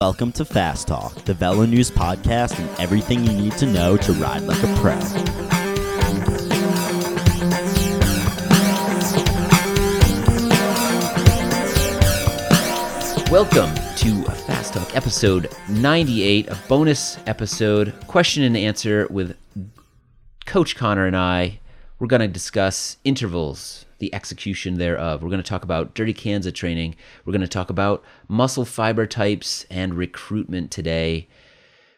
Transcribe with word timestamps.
Welcome 0.00 0.30
to 0.34 0.44
Fast 0.44 0.86
Talk, 0.86 1.12
the 1.24 1.34
Velo 1.34 1.66
News 1.66 1.90
podcast, 1.90 2.56
and 2.60 2.70
everything 2.78 3.24
you 3.24 3.32
need 3.32 3.54
to 3.54 3.66
know 3.66 3.96
to 3.96 4.12
ride 4.12 4.42
like 4.42 4.62
a 4.62 4.72
pro. 4.76 4.96
Welcome 13.28 13.74
to 13.96 14.22
Fast 14.46 14.74
Talk 14.74 14.94
episode 14.94 15.50
98, 15.68 16.46
a 16.46 16.58
bonus 16.68 17.18
episode, 17.26 17.92
question 18.06 18.44
and 18.44 18.56
answer 18.56 19.08
with 19.10 19.36
Coach 20.46 20.76
Connor 20.76 21.06
and 21.06 21.16
I. 21.16 21.58
We're 21.98 22.06
going 22.06 22.20
to 22.20 22.28
discuss 22.28 22.98
intervals, 23.02 23.84
the 23.98 24.14
execution 24.14 24.78
thereof. 24.78 25.22
We're 25.22 25.30
going 25.30 25.42
to 25.42 25.48
talk 25.48 25.64
about 25.64 25.94
dirty 25.94 26.14
Kanza 26.14 26.54
training. 26.54 26.94
We're 27.24 27.32
going 27.32 27.40
to 27.40 27.48
talk 27.48 27.70
about 27.70 28.04
muscle 28.28 28.64
fiber 28.64 29.06
types 29.06 29.66
and 29.70 29.94
recruitment 29.94 30.70
today. 30.70 31.26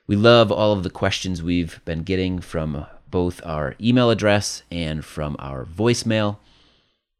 We 0.06 0.16
love 0.16 0.50
all 0.50 0.72
of 0.72 0.82
the 0.82 0.90
questions 0.90 1.42
we've 1.42 1.80
been 1.84 2.02
getting 2.02 2.40
from 2.40 2.86
both 3.10 3.44
our 3.44 3.74
email 3.80 4.10
address 4.10 4.62
and 4.70 5.04
from 5.04 5.36
our 5.38 5.64
voicemail. 5.64 6.38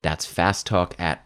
That's 0.02 0.26
fasttalk 0.26 0.92
at 0.98 1.24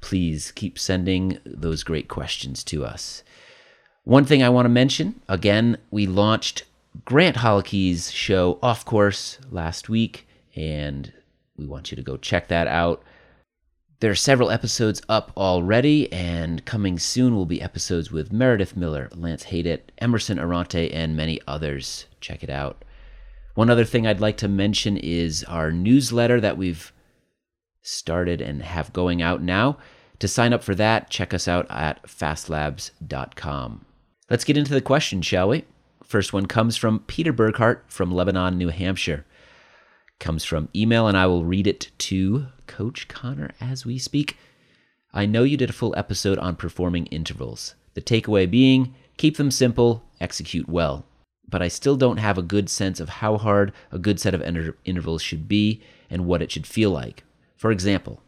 Please 0.00 0.52
keep 0.52 0.78
sending 0.78 1.38
those 1.44 1.82
great 1.82 2.06
questions 2.08 2.62
to 2.64 2.84
us. 2.84 3.22
One 4.04 4.24
thing 4.24 4.42
I 4.42 4.48
want 4.48 4.64
to 4.64 4.70
mention, 4.70 5.20
again, 5.28 5.78
we 5.90 6.06
launched 6.06 6.64
Grant 7.04 7.36
Holicky's 7.36 8.10
show 8.10 8.58
Off 8.62 8.84
Course 8.84 9.38
last 9.50 9.88
week 9.88 10.26
and 10.56 11.12
we 11.56 11.66
want 11.66 11.90
you 11.90 11.96
to 11.96 12.02
go 12.02 12.16
check 12.16 12.48
that 12.48 12.66
out. 12.66 13.02
There 14.00 14.10
are 14.10 14.16
several 14.16 14.50
episodes 14.50 15.02
up 15.10 15.30
already, 15.36 16.10
and 16.10 16.64
coming 16.64 16.98
soon 16.98 17.34
will 17.34 17.44
be 17.44 17.60
episodes 17.60 18.10
with 18.10 18.32
Meredith 18.32 18.74
Miller, 18.74 19.10
Lance 19.14 19.44
Haidet, 19.44 19.92
Emerson 19.98 20.38
Oronte, 20.38 20.90
and 20.90 21.14
many 21.14 21.38
others. 21.46 22.06
Check 22.18 22.42
it 22.42 22.48
out. 22.48 22.82
One 23.54 23.68
other 23.68 23.84
thing 23.84 24.06
I'd 24.06 24.20
like 24.20 24.38
to 24.38 24.48
mention 24.48 24.96
is 24.96 25.44
our 25.44 25.70
newsletter 25.70 26.40
that 26.40 26.56
we've 26.56 26.92
started 27.82 28.40
and 28.40 28.62
have 28.62 28.94
going 28.94 29.20
out 29.20 29.42
now. 29.42 29.76
To 30.20 30.28
sign 30.28 30.54
up 30.54 30.62
for 30.62 30.74
that, 30.76 31.10
check 31.10 31.34
us 31.34 31.46
out 31.46 31.66
at 31.68 32.02
fastlabs.com. 32.04 33.84
Let's 34.30 34.44
get 34.44 34.56
into 34.56 34.72
the 34.72 34.80
questions, 34.80 35.26
shall 35.26 35.48
we? 35.48 35.64
First 36.04 36.32
one 36.32 36.46
comes 36.46 36.76
from 36.76 37.00
Peter 37.00 37.32
Burkhart 37.32 37.80
from 37.88 38.12
Lebanon, 38.12 38.56
New 38.56 38.68
Hampshire. 38.68 39.26
Comes 40.18 40.44
from 40.44 40.68
email, 40.74 41.06
and 41.06 41.16
I 41.16 41.26
will 41.26 41.44
read 41.44 41.66
it 41.66 41.90
to 41.98 42.46
Coach 42.66 43.08
Connor 43.08 43.50
as 43.60 43.84
we 43.84 43.98
speak. 43.98 44.38
I 45.12 45.26
know 45.26 45.42
you 45.42 45.56
did 45.56 45.70
a 45.70 45.74
full 45.74 45.94
episode 45.96 46.38
on 46.38 46.56
performing 46.56 47.06
intervals. 47.06 47.74
The 47.94 48.00
takeaway 48.00 48.48
being 48.48 48.94
keep 49.16 49.36
them 49.36 49.50
simple, 49.50 50.04
execute 50.20 50.68
well 50.68 51.04
but 51.50 51.60
I 51.60 51.68
still 51.68 51.96
don't 51.96 52.18
have 52.18 52.38
a 52.38 52.42
good 52.42 52.70
sense 52.70 53.00
of 53.00 53.08
how 53.08 53.36
hard 53.36 53.72
a 53.90 53.98
good 53.98 54.20
set 54.20 54.34
of 54.34 54.40
inter- 54.40 54.76
intervals 54.84 55.20
should 55.20 55.48
be 55.48 55.82
and 56.08 56.24
what 56.24 56.42
it 56.42 56.52
should 56.52 56.66
feel 56.66 56.90
like. 56.90 57.24
For 57.56 57.70
example, 57.70 58.22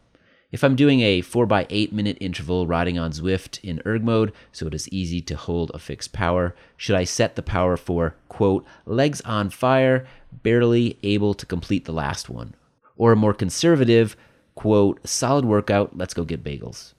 if 0.53 0.63
I'm 0.63 0.75
doing 0.75 1.01
a 1.01 1.23
4x8 1.23 1.91
minute 1.91 2.15
interval 2.21 2.67
riding 2.67 2.99
on 2.99 3.11
Zwift 3.11 3.59
in 3.63 3.81
erg 3.87 4.03
mode 4.03 4.31
so 4.51 4.67
it 4.67 4.75
is 4.75 4.87
easy 4.89 5.19
to 5.21 5.35
hold 5.35 5.71
a 5.73 5.79
fixed 5.79 6.13
power, 6.13 6.55
should 6.77 6.95
I 6.95 7.05
set 7.05 7.35
the 7.35 7.41
power 7.41 7.75
for, 7.75 8.15
quote, 8.29 8.63
legs 8.85 9.19
on 9.21 9.49
fire, 9.49 10.05
barely 10.31 10.99
able 11.01 11.33
to 11.33 11.47
complete 11.47 11.85
the 11.85 11.91
last 11.91 12.29
one? 12.29 12.53
Or 12.95 13.11
a 13.11 13.15
more 13.15 13.33
conservative, 13.33 14.15
quote, 14.53 14.99
solid 15.07 15.43
workout, 15.43 15.97
let's 15.97 16.13
go 16.13 16.23
get 16.23 16.43
bagels? 16.43 16.93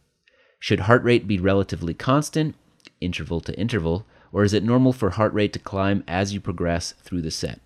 Should 0.59 0.81
heart 0.81 1.05
rate 1.05 1.29
be 1.29 1.39
relatively 1.39 1.95
constant, 1.95 2.57
interval 3.01 3.41
to 3.43 3.57
interval, 3.57 4.05
or 4.33 4.43
is 4.43 4.53
it 4.53 4.65
normal 4.65 4.93
for 4.93 5.11
heart 5.11 5.33
rate 5.33 5.53
to 5.53 5.61
climb 5.61 6.03
as 6.09 6.35
you 6.35 6.41
progress 6.41 6.93
through 7.05 7.23
the 7.23 7.31
set? 7.31 7.61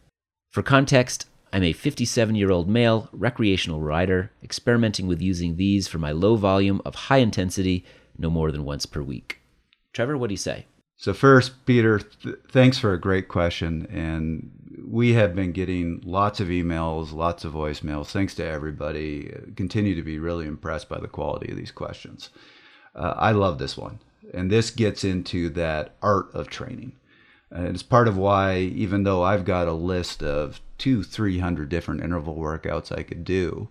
For 0.50 0.62
context, 0.62 1.24
I'm 1.52 1.62
a 1.62 1.72
57 1.72 2.34
year 2.34 2.50
old 2.50 2.68
male 2.68 3.08
recreational 3.12 3.80
rider 3.80 4.30
experimenting 4.42 5.06
with 5.06 5.22
using 5.22 5.56
these 5.56 5.88
for 5.88 5.98
my 5.98 6.12
low 6.12 6.36
volume 6.36 6.82
of 6.84 6.94
high 6.94 7.18
intensity 7.18 7.84
no 8.18 8.30
more 8.30 8.52
than 8.52 8.64
once 8.64 8.86
per 8.86 9.02
week. 9.02 9.40
Trevor, 9.92 10.16
what 10.16 10.28
do 10.28 10.34
you 10.34 10.38
say? 10.38 10.66
So, 10.96 11.14
first, 11.14 11.64
Peter, 11.64 12.00
th- 12.00 12.36
thanks 12.50 12.76
for 12.76 12.92
a 12.92 13.00
great 13.00 13.28
question. 13.28 13.86
And 13.86 14.50
we 14.84 15.12
have 15.14 15.34
been 15.34 15.52
getting 15.52 16.02
lots 16.04 16.40
of 16.40 16.48
emails, 16.48 17.12
lots 17.12 17.44
of 17.44 17.52
voicemails. 17.52 18.10
Thanks 18.10 18.34
to 18.34 18.44
everybody. 18.44 19.32
Continue 19.56 19.94
to 19.94 20.02
be 20.02 20.18
really 20.18 20.46
impressed 20.46 20.88
by 20.88 20.98
the 20.98 21.08
quality 21.08 21.52
of 21.52 21.56
these 21.56 21.70
questions. 21.70 22.30
Uh, 22.94 23.14
I 23.16 23.30
love 23.30 23.58
this 23.58 23.76
one. 23.76 24.00
And 24.34 24.50
this 24.50 24.70
gets 24.70 25.04
into 25.04 25.48
that 25.50 25.94
art 26.02 26.34
of 26.34 26.48
training. 26.48 26.96
And 27.50 27.68
it's 27.68 27.82
part 27.82 28.08
of 28.08 28.16
why, 28.16 28.58
even 28.58 29.04
though 29.04 29.22
I've 29.22 29.44
got 29.44 29.68
a 29.68 29.72
list 29.72 30.22
of 30.22 30.60
two, 30.78 31.02
300 31.02 31.68
different 31.68 32.02
interval 32.02 32.36
workouts 32.36 32.96
I 32.96 33.02
could 33.02 33.24
do, 33.24 33.68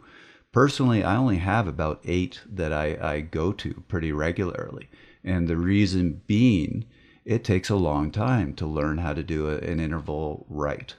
personally, 0.52 1.04
I 1.04 1.16
only 1.16 1.38
have 1.38 1.68
about 1.68 2.02
eight 2.06 2.42
that 2.48 2.74
I, 2.74 2.98
I 3.02 3.22
go 3.22 3.52
to 3.54 3.84
pretty 3.88 4.12
regularly. 4.12 4.90
And 5.24 5.48
the 5.48 5.58
reason 5.58 6.22
being, 6.28 6.86
it 7.26 7.44
takes 7.44 7.70
a 7.70 7.76
long 7.76 8.12
time 8.12 8.54
to 8.56 8.66
learn 8.66 9.00
how 9.00 9.14
to 9.14 9.24
do 9.24 9.50
a, 9.50 9.58
an 9.58 9.80
interval 9.80 10.46
right. 10.50 10.94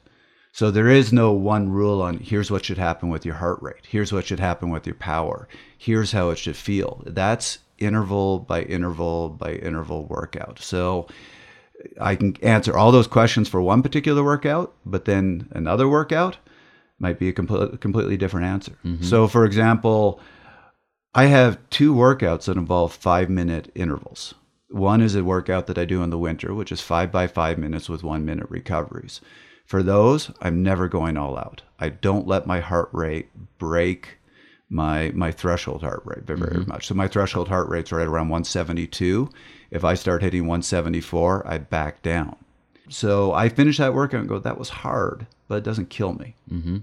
So 0.52 0.70
there 0.70 0.88
is 0.88 1.12
no 1.12 1.32
one 1.32 1.68
rule 1.68 2.02
on 2.02 2.18
here's 2.18 2.50
what 2.50 2.64
should 2.64 2.78
happen 2.78 3.10
with 3.10 3.24
your 3.24 3.36
heart 3.36 3.62
rate, 3.62 3.86
here's 3.86 4.12
what 4.12 4.26
should 4.26 4.40
happen 4.40 4.70
with 4.70 4.86
your 4.86 4.96
power, 4.96 5.48
here's 5.76 6.12
how 6.12 6.30
it 6.30 6.38
should 6.38 6.56
feel. 6.56 7.02
That's 7.06 7.58
interval 7.78 8.40
by 8.40 8.62
interval 8.62 9.28
by 9.28 9.52
interval 9.52 10.04
workout. 10.06 10.58
So 10.58 11.06
I 12.00 12.16
can 12.16 12.36
answer 12.42 12.76
all 12.76 12.92
those 12.92 13.06
questions 13.06 13.48
for 13.48 13.62
one 13.62 13.82
particular 13.82 14.24
workout, 14.24 14.74
but 14.84 15.04
then 15.04 15.48
another 15.52 15.88
workout 15.88 16.38
might 16.98 17.18
be 17.18 17.28
a 17.28 17.32
complete, 17.32 17.80
completely 17.80 18.16
different 18.16 18.46
answer. 18.46 18.76
Mm-hmm. 18.84 19.04
So, 19.04 19.28
for 19.28 19.44
example, 19.44 20.20
I 21.14 21.26
have 21.26 21.58
two 21.70 21.94
workouts 21.94 22.44
that 22.44 22.56
involve 22.56 22.92
five 22.92 23.30
minute 23.30 23.70
intervals. 23.74 24.34
One 24.70 25.00
is 25.00 25.14
a 25.14 25.24
workout 25.24 25.66
that 25.68 25.78
I 25.78 25.84
do 25.84 26.02
in 26.02 26.10
the 26.10 26.18
winter, 26.18 26.52
which 26.52 26.72
is 26.72 26.80
five 26.80 27.10
by 27.10 27.26
five 27.26 27.58
minutes 27.58 27.88
with 27.88 28.02
one 28.02 28.24
minute 28.24 28.50
recoveries. 28.50 29.20
For 29.64 29.82
those, 29.82 30.30
I'm 30.40 30.62
never 30.62 30.88
going 30.88 31.16
all 31.16 31.38
out. 31.38 31.62
I 31.78 31.90
don't 31.90 32.26
let 32.26 32.46
my 32.46 32.60
heart 32.60 32.88
rate 32.92 33.28
break 33.58 34.17
my 34.70 35.10
my 35.14 35.32
threshold 35.32 35.82
heart 35.82 36.02
rate 36.04 36.24
very, 36.24 36.38
very 36.38 36.52
mm-hmm. 36.56 36.70
much. 36.70 36.86
So 36.86 36.94
my 36.94 37.08
threshold 37.08 37.48
heart 37.48 37.68
rate's 37.68 37.92
right 37.92 38.06
around 38.06 38.28
172. 38.28 39.30
If 39.70 39.84
I 39.84 39.94
start 39.94 40.22
hitting 40.22 40.42
174, 40.42 41.46
I 41.46 41.58
back 41.58 42.02
down. 42.02 42.36
So 42.88 43.32
I 43.32 43.48
finish 43.48 43.78
that 43.78 43.94
workout 43.94 44.20
and 44.20 44.28
go, 44.28 44.38
that 44.38 44.58
was 44.58 44.70
hard, 44.70 45.26
but 45.46 45.56
it 45.56 45.64
doesn't 45.64 45.90
kill 45.90 46.14
me. 46.14 46.34
Mm-hmm. 46.50 46.78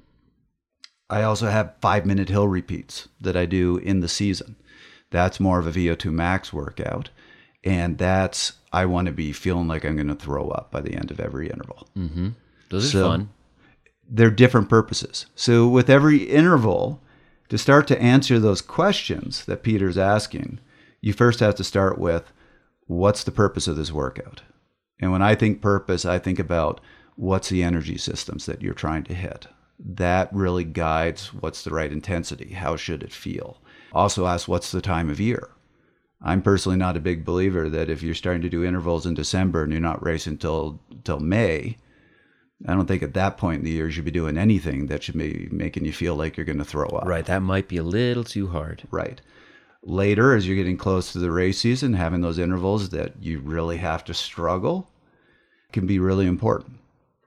I 1.09 1.23
also 1.23 1.47
have 1.47 1.73
five 1.81 2.05
minute 2.05 2.29
hill 2.29 2.47
repeats 2.47 3.07
that 3.21 3.35
I 3.35 3.45
do 3.45 3.77
in 3.77 3.99
the 3.99 4.07
season. 4.07 4.55
That's 5.11 5.39
more 5.39 5.59
of 5.59 5.67
a 5.67 5.71
VO2 5.71 6.11
max 6.11 6.51
workout. 6.51 7.09
And 7.63 7.97
that's, 7.97 8.53
I 8.71 8.85
want 8.85 9.07
to 9.07 9.11
be 9.11 9.31
feeling 9.31 9.67
like 9.67 9.85
I'm 9.85 9.95
going 9.95 10.07
to 10.07 10.15
throw 10.15 10.49
up 10.49 10.71
by 10.71 10.81
the 10.81 10.93
end 10.93 11.11
of 11.11 11.19
every 11.19 11.49
interval. 11.49 11.87
Mm-hmm. 11.97 12.29
Those 12.69 12.87
are 12.87 12.89
so 12.89 13.07
fun. 13.09 13.29
They're 14.07 14.29
different 14.29 14.69
purposes. 14.69 15.25
So 15.35 15.67
with 15.67 15.89
every 15.89 16.23
interval, 16.23 17.01
to 17.49 17.57
start 17.57 17.87
to 17.87 18.01
answer 18.01 18.39
those 18.39 18.61
questions 18.61 19.45
that 19.45 19.63
Peter's 19.63 19.97
asking, 19.97 20.59
you 21.01 21.13
first 21.13 21.39
have 21.39 21.55
to 21.55 21.63
start 21.63 21.97
with 21.97 22.31
what's 22.87 23.23
the 23.23 23.31
purpose 23.31 23.67
of 23.67 23.75
this 23.75 23.91
workout? 23.91 24.41
And 24.99 25.11
when 25.11 25.21
I 25.21 25.35
think 25.35 25.61
purpose, 25.61 26.05
I 26.05 26.19
think 26.19 26.39
about 26.39 26.81
what's 27.15 27.49
the 27.49 27.63
energy 27.63 27.97
systems 27.97 28.45
that 28.45 28.61
you're 28.61 28.73
trying 28.73 29.03
to 29.03 29.13
hit. 29.13 29.47
That 29.77 30.33
really 30.33 30.63
guides 30.63 31.33
what's 31.33 31.63
the 31.63 31.71
right 31.71 31.91
intensity, 31.91 32.53
how 32.53 32.75
should 32.75 33.03
it 33.03 33.13
feel. 33.13 33.61
Also 33.91 34.25
ask 34.25 34.47
what's 34.47 34.71
the 34.71 34.81
time 34.81 35.09
of 35.09 35.19
year. 35.19 35.49
I'm 36.21 36.41
personally 36.41 36.77
not 36.77 36.97
a 36.97 37.01
big 37.01 37.25
believer 37.25 37.69
that 37.69 37.89
if 37.89 38.01
you're 38.01 38.15
starting 38.15 38.41
to 38.41 38.49
do 38.49 38.63
intervals 38.63 39.05
in 39.05 39.13
December 39.13 39.63
and 39.63 39.71
you're 39.71 39.81
not 39.81 40.03
racing 40.03 40.33
until 40.33 40.79
till 41.03 41.19
May, 41.19 41.77
I 42.67 42.73
don't 42.73 42.87
think 42.87 43.03
at 43.03 43.13
that 43.15 43.37
point 43.37 43.59
in 43.59 43.65
the 43.65 43.71
year 43.71 43.87
you 43.87 43.91
should 43.91 44.05
be 44.05 44.11
doing 44.11 44.37
anything 44.37 44.87
that 44.87 45.03
should 45.03 45.17
be 45.17 45.49
making 45.51 45.85
you 45.85 45.91
feel 45.91 46.15
like 46.15 46.37
you're 46.37 46.45
going 46.45 46.57
to 46.57 46.65
throw 46.65 46.87
up. 46.87 47.05
Right. 47.05 47.25
That 47.25 47.41
might 47.41 47.67
be 47.67 47.77
a 47.77 47.83
little 47.83 48.23
too 48.23 48.47
hard. 48.47 48.83
Right. 48.91 49.19
Later, 49.83 50.33
as 50.33 50.47
you're 50.47 50.55
getting 50.55 50.77
close 50.77 51.11
to 51.11 51.19
the 51.19 51.31
race 51.31 51.59
season, 51.59 51.93
having 51.93 52.21
those 52.21 52.39
intervals 52.39 52.89
that 52.89 53.13
you 53.21 53.39
really 53.39 53.77
have 53.77 54.03
to 54.05 54.13
struggle 54.13 54.89
can 55.71 55.85
be 55.85 55.99
really 55.99 56.25
important. 56.25 56.79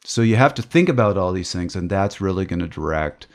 So 0.04 0.22
you 0.22 0.36
have 0.36 0.54
to 0.54 0.62
think 0.62 0.88
about 0.88 1.18
all 1.18 1.32
these 1.32 1.52
things, 1.52 1.76
and 1.76 1.90
that's 1.90 2.20
really 2.20 2.46
going 2.46 2.60
to 2.60 2.66
direct 2.66 3.26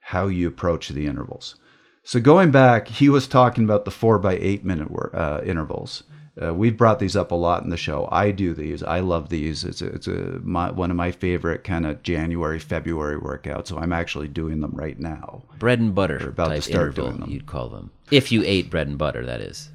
how 0.00 0.26
you 0.26 0.48
approach 0.48 0.88
the 0.88 1.06
intervals. 1.06 1.54
So 2.02 2.20
going 2.20 2.50
back, 2.50 2.88
he 2.88 3.08
was 3.08 3.26
talking 3.26 3.64
about 3.64 3.84
the 3.84 3.90
four 3.90 4.18
by 4.18 4.36
eight 4.36 4.64
minute 4.64 4.88
uh, 5.14 5.40
intervals. 5.44 6.02
Uh, 6.40 6.52
we've 6.52 6.76
brought 6.76 6.98
these 6.98 7.16
up 7.16 7.30
a 7.30 7.34
lot 7.34 7.62
in 7.62 7.70
the 7.70 7.76
show. 7.78 8.08
I 8.12 8.30
do 8.30 8.52
these. 8.52 8.82
I 8.82 9.00
love 9.00 9.30
these. 9.30 9.64
It's 9.64 9.80
a, 9.80 9.86
it's 9.86 10.06
a 10.06 10.38
my, 10.42 10.70
one 10.70 10.90
of 10.90 10.96
my 10.96 11.10
favorite 11.10 11.64
kind 11.64 11.86
of 11.86 12.02
January 12.02 12.58
February 12.58 13.18
workouts. 13.18 13.68
So 13.68 13.78
I'm 13.78 13.92
actually 13.92 14.28
doing 14.28 14.60
them 14.60 14.72
right 14.72 14.98
now. 14.98 15.42
Bread 15.58 15.80
and 15.80 15.94
butter 15.94 16.28
about 16.28 16.48
to 16.48 16.60
start 16.60 16.94
doing 16.94 17.16
them. 17.18 17.30
you'd 17.30 17.46
call 17.46 17.70
them. 17.70 17.90
If 18.10 18.30
you 18.30 18.42
ate 18.44 18.68
bread 18.68 18.86
and 18.86 18.98
butter, 18.98 19.24
that 19.24 19.40
is, 19.40 19.70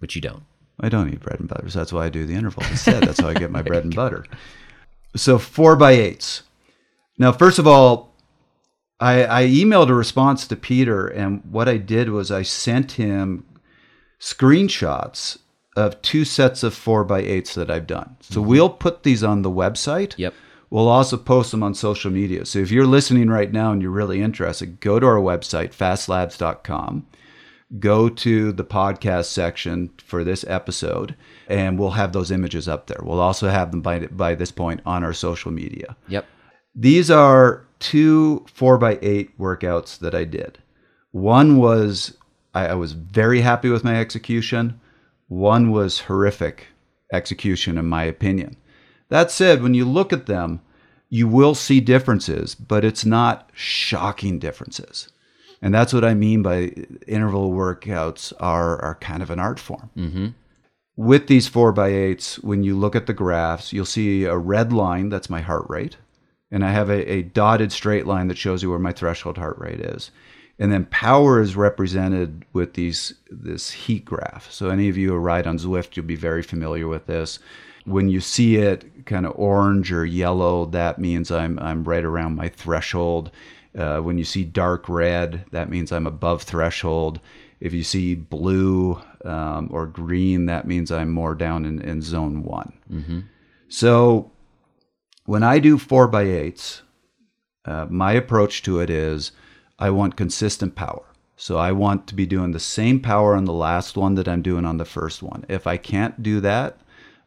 which 0.00 0.14
you 0.14 0.20
don't. 0.20 0.42
I 0.80 0.90
don't 0.90 1.08
eat 1.12 1.20
bread 1.20 1.40
and 1.40 1.48
butter. 1.48 1.70
So 1.70 1.78
that's 1.78 1.92
why 1.92 2.04
I 2.04 2.10
do 2.10 2.26
the 2.26 2.34
interval 2.34 2.64
instead. 2.70 3.02
That's 3.04 3.20
how 3.20 3.28
I 3.28 3.34
get 3.34 3.50
my 3.50 3.62
bread 3.62 3.84
and 3.84 3.94
butter. 3.94 4.26
So 5.16 5.38
four 5.38 5.76
by 5.76 5.92
eights. 5.92 6.42
Now, 7.16 7.32
first 7.32 7.58
of 7.58 7.66
all, 7.66 8.14
I, 9.00 9.24
I 9.24 9.44
emailed 9.46 9.88
a 9.88 9.94
response 9.94 10.46
to 10.46 10.56
Peter, 10.56 11.06
and 11.08 11.42
what 11.50 11.68
I 11.68 11.76
did 11.76 12.10
was 12.10 12.30
I 12.30 12.42
sent 12.42 12.92
him 12.92 13.46
screenshots 14.20 15.38
of 15.76 16.00
two 16.02 16.24
sets 16.24 16.62
of 16.62 16.74
four 16.74 17.04
by 17.04 17.20
eights 17.20 17.54
that 17.54 17.70
I've 17.70 17.86
done. 17.86 18.16
So 18.20 18.40
mm-hmm. 18.40 18.50
we'll 18.50 18.70
put 18.70 19.02
these 19.02 19.24
on 19.24 19.42
the 19.42 19.50
website. 19.50 20.14
Yep. 20.18 20.34
We'll 20.70 20.88
also 20.88 21.16
post 21.16 21.50
them 21.50 21.62
on 21.62 21.74
social 21.74 22.10
media. 22.10 22.46
So 22.46 22.58
if 22.58 22.70
you're 22.70 22.86
listening 22.86 23.28
right 23.28 23.52
now 23.52 23.72
and 23.72 23.82
you're 23.82 23.90
really 23.90 24.22
interested, 24.22 24.80
go 24.80 24.98
to 24.98 25.06
our 25.06 25.16
website, 25.16 25.74
fastlabs.com, 25.74 27.06
go 27.78 28.08
to 28.08 28.52
the 28.52 28.64
podcast 28.64 29.26
section 29.26 29.90
for 30.02 30.24
this 30.24 30.44
episode, 30.48 31.14
and 31.46 31.78
we'll 31.78 31.90
have 31.90 32.12
those 32.12 32.30
images 32.30 32.68
up 32.68 32.86
there. 32.86 33.00
We'll 33.02 33.20
also 33.20 33.50
have 33.50 33.70
them 33.70 33.82
by, 33.82 34.06
by 34.06 34.34
this 34.34 34.50
point 34.50 34.80
on 34.86 35.04
our 35.04 35.12
social 35.12 35.50
media. 35.50 35.94
Yep. 36.08 36.26
These 36.74 37.10
are 37.10 37.66
two 37.78 38.46
four 38.52 38.78
by 38.78 38.98
eight 39.02 39.38
workouts 39.38 39.98
that 39.98 40.14
I 40.14 40.24
did. 40.24 40.58
One 41.10 41.58
was 41.58 42.16
I, 42.54 42.68
I 42.68 42.74
was 42.74 42.92
very 42.92 43.40
happy 43.40 43.68
with 43.68 43.84
my 43.84 43.96
execution. 43.96 44.80
One 45.32 45.70
was 45.70 46.00
horrific 46.00 46.66
execution, 47.10 47.78
in 47.78 47.86
my 47.86 48.04
opinion. 48.04 48.56
That 49.08 49.30
said, 49.30 49.62
when 49.62 49.72
you 49.72 49.86
look 49.86 50.12
at 50.12 50.26
them, 50.26 50.60
you 51.08 51.26
will 51.26 51.54
see 51.54 51.80
differences, 51.80 52.54
but 52.54 52.84
it's 52.84 53.06
not 53.06 53.48
shocking 53.54 54.38
differences. 54.38 55.08
And 55.62 55.72
that's 55.72 55.94
what 55.94 56.04
I 56.04 56.12
mean 56.12 56.42
by 56.42 56.74
interval 57.06 57.50
workouts 57.50 58.34
are, 58.40 58.78
are 58.82 58.96
kind 58.96 59.22
of 59.22 59.30
an 59.30 59.38
art 59.38 59.58
form. 59.58 59.88
Mm-hmm. 59.96 60.26
With 60.96 61.28
these 61.28 61.48
four 61.48 61.72
by 61.72 61.88
eights, 61.88 62.38
when 62.40 62.62
you 62.62 62.78
look 62.78 62.94
at 62.94 63.06
the 63.06 63.14
graphs, 63.14 63.72
you'll 63.72 63.86
see 63.86 64.24
a 64.24 64.36
red 64.36 64.70
line, 64.70 65.08
that's 65.08 65.30
my 65.30 65.40
heart 65.40 65.64
rate. 65.70 65.96
And 66.50 66.62
I 66.62 66.72
have 66.72 66.90
a, 66.90 67.10
a 67.10 67.22
dotted 67.22 67.72
straight 67.72 68.06
line 68.06 68.28
that 68.28 68.36
shows 68.36 68.62
you 68.62 68.68
where 68.68 68.78
my 68.78 68.92
threshold 68.92 69.38
heart 69.38 69.58
rate 69.58 69.80
is. 69.80 70.10
And 70.58 70.70
then 70.70 70.84
power 70.86 71.40
is 71.40 71.56
represented 71.56 72.44
with 72.52 72.74
these 72.74 73.14
this 73.30 73.70
heat 73.70 74.04
graph. 74.04 74.50
So 74.50 74.68
any 74.68 74.88
of 74.88 74.96
you 74.96 75.10
who 75.10 75.16
ride 75.16 75.46
on 75.46 75.58
Zwift, 75.58 75.96
you'll 75.96 76.06
be 76.06 76.14
very 76.14 76.42
familiar 76.42 76.86
with 76.86 77.06
this. 77.06 77.38
When 77.84 78.08
you 78.08 78.20
see 78.20 78.56
it 78.56 79.06
kind 79.06 79.26
of 79.26 79.32
orange 79.34 79.90
or 79.92 80.04
yellow, 80.04 80.66
that 80.66 80.98
means 80.98 81.30
I'm 81.30 81.58
I'm 81.58 81.82
right 81.84 82.04
around 82.04 82.36
my 82.36 82.48
threshold. 82.48 83.30
Uh, 83.76 84.00
when 84.00 84.18
you 84.18 84.24
see 84.24 84.44
dark 84.44 84.88
red, 84.88 85.46
that 85.50 85.70
means 85.70 85.90
I'm 85.90 86.06
above 86.06 86.42
threshold. 86.42 87.18
If 87.58 87.72
you 87.72 87.82
see 87.82 88.14
blue 88.14 89.00
um, 89.24 89.68
or 89.72 89.86
green, 89.86 90.46
that 90.46 90.66
means 90.66 90.92
I'm 90.92 91.10
more 91.10 91.34
down 91.34 91.64
in, 91.64 91.80
in 91.80 92.02
zone 92.02 92.42
one. 92.42 92.72
So 93.68 94.30
when 95.24 95.42
I 95.42 95.58
do 95.58 95.78
four 95.78 96.06
by 96.06 96.22
eights, 96.22 96.82
uh, 97.64 97.86
my 97.88 98.12
approach 98.12 98.62
to 98.64 98.80
it 98.80 98.90
is 98.90 99.32
I 99.82 99.90
want 99.90 100.14
consistent 100.14 100.76
power. 100.76 101.02
So 101.36 101.56
I 101.56 101.72
want 101.72 102.06
to 102.06 102.14
be 102.14 102.24
doing 102.24 102.52
the 102.52 102.60
same 102.60 103.00
power 103.00 103.34
on 103.34 103.46
the 103.46 103.52
last 103.52 103.96
one 103.96 104.14
that 104.14 104.28
I'm 104.28 104.40
doing 104.40 104.64
on 104.64 104.76
the 104.76 104.84
first 104.84 105.24
one. 105.24 105.44
If 105.48 105.66
I 105.66 105.76
can't 105.76 106.22
do 106.22 106.38
that, 106.38 106.78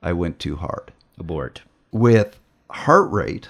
I 0.02 0.14
went 0.14 0.40
too 0.40 0.56
hard. 0.56 0.94
Abort. 1.20 1.64
With 1.92 2.40
heart 2.70 3.12
rate, 3.12 3.50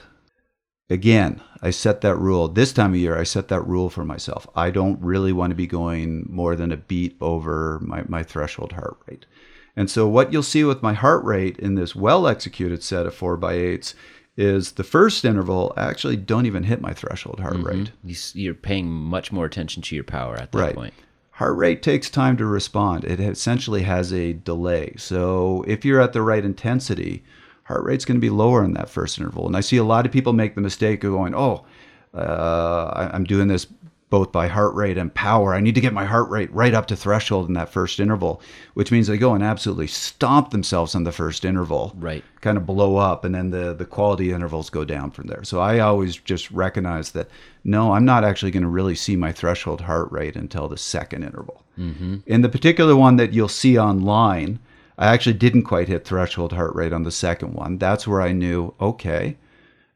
again, 0.89 1.39
I 1.61 1.69
set 1.69 2.01
that 2.01 2.15
rule. 2.15 2.47
This 2.47 2.73
time 2.73 2.95
of 2.95 2.99
year, 2.99 3.15
I 3.15 3.25
set 3.25 3.47
that 3.49 3.67
rule 3.67 3.91
for 3.91 4.03
myself. 4.03 4.47
I 4.55 4.71
don't 4.71 4.99
really 4.99 5.31
want 5.31 5.51
to 5.51 5.55
be 5.55 5.67
going 5.67 6.25
more 6.27 6.55
than 6.55 6.71
a 6.71 6.77
beat 6.77 7.15
over 7.21 7.79
my, 7.83 8.05
my 8.07 8.23
threshold 8.23 8.71
heart 8.71 8.97
rate. 9.05 9.27
And 9.75 9.87
so, 9.87 10.07
what 10.07 10.33
you'll 10.33 10.41
see 10.41 10.63
with 10.63 10.81
my 10.81 10.93
heart 10.93 11.23
rate 11.23 11.59
in 11.59 11.75
this 11.75 11.95
well 11.95 12.27
executed 12.27 12.81
set 12.81 13.05
of 13.05 13.13
four 13.13 13.37
by 13.37 13.53
eights 13.53 13.93
is 14.37 14.73
the 14.73 14.83
first 14.83 15.23
interval 15.23 15.73
I 15.77 15.85
actually 15.85 16.17
don't 16.17 16.45
even 16.45 16.63
hit 16.63 16.81
my 16.81 16.93
threshold 16.93 17.39
heart 17.39 17.57
rate. 17.57 17.91
You, 18.03 18.11
s- 18.13 18.35
you're 18.35 18.53
paying 18.53 18.87
much 18.89 19.31
more 19.31 19.45
attention 19.45 19.81
to 19.83 19.95
your 19.95 20.03
power 20.03 20.35
at 20.35 20.51
that 20.51 20.57
Right. 20.57 20.75
point. 20.75 20.93
Heart 21.31 21.57
rate 21.57 21.81
takes 21.83 22.09
time 22.09 22.37
to 22.37 22.45
respond. 22.45 23.03
It 23.05 23.19
essentially 23.19 23.83
has 23.83 24.11
a 24.13 24.33
delay. 24.33 24.93
So 24.97 25.63
if 25.67 25.83
you're 25.85 25.99
at 26.01 26.13
the 26.13 26.21
right 26.21 26.43
intensity, 26.45 27.23
heart 27.63 27.83
rate's 27.83 28.05
going 28.05 28.17
to 28.17 28.21
be 28.21 28.29
lower 28.29 28.63
in 28.63 28.73
that 28.73 28.89
first 28.89 29.17
interval. 29.17 29.45
And 29.47 29.55
I 29.57 29.61
see 29.61 29.77
a 29.77 29.83
lot 29.83 30.05
of 30.05 30.11
people 30.11 30.31
make 30.33 30.55
the 30.55 30.61
mistake 30.61 31.03
of 31.03 31.11
going, 31.11 31.33
"Oh, 31.35 31.65
uh, 32.13 33.09
I'm 33.13 33.23
doing 33.25 33.47
this 33.47 33.67
both 34.09 34.31
by 34.31 34.47
heart 34.47 34.73
rate 34.75 34.97
and 34.97 35.13
power. 35.13 35.53
I 35.53 35.59
need 35.59 35.75
to 35.75 35.81
get 35.81 35.93
my 35.93 36.05
heart 36.05 36.29
rate 36.29 36.53
right 36.53 36.73
up 36.73 36.85
to 36.87 36.95
threshold 36.95 37.47
in 37.47 37.53
that 37.55 37.71
first 37.71 37.99
interval," 37.99 38.41
which 38.73 38.91
means 38.91 39.07
they 39.07 39.17
go 39.17 39.33
and 39.33 39.43
absolutely 39.43 39.87
stomp 39.87 40.51
themselves 40.51 40.95
on 40.95 41.03
the 41.03 41.11
first 41.11 41.43
interval 41.43 41.93
Right. 41.99 42.23
kind 42.41 42.57
of 42.57 42.65
blow 42.65 42.97
up 42.97 43.25
and 43.25 43.33
then 43.33 43.49
the 43.49 43.73
the 43.73 43.85
quality 43.85 44.31
intervals 44.31 44.69
go 44.69 44.85
down 44.85 45.11
from 45.11 45.27
there. 45.27 45.43
So 45.43 45.59
I 45.59 45.79
always 45.79 46.17
just 46.17 46.51
recognize 46.51 47.11
that 47.11 47.29
no, 47.63 47.93
I'm 47.93 48.05
not 48.05 48.23
actually 48.23 48.51
going 48.51 48.63
to 48.63 48.69
really 48.69 48.95
see 48.95 49.15
my 49.15 49.31
threshold 49.31 49.81
heart 49.81 50.11
rate 50.11 50.35
until 50.35 50.67
the 50.67 50.77
second 50.77 51.23
interval. 51.23 51.63
Mm-hmm. 51.79 52.17
In 52.27 52.41
the 52.41 52.49
particular 52.49 52.95
one 52.95 53.15
that 53.17 53.33
you'll 53.33 53.47
see 53.47 53.77
online, 53.77 54.59
I 54.97 55.07
actually 55.07 55.33
didn't 55.33 55.63
quite 55.63 55.87
hit 55.87 56.05
threshold 56.05 56.53
heart 56.53 56.75
rate 56.75 56.93
on 56.93 57.03
the 57.03 57.11
second 57.11 57.53
one. 57.53 57.79
That's 57.79 58.07
where 58.07 58.21
I 58.21 58.31
knew, 58.31 58.73
okay, 58.79 59.35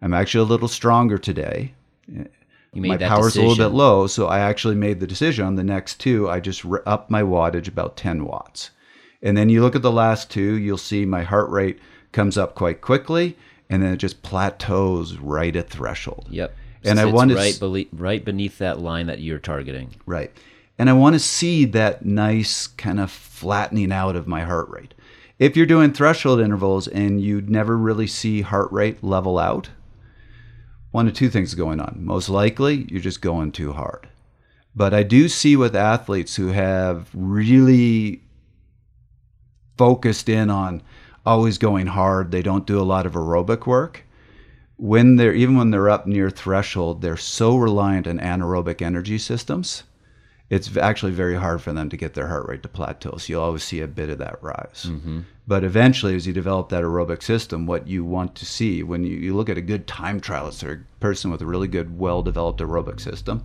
I'm 0.02 0.14
actually 0.14 0.42
a 0.42 0.52
little 0.52 0.68
stronger 0.68 1.18
today. 1.18 1.74
You 2.74 2.82
made 2.82 2.90
my 2.90 2.98
that 2.98 3.10
power's 3.10 3.34
decision. 3.34 3.46
a 3.46 3.50
little 3.50 3.70
bit 3.70 3.76
low, 3.76 4.08
so 4.08 4.28
I 4.28 4.40
actually 4.40 4.76
made 4.76 5.00
the 5.00 5.08
decision 5.08 5.46
on 5.46 5.56
the 5.56 5.64
next 5.64 6.00
two. 6.00 6.30
I 6.30 6.40
just 6.40 6.66
r- 6.66 6.84
upped 6.86 7.10
my 7.10 7.24
wattage 7.24 7.68
about 7.68 7.98
10 7.98 8.26
watts. 8.26 8.70
And 9.22 9.36
then 9.36 9.50
you 9.50 9.62
look 9.62 9.76
at 9.76 9.82
the 9.82 9.92
last 9.92 10.30
two, 10.30 10.54
you'll 10.58 10.78
see 10.78 11.06
my 11.06 11.24
heart 11.24 11.50
rate 11.50 11.80
comes 12.12 12.38
up 12.38 12.56
quite 12.56 12.82
quickly, 12.82 13.36
and 13.70 13.82
then 13.84 13.94
it 13.94 13.98
just 13.98 14.22
plateaus 14.24 15.18
right 15.18 15.56
at 15.56 15.70
threshold. 15.70 16.28
Yep. 16.30 16.56
And 16.86 17.00
I 17.00 17.04
Sits 17.04 17.14
want 17.14 17.32
to 17.32 17.36
right, 17.36 17.54
s- 17.54 17.60
bele- 17.60 17.86
right 17.92 18.24
beneath 18.24 18.58
that 18.60 18.80
line 18.80 19.08
that 19.08 19.20
you're 19.20 19.40
targeting. 19.40 19.96
Right. 20.06 20.32
And 20.78 20.90
I 20.90 20.94
want 20.94 21.16
to 21.16 21.20
see 21.20 21.66
that 21.66 22.06
nice 22.06 22.68
kind 22.68 23.00
of 23.02 23.12
flattening 23.12 23.92
out 23.92 24.16
of 24.16 24.28
my 24.28 24.42
heart 24.44 24.70
rate. 24.70 24.94
If 25.38 25.58
you're 25.58 25.66
doing 25.66 25.92
threshold 25.92 26.40
intervals 26.40 26.88
and 26.88 27.22
you'd 27.22 27.50
never 27.50 27.78
really 27.78 28.08
see 28.08 28.42
heart 28.42 28.72
rate 28.72 29.04
level 29.04 29.38
out, 29.38 29.70
one 30.92 31.08
of 31.08 31.14
two 31.14 31.30
things 31.30 31.54
going 31.56 31.80
on. 31.80 32.00
Most 32.00 32.30
likely, 32.30 32.88
you're 32.90 33.02
just 33.02 33.22
going 33.22 33.52
too 33.52 33.74
hard. 33.74 34.08
But 34.76 34.94
I 34.94 35.04
do 35.04 35.28
see 35.28 35.56
with 35.56 35.76
athletes 35.76 36.36
who 36.36 36.48
have 36.48 37.10
really 37.14 38.24
focused 39.78 40.30
in 40.30 40.50
on 40.50 40.82
always 41.26 41.58
going 41.58 41.88
hard, 41.88 42.32
they 42.32 42.42
don't 42.42 42.68
do 42.68 42.80
a 42.80 42.84
lot 42.84 43.06
of 43.06 43.14
aerobic 43.14 43.66
work. 43.66 44.04
When 44.78 45.18
they're 45.18 45.34
even 45.34 45.58
when 45.58 45.72
they're 45.72 45.90
up 45.90 46.08
near 46.08 46.30
threshold, 46.30 47.02
they're 47.02 47.18
so 47.18 47.58
reliant 47.58 48.08
on 48.08 48.20
anaerobic 48.20 48.82
energy 48.82 49.18
systems 49.18 49.84
it's 50.50 50.76
actually 50.78 51.12
very 51.12 51.36
hard 51.36 51.62
for 51.62 51.74
them 51.74 51.90
to 51.90 51.98
get 51.98 52.16
their 52.16 52.28
heart 52.28 52.48
rate 52.48 52.64
to 52.64 52.70
plateau. 52.70 53.18
So 53.18 53.34
you'll 53.34 53.44
always 53.44 53.64
see 53.64 53.82
a 53.82 53.88
bit 53.88 54.10
of 54.10 54.18
that 54.18 54.42
rise. 54.42 54.86
But 55.48 55.64
eventually, 55.64 56.16
as 56.16 56.26
you 56.26 56.34
develop 56.34 56.70
that 56.70 56.84
aerobic 56.84 57.22
system, 57.22 57.66
what 57.66 57.88
you 57.88 58.04
want 58.04 58.36
to 58.36 58.46
see 58.46 58.82
when 58.84 59.04
you, 59.04 59.16
you 59.18 59.36
look 59.36 59.50
at 59.50 59.58
a 59.58 59.62
good 59.62 59.88
time 59.88 60.20
trialist 60.20 60.68
or 60.68 60.72
a 60.72 61.00
person 61.00 61.32
with 61.32 61.42
a 61.42 61.46
really 61.46 61.68
good, 61.68 62.00
well 62.00 62.24
developed 62.24 62.60
aerobic 62.62 63.00
system, 63.00 63.44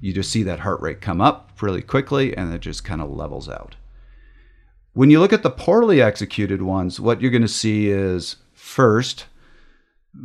you 0.00 0.12
just 0.12 0.30
see 0.30 0.42
that 0.44 0.60
heart 0.60 0.80
rate 0.80 1.00
come 1.00 1.20
up 1.20 1.50
really 1.60 1.82
quickly 1.82 2.36
and 2.36 2.52
it 2.52 2.60
just 2.60 2.84
kind 2.84 3.00
of 3.00 3.10
levels 3.10 3.48
out. 3.48 3.76
When 4.92 5.10
you 5.10 5.20
look 5.20 5.32
at 5.32 5.42
the 5.42 5.50
poorly 5.50 6.00
executed 6.00 6.62
ones, 6.62 6.98
what 6.98 7.20
you're 7.20 7.30
going 7.30 7.42
to 7.42 7.48
see 7.48 7.90
is 7.90 8.36
first, 8.54 9.26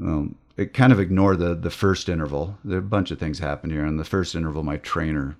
um, 0.02 0.36
it 0.56 0.74
kind 0.74 0.94
of 0.94 1.00
ignore 1.00 1.36
the 1.36 1.56
the 1.56 1.70
first 1.70 2.08
interval. 2.08 2.58
There 2.64 2.78
are 2.78 2.80
a 2.80 2.84
bunch 2.84 3.12
of 3.12 3.20
things 3.20 3.40
happen 3.40 3.70
here. 3.70 3.86
In 3.86 3.98
the 3.98 4.06
first 4.06 4.36
interval, 4.36 4.64
my 4.64 4.78
trainer 4.78 5.36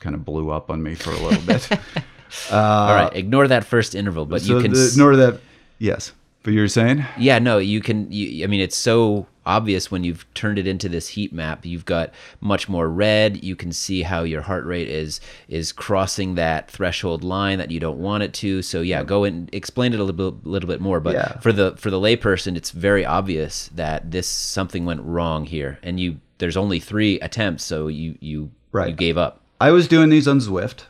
kind 0.00 0.14
of 0.14 0.24
blew 0.24 0.50
up 0.50 0.70
on 0.70 0.82
me 0.82 0.94
for 0.94 1.10
a 1.10 1.18
little 1.18 1.42
bit. 1.42 1.68
All 2.52 2.94
right. 2.94 3.14
Ignore 3.14 3.48
that 3.48 3.64
first 3.64 3.94
interval, 3.94 4.26
but 4.26 4.36
Uh, 4.36 4.44
so 4.44 4.56
you 4.56 4.62
can. 4.62 4.72
the, 4.72 4.88
ignore 4.92 5.16
that. 5.16 5.40
Yes, 5.78 6.12
but 6.42 6.52
you 6.54 6.60
were 6.60 6.68
saying 6.68 7.04
Yeah, 7.18 7.38
no, 7.38 7.58
you 7.58 7.80
can. 7.80 8.10
You, 8.10 8.44
I 8.44 8.46
mean, 8.46 8.60
it's 8.60 8.76
so 8.76 9.26
obvious 9.44 9.90
when 9.92 10.02
you've 10.02 10.26
turned 10.34 10.58
it 10.58 10.66
into 10.66 10.88
this 10.88 11.08
heat 11.08 11.32
map. 11.32 11.64
You've 11.64 11.84
got 11.84 12.12
much 12.40 12.68
more 12.68 12.88
red. 12.88 13.44
You 13.44 13.54
can 13.54 13.72
see 13.72 14.02
how 14.02 14.22
your 14.24 14.42
heart 14.42 14.64
rate 14.66 14.88
is 14.88 15.20
is 15.48 15.70
crossing 15.72 16.34
that 16.34 16.70
threshold 16.70 17.22
line 17.22 17.58
that 17.58 17.70
you 17.70 17.78
don't 17.78 17.98
want 17.98 18.22
it 18.22 18.32
to. 18.34 18.62
So 18.62 18.80
yeah, 18.80 19.04
go 19.04 19.24
and 19.24 19.48
explain 19.54 19.92
it 19.92 20.00
a 20.00 20.04
little 20.04 20.30
bit, 20.32 20.46
little 20.46 20.68
bit 20.68 20.80
more. 20.80 20.98
But 21.00 21.14
Yeah. 21.14 21.38
for 21.40 21.52
the 21.52 21.74
for 21.76 21.90
the 21.90 22.00
layperson, 22.00 22.56
it's 22.56 22.70
very 22.70 23.04
obvious 23.04 23.70
that 23.74 24.10
this 24.10 24.26
something 24.26 24.84
went 24.84 25.02
wrong 25.02 25.46
here, 25.46 25.78
and 25.82 26.00
you 26.00 26.20
there's 26.38 26.56
only 26.56 26.80
three 26.80 27.18
attempts, 27.20 27.64
so 27.64 27.86
you 27.88 28.16
you 28.20 28.50
Right. 28.72 28.88
you 28.90 28.94
gave 28.94 29.16
up. 29.16 29.42
I 29.60 29.70
was 29.70 29.88
doing 29.88 30.10
these 30.10 30.28
on 30.28 30.40
Zwift, 30.40 30.84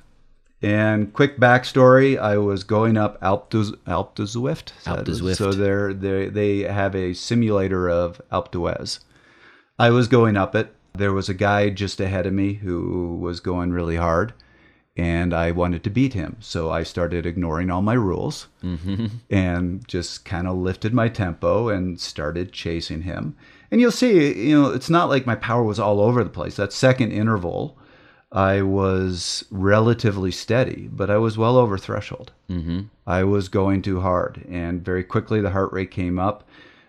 And 0.62 1.12
quick 1.12 1.38
backstory: 1.38 2.18
I 2.18 2.38
was 2.38 2.64
going 2.64 2.96
up 2.96 3.20
Alpe 3.20 3.50
d'Huez, 3.50 3.73
Alpe 3.87 4.14
d'Huez. 4.14 4.64
Alpe 4.87 5.04
d'Huez. 5.04 5.37
So 5.37 5.52
they're, 5.52 5.92
they 5.92 6.28
they 6.28 6.58
have 6.61 6.94
a 6.94 7.14
simulator 7.14 7.88
of 7.88 8.20
Alpe 8.32 8.50
d'Huez. 8.50 9.00
I 9.78 9.90
was 9.90 10.08
going 10.08 10.37
up 10.37 10.54
it. 10.54 10.75
There 10.94 11.12
was 11.12 11.28
a 11.28 11.35
guy 11.35 11.68
just 11.70 12.00
ahead 12.00 12.26
of 12.26 12.32
me 12.32 12.54
who 12.54 13.18
was 13.20 13.40
going 13.40 13.73
really 13.73 13.96
hard, 13.96 14.32
and 14.96 15.35
I 15.35 15.50
wanted 15.50 15.85
to 15.85 15.90
beat 15.90 16.14
him. 16.14 16.37
So 16.40 16.70
I 16.70 16.82
started 16.82 17.26
ignoring 17.26 17.70
all 17.70 17.82
my 17.82 17.92
rules 17.94 18.49
mm-hmm. 18.64 19.06
and 19.28 19.87
just 19.87 20.25
kind 20.25 20.49
of 20.49 20.56
lifted 20.56 20.94
my 20.94 21.08
tempo 21.08 21.68
and 21.68 22.00
started 22.00 22.52
chasing 22.52 23.02
him. 23.02 23.37
And 23.70 23.80
you'll 23.80 23.90
see, 23.90 24.49
you 24.49 24.58
know, 24.58 24.70
it's 24.70 24.88
not 24.88 25.11
like 25.11 25.26
my 25.26 25.35
power 25.35 25.62
was 25.62 25.78
all 25.78 26.00
over 26.00 26.25
the 26.25 26.30
place. 26.30 26.56
That 26.56 26.73
second 26.73 27.12
interval, 27.12 27.76
I 28.37 28.61
was 28.61 29.47
relatively 29.50 30.31
steady, 30.31 30.90
but 30.93 31.09
I 31.09 31.16
was 31.16 31.38
well 31.38 31.57
over 31.57 31.78
threshold. 31.78 32.33
Mm-hmm. 32.50 32.83
I 33.07 33.25
was 33.25 33.49
going 33.49 33.81
too 33.81 34.02
hard, 34.02 34.45
and 34.47 34.85
very 34.85 35.02
quickly 35.05 35.40
the 35.40 35.52
heart 35.52 35.73
rate 35.73 35.90
came 35.90 36.19
up. 36.19 36.47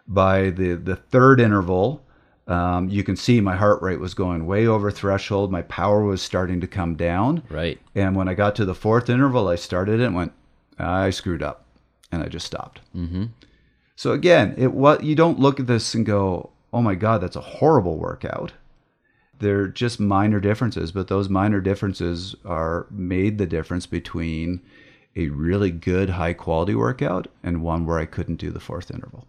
By 0.10 0.50
the 0.50 0.74
the 0.74 0.98
third 0.98 1.40
interval, 1.40 2.04
um, 2.48 2.90
you 2.90 3.02
can 3.02 3.16
see 3.16 3.40
my 3.40 3.56
heart 3.56 3.82
rate 3.82 4.02
was 4.02 4.14
going 4.14 4.46
way 4.46 4.68
over 4.68 4.92
threshold. 4.92 5.50
My 5.50 5.62
power 5.62 6.04
was 6.04 6.22
starting 6.22 6.60
to 6.60 6.68
come 6.68 6.96
down. 6.96 7.44
Right. 7.50 7.80
And 7.96 8.14
when 8.14 8.28
I 8.28 8.34
got 8.34 8.54
to 8.58 8.66
the 8.66 8.76
fourth 8.76 9.10
interval, 9.10 9.48
I 9.48 9.56
started 9.56 10.02
it 10.02 10.06
and 10.06 10.16
went, 10.16 10.34
I 10.78 11.12
screwed 11.12 11.42
up, 11.42 11.66
and 12.12 12.22
I 12.22 12.28
just 12.28 12.46
stopped. 12.46 12.82
Mm-hmm. 12.94 13.26
So 13.96 14.12
again, 14.12 14.54
it 14.58 14.74
what 14.74 15.06
you 15.06 15.16
don't 15.16 15.40
look 15.40 15.62
at 15.62 15.68
this 15.68 15.96
and 15.96 16.06
go, 16.06 16.50
oh 16.74 16.82
my 16.82 16.96
god, 16.96 17.22
that's 17.22 17.38
a 17.38 17.42
horrible 17.42 17.98
workout. 17.98 18.52
They're 19.40 19.68
just 19.68 20.00
minor 20.00 20.40
differences, 20.40 20.92
but 20.92 21.08
those 21.08 21.30
minor 21.30 21.62
differences 21.62 22.36
are 22.46 22.88
made 22.90 23.38
the 23.38 23.46
difference 23.46 23.86
between 23.86 24.62
a 25.16 25.30
really 25.30 25.72
good 25.72 26.12
high 26.12 26.34
quality 26.34 26.76
workout 26.76 27.28
and 27.44 27.62
one 27.62 27.86
where 27.86 28.00
I 28.00 28.06
couldn't 28.06 28.36
do 28.36 28.52
the 28.52 28.60
fourth 28.60 28.92
interval. 28.92 29.28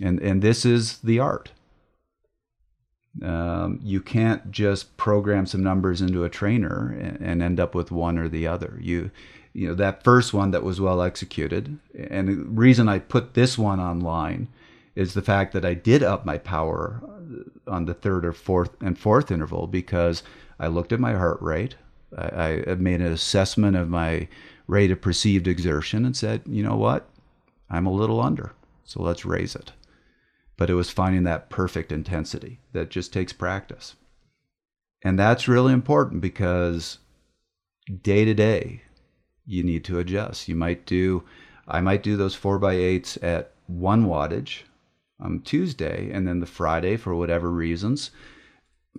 And 0.00 0.20
and 0.20 0.42
this 0.42 0.64
is 0.64 0.98
the 0.98 1.18
art. 1.18 1.50
Um, 3.22 3.80
you 3.82 4.00
can't 4.00 4.52
just 4.52 4.96
program 4.96 5.46
some 5.46 5.62
numbers 5.62 6.00
into 6.00 6.22
a 6.22 6.30
trainer 6.30 6.96
and, 7.00 7.20
and 7.20 7.42
end 7.42 7.58
up 7.58 7.74
with 7.74 7.90
one 7.90 8.16
or 8.16 8.28
the 8.28 8.46
other. 8.46 8.78
You 8.80 9.10
you 9.52 9.68
know 9.68 9.74
that 9.74 10.04
first 10.04 10.32
one 10.32 10.52
that 10.52 10.62
was 10.62 10.80
well 10.80 11.02
executed, 11.02 11.78
and 11.96 12.28
the 12.28 12.34
reason 12.44 12.88
I 12.88 13.00
put 13.00 13.34
this 13.34 13.58
one 13.58 13.80
online 13.80 14.48
is 14.94 15.14
the 15.14 15.22
fact 15.22 15.52
that 15.52 15.64
I 15.64 15.74
did 15.74 16.02
up 16.02 16.24
my 16.24 16.38
power 16.38 17.00
on 17.66 17.84
the 17.84 17.94
third 17.94 18.24
or 18.24 18.32
fourth 18.32 18.70
and 18.80 18.98
fourth 18.98 19.30
interval 19.30 19.66
because 19.66 20.22
I 20.58 20.68
looked 20.68 20.92
at 20.92 21.00
my 21.00 21.12
heart 21.12 21.40
rate. 21.40 21.76
I, 22.16 22.64
I 22.66 22.74
made 22.74 23.00
an 23.00 23.12
assessment 23.12 23.76
of 23.76 23.88
my 23.88 24.28
rate 24.66 24.90
of 24.90 25.00
perceived 25.00 25.46
exertion 25.46 26.04
and 26.04 26.16
said, 26.16 26.42
you 26.46 26.62
know 26.62 26.76
what, 26.76 27.08
I'm 27.70 27.86
a 27.86 27.92
little 27.92 28.20
under, 28.20 28.52
so 28.84 29.02
let's 29.02 29.24
raise 29.24 29.54
it. 29.54 29.72
But 30.56 30.70
it 30.70 30.74
was 30.74 30.90
finding 30.90 31.24
that 31.24 31.50
perfect 31.50 31.92
intensity 31.92 32.60
that 32.72 32.90
just 32.90 33.12
takes 33.12 33.32
practice. 33.32 33.94
And 35.04 35.18
that's 35.18 35.48
really 35.48 35.72
important 35.72 36.20
because 36.20 36.98
day 38.02 38.24
to 38.24 38.34
day, 38.34 38.82
you 39.46 39.62
need 39.62 39.84
to 39.84 39.98
adjust. 39.98 40.48
You 40.48 40.56
might 40.56 40.84
do, 40.86 41.24
I 41.66 41.80
might 41.80 42.02
do 42.02 42.16
those 42.16 42.34
four 42.34 42.58
by 42.58 42.74
eights 42.74 43.16
at 43.22 43.52
one 43.66 44.06
wattage 44.06 44.62
on 45.20 45.40
Tuesday, 45.40 46.10
and 46.12 46.26
then 46.26 46.40
the 46.40 46.46
Friday, 46.46 46.96
for 46.96 47.14
whatever 47.14 47.50
reasons, 47.50 48.10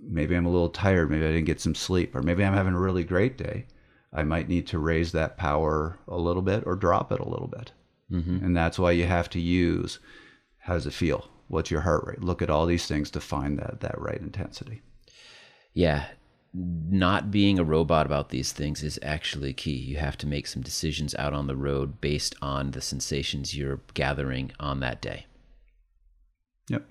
maybe 0.02 0.34
I'm 0.34 0.46
a 0.46 0.50
little 0.50 0.68
tired, 0.68 1.10
maybe 1.10 1.24
I 1.24 1.28
didn't 1.28 1.46
get 1.46 1.60
some 1.60 1.74
sleep, 1.74 2.14
or 2.14 2.22
maybe 2.22 2.44
I'm 2.44 2.54
having 2.54 2.74
a 2.74 2.80
really 2.80 3.04
great 3.04 3.38
day. 3.38 3.66
I 4.12 4.24
might 4.24 4.48
need 4.48 4.66
to 4.68 4.78
raise 4.78 5.12
that 5.12 5.36
power 5.36 5.98
a 6.08 6.16
little 6.16 6.42
bit 6.42 6.64
or 6.66 6.74
drop 6.74 7.12
it 7.12 7.20
a 7.20 7.28
little 7.28 7.46
bit. 7.46 7.72
Mm-hmm. 8.10 8.44
And 8.44 8.56
that's 8.56 8.78
why 8.78 8.90
you 8.90 9.06
have 9.06 9.30
to 9.30 9.40
use 9.40 10.00
how 10.58 10.74
does 10.74 10.86
it 10.86 10.92
feel? 10.92 11.28
What's 11.48 11.70
your 11.70 11.80
heart 11.80 12.04
rate? 12.06 12.22
Look 12.22 12.42
at 12.42 12.50
all 12.50 12.66
these 12.66 12.86
things 12.86 13.10
to 13.12 13.20
find 13.20 13.58
that, 13.58 13.80
that 13.80 14.00
right 14.00 14.20
intensity. 14.20 14.82
Yeah. 15.74 16.06
Not 16.52 17.30
being 17.30 17.58
a 17.58 17.64
robot 17.64 18.06
about 18.06 18.30
these 18.30 18.52
things 18.52 18.82
is 18.82 18.98
actually 19.02 19.52
key. 19.52 19.76
You 19.76 19.98
have 19.98 20.18
to 20.18 20.26
make 20.26 20.48
some 20.48 20.62
decisions 20.62 21.14
out 21.14 21.32
on 21.32 21.46
the 21.46 21.56
road 21.56 22.00
based 22.00 22.34
on 22.42 22.72
the 22.72 22.80
sensations 22.80 23.56
you're 23.56 23.80
gathering 23.94 24.50
on 24.58 24.80
that 24.80 25.00
day. 25.00 25.26
Yep. 26.68 26.84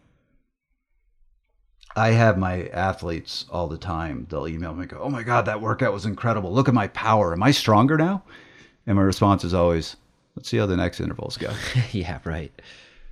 I 1.99 2.11
have 2.11 2.37
my 2.37 2.67
athletes 2.67 3.45
all 3.51 3.67
the 3.67 3.77
time. 3.77 4.25
They'll 4.29 4.47
email 4.47 4.73
me 4.73 4.83
and 4.83 4.89
go, 4.89 4.99
Oh 5.01 5.09
my 5.09 5.21
God, 5.21 5.45
that 5.45 5.59
workout 5.59 5.91
was 5.91 6.05
incredible. 6.05 6.51
Look 6.53 6.69
at 6.69 6.73
my 6.73 6.87
power. 6.87 7.33
Am 7.33 7.43
I 7.43 7.51
stronger 7.51 7.97
now? 7.97 8.23
And 8.87 8.95
my 8.95 9.01
response 9.01 9.43
is 9.43 9.53
always, 9.53 9.97
Let's 10.35 10.47
see 10.47 10.57
how 10.57 10.65
the 10.65 10.77
next 10.77 11.01
intervals 11.01 11.35
go. 11.35 11.51
yeah, 11.91 12.19
right. 12.23 12.53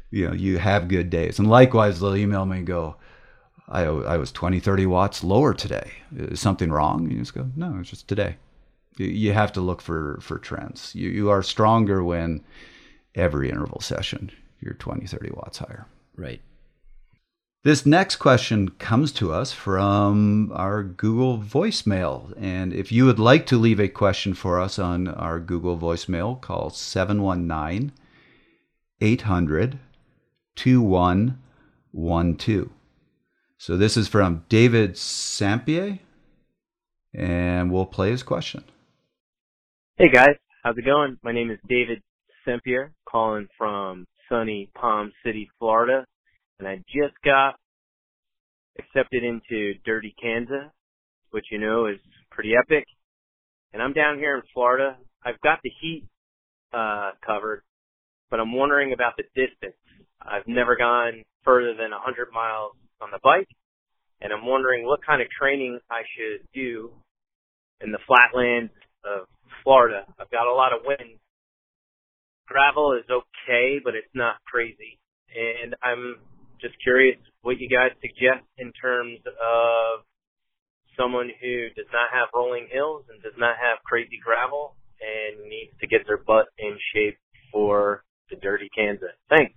you 0.09 0.27
know, 0.27 0.33
you 0.33 0.57
have 0.57 0.87
good 0.87 1.09
days. 1.09 1.37
And 1.37 1.49
likewise, 1.49 1.99
they'll 1.99 2.15
email 2.15 2.45
me 2.45 2.59
and 2.59 2.67
go, 2.67 2.95
I, 3.67 3.81
I 3.81 4.15
was 4.15 4.31
20, 4.31 4.61
30 4.61 4.85
watts 4.85 5.21
lower 5.21 5.53
today. 5.53 5.91
Is 6.15 6.39
something 6.39 6.71
wrong? 6.71 7.11
You 7.11 7.19
just 7.19 7.33
go, 7.33 7.49
No, 7.57 7.77
it's 7.81 7.89
just 7.89 8.07
today. 8.07 8.37
You, 8.95 9.07
you 9.07 9.33
have 9.33 9.51
to 9.53 9.61
look 9.61 9.81
for, 9.81 10.17
for 10.21 10.37
trends. 10.37 10.95
You, 10.95 11.09
you 11.09 11.29
are 11.29 11.43
stronger 11.43 12.05
when 12.05 12.41
every 13.15 13.49
interval 13.49 13.81
session 13.81 14.31
you're 14.61 14.75
20, 14.75 15.05
30 15.05 15.31
watts 15.33 15.57
higher. 15.57 15.85
Right. 16.15 16.41
This 17.63 17.85
next 17.85 18.17
question 18.17 18.69
comes 18.69 19.11
to 19.13 19.33
us 19.33 19.51
from 19.51 20.51
our 20.53 20.83
Google 20.83 21.39
voicemail. 21.39 22.33
And 22.39 22.71
if 22.71 22.91
you 22.91 23.05
would 23.05 23.19
like 23.19 23.47
to 23.47 23.57
leave 23.57 23.79
a 23.79 23.87
question 23.87 24.35
for 24.35 24.61
us 24.61 24.77
on 24.77 25.07
our 25.07 25.39
Google 25.39 25.77
voicemail, 25.77 26.39
call 26.39 26.69
719 26.69 27.91
800 29.01 29.79
2112. 30.55 32.69
So 33.57 33.75
this 33.75 33.97
is 33.97 34.07
from 34.07 34.45
David 34.49 34.93
Sampier, 34.93 35.99
and 37.13 37.71
we'll 37.71 37.85
play 37.85 38.11
his 38.11 38.23
question. 38.23 38.63
Hey 39.97 40.09
guys, 40.09 40.35
how's 40.63 40.77
it 40.77 40.85
going? 40.85 41.17
My 41.23 41.31
name 41.31 41.49
is 41.49 41.57
David 41.67 42.03
Sempier, 42.45 42.91
calling 43.09 43.47
from 43.57 44.05
sunny 44.29 44.69
Palm 44.75 45.11
City, 45.25 45.49
Florida, 45.57 46.05
and 46.59 46.67
I 46.67 46.77
just 46.87 47.15
got 47.23 47.55
accepted 48.79 49.23
into 49.23 49.73
Dirty 49.85 50.15
Kanza, 50.23 50.71
which 51.31 51.45
you 51.51 51.59
know 51.59 51.87
is 51.87 51.99
pretty 52.31 52.53
epic. 52.57 52.85
And 53.73 53.81
I'm 53.81 53.93
down 53.93 54.17
here 54.17 54.35
in 54.35 54.43
Florida. 54.53 54.97
I've 55.23 55.39
got 55.41 55.59
the 55.63 55.71
heat 55.81 56.07
uh 56.73 57.11
covered, 57.25 57.63
but 58.29 58.39
I'm 58.39 58.53
wondering 58.53 58.93
about 58.93 59.13
the 59.17 59.23
distance. 59.35 59.77
I've 60.21 60.47
never 60.47 60.75
gone 60.75 61.23
further 61.43 61.73
than 61.73 61.91
100 61.91 62.27
miles 62.33 62.73
on 63.01 63.09
the 63.11 63.19
bike, 63.23 63.47
and 64.21 64.33
I'm 64.33 64.45
wondering 64.45 64.85
what 64.85 65.05
kind 65.05 65.21
of 65.21 65.27
training 65.29 65.79
I 65.89 66.01
should 66.15 66.47
do 66.53 66.91
in 67.81 67.91
the 67.91 67.99
flatlands 68.07 68.73
of 69.05 69.27
Florida. 69.63 70.03
I've 70.19 70.31
got 70.31 70.47
a 70.47 70.53
lot 70.53 70.73
of 70.73 70.79
wind. 70.85 71.19
Gravel 72.47 72.93
is 72.93 73.05
okay, 73.09 73.79
but 73.83 73.95
it's 73.95 74.13
not 74.13 74.37
crazy. 74.45 74.99
And 75.35 75.75
I'm 75.83 76.15
just 76.61 76.75
curious 76.81 77.17
what 77.41 77.59
you 77.59 77.69
guys 77.69 77.91
suggest 78.01 78.45
in 78.57 78.71
terms 78.73 79.19
of 79.25 80.03
someone 80.97 81.29
who 81.41 81.69
does 81.75 81.89
not 81.93 82.09
have 82.11 82.27
rolling 82.33 82.67
hills 82.71 83.05
and 83.09 83.21
does 83.21 83.37
not 83.37 83.55
have 83.61 83.77
crazy 83.85 84.19
gravel 84.23 84.75
and 84.99 85.47
needs 85.49 85.71
to 85.79 85.87
get 85.87 86.01
their 86.07 86.17
butt 86.17 86.47
in 86.57 86.77
shape 86.93 87.17
for 87.51 88.03
the 88.29 88.35
dirty 88.35 88.69
Kanza. 88.77 89.13
Thanks. 89.29 89.53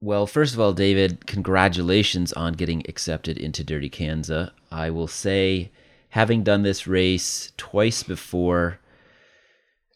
Well, 0.00 0.26
first 0.28 0.54
of 0.54 0.60
all, 0.60 0.72
David, 0.72 1.26
congratulations 1.26 2.32
on 2.32 2.52
getting 2.52 2.84
accepted 2.88 3.36
into 3.36 3.64
Dirty 3.64 3.90
Kanza. 3.90 4.52
I 4.70 4.90
will 4.90 5.08
say, 5.08 5.72
having 6.10 6.44
done 6.44 6.62
this 6.62 6.86
race 6.86 7.52
twice 7.56 8.04
before, 8.04 8.78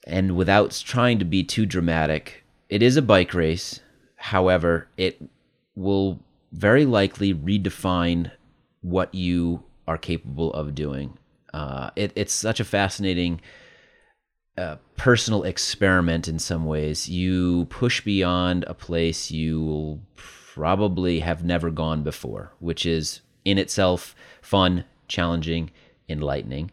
and 0.04 0.34
without 0.34 0.82
trying 0.84 1.20
to 1.20 1.24
be 1.24 1.44
too 1.44 1.66
dramatic, 1.66 2.42
it 2.68 2.82
is 2.82 2.96
a 2.96 3.02
bike 3.02 3.32
race. 3.32 3.78
However, 4.16 4.88
it 4.96 5.22
will 5.74 6.20
very 6.52 6.84
likely 6.84 7.34
redefine 7.34 8.30
what 8.82 9.14
you 9.14 9.62
are 9.86 9.98
capable 9.98 10.52
of 10.52 10.74
doing. 10.74 11.18
Uh, 11.52 11.90
it, 11.96 12.12
it's 12.14 12.32
such 12.32 12.60
a 12.60 12.64
fascinating 12.64 13.40
uh, 14.58 14.76
personal 14.96 15.44
experiment 15.44 16.28
in 16.28 16.38
some 16.38 16.66
ways. 16.66 17.08
You 17.08 17.66
push 17.66 18.00
beyond 18.02 18.64
a 18.66 18.74
place 18.74 19.30
you 19.30 20.00
probably 20.16 21.20
have 21.20 21.44
never 21.44 21.70
gone 21.70 22.02
before, 22.02 22.52
which 22.58 22.84
is 22.84 23.22
in 23.44 23.58
itself 23.58 24.14
fun, 24.42 24.84
challenging, 25.08 25.70
enlightening. 26.08 26.70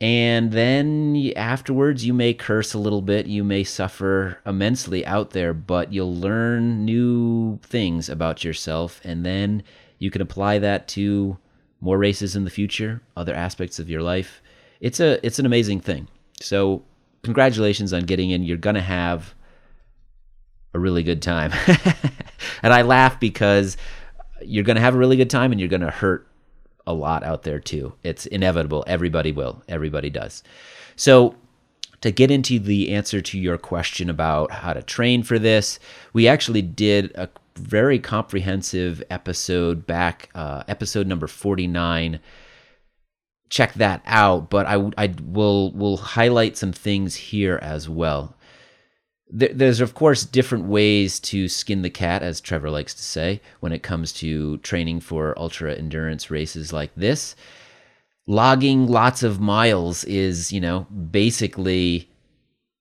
And 0.00 0.52
then 0.52 1.32
afterwards, 1.36 2.04
you 2.04 2.12
may 2.12 2.34
curse 2.34 2.74
a 2.74 2.78
little 2.78 3.00
bit, 3.00 3.26
you 3.26 3.44
may 3.44 3.64
suffer 3.64 4.40
immensely 4.44 5.06
out 5.06 5.30
there, 5.30 5.54
but 5.54 5.92
you'll 5.92 6.14
learn 6.14 6.84
new 6.84 7.58
things 7.62 8.08
about 8.08 8.44
yourself, 8.44 9.00
and 9.04 9.24
then 9.24 9.62
you 9.98 10.10
can 10.10 10.20
apply 10.20 10.58
that 10.58 10.88
to 10.88 11.38
more 11.80 11.96
races 11.96 12.34
in 12.34 12.44
the 12.44 12.50
future, 12.50 13.02
other 13.16 13.34
aspects 13.34 13.78
of 13.78 13.88
your 13.88 14.02
life. 14.02 14.42
It's 14.80 15.00
a 15.00 15.24
it's 15.24 15.38
an 15.38 15.46
amazing 15.46 15.80
thing. 15.80 16.08
So, 16.40 16.82
congratulations 17.22 17.92
on 17.92 18.02
getting 18.02 18.30
in. 18.30 18.42
You're 18.42 18.58
to 18.74 18.82
have 18.82 19.34
a 20.74 20.78
really 20.78 21.04
good 21.04 21.22
time. 21.22 21.52
and 22.62 22.72
I 22.72 22.82
laugh 22.82 23.20
because 23.20 23.76
you're 24.42 24.64
to 24.76 24.82
have 24.82 24.94
a 24.94 24.98
really 24.98 25.16
good 25.16 25.30
time 25.30 25.52
and 25.52 25.60
you're 25.60 25.70
to 25.80 25.90
hurt 25.90 26.26
a 26.86 26.92
lot 26.92 27.24
out 27.24 27.42
there 27.42 27.60
too. 27.60 27.94
It's 28.02 28.26
inevitable. 28.26 28.84
Everybody 28.86 29.32
will. 29.32 29.62
Everybody 29.68 30.10
does. 30.10 30.42
So, 30.96 31.34
to 32.00 32.10
get 32.10 32.30
into 32.30 32.58
the 32.58 32.92
answer 32.92 33.22
to 33.22 33.38
your 33.38 33.56
question 33.56 34.10
about 34.10 34.50
how 34.50 34.74
to 34.74 34.82
train 34.82 35.22
for 35.22 35.38
this, 35.38 35.78
we 36.12 36.28
actually 36.28 36.60
did 36.60 37.10
a 37.14 37.30
very 37.56 37.98
comprehensive 37.98 39.02
episode 39.08 39.86
back, 39.86 40.28
uh, 40.34 40.64
episode 40.68 41.06
number 41.06 41.26
49. 41.26 42.20
Check 43.48 43.72
that 43.74 44.02
out, 44.04 44.50
but 44.50 44.66
I, 44.66 44.90
I 44.98 45.14
will 45.24 45.72
will 45.72 45.96
highlight 45.96 46.58
some 46.58 46.72
things 46.72 47.14
here 47.14 47.58
as 47.62 47.88
well. 47.88 48.36
There's 49.36 49.80
of 49.80 49.94
course 49.94 50.24
different 50.24 50.66
ways 50.66 51.18
to 51.20 51.48
skin 51.48 51.82
the 51.82 51.90
cat, 51.90 52.22
as 52.22 52.40
Trevor 52.40 52.70
likes 52.70 52.94
to 52.94 53.02
say, 53.02 53.40
when 53.58 53.72
it 53.72 53.82
comes 53.82 54.12
to 54.14 54.58
training 54.58 55.00
for 55.00 55.36
ultra 55.36 55.74
endurance 55.74 56.30
races 56.30 56.72
like 56.72 56.94
this 56.94 57.34
logging 58.26 58.86
lots 58.86 59.22
of 59.22 59.40
miles 59.40 60.04
is, 60.04 60.52
you 60.52 60.60
know, 60.60 60.80
basically 61.10 62.08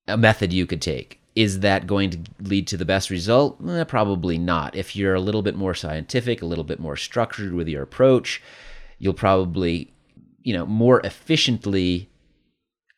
a 0.08 0.18
method 0.18 0.54
you 0.54 0.66
could 0.66 0.82
take. 0.82 1.20
Is 1.36 1.62
that 1.62 1.88
going 1.88 2.12
to 2.12 2.20
lead 2.40 2.68
to 2.68 2.78
the 2.78 2.86
best 2.86 3.10
result? 3.10 3.60
Eh, 3.68 3.84
probably 3.86 4.38
not. 4.38 4.76
If 4.76 4.96
you're 4.96 5.16
a 5.16 5.20
little 5.20 5.42
bit 5.42 5.56
more 5.56 5.74
scientific, 5.74 6.42
a 6.42 6.46
little 6.46 6.64
bit 6.64 6.80
more 6.80 6.96
structured 6.96 7.54
with 7.54 7.68
your 7.68 7.82
approach, 7.82 8.42
you'll 9.00 9.14
probably, 9.14 9.92
you 10.44 10.54
know, 10.54 10.66
more 10.66 11.00
efficiently 11.02 12.10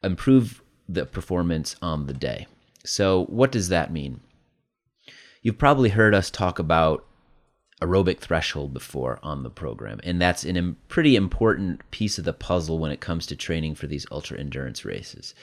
improve 0.04 0.62
the 0.88 1.06
performance 1.06 1.76
on 1.82 2.08
the 2.08 2.14
day. 2.14 2.46
So, 2.86 3.26
what 3.26 3.52
does 3.52 3.70
that 3.70 3.92
mean? 3.92 4.22
You've 5.42 5.58
probably 5.58 5.90
heard 5.90 6.16
us 6.16 6.32
talk 6.32 6.60
about 6.60 7.06
aerobic 7.82 8.20
threshold 8.20 8.74
before 8.74 9.20
on 9.22 9.44
the 9.44 9.50
program, 9.50 10.00
and 10.04 10.22
that's 10.22 10.46
a 10.46 10.76
pretty 10.88 11.16
important 11.16 11.90
piece 11.92 12.18
of 12.18 12.26
the 12.26 12.34
puzzle 12.34 12.80
when 12.80 12.92
it 12.92 13.02
comes 13.02 13.26
to 13.28 13.36
training 13.36 13.76
for 13.76 13.88
these 13.88 14.08
ultra 14.12 14.40
endurance 14.40 14.86
races. 14.86 15.36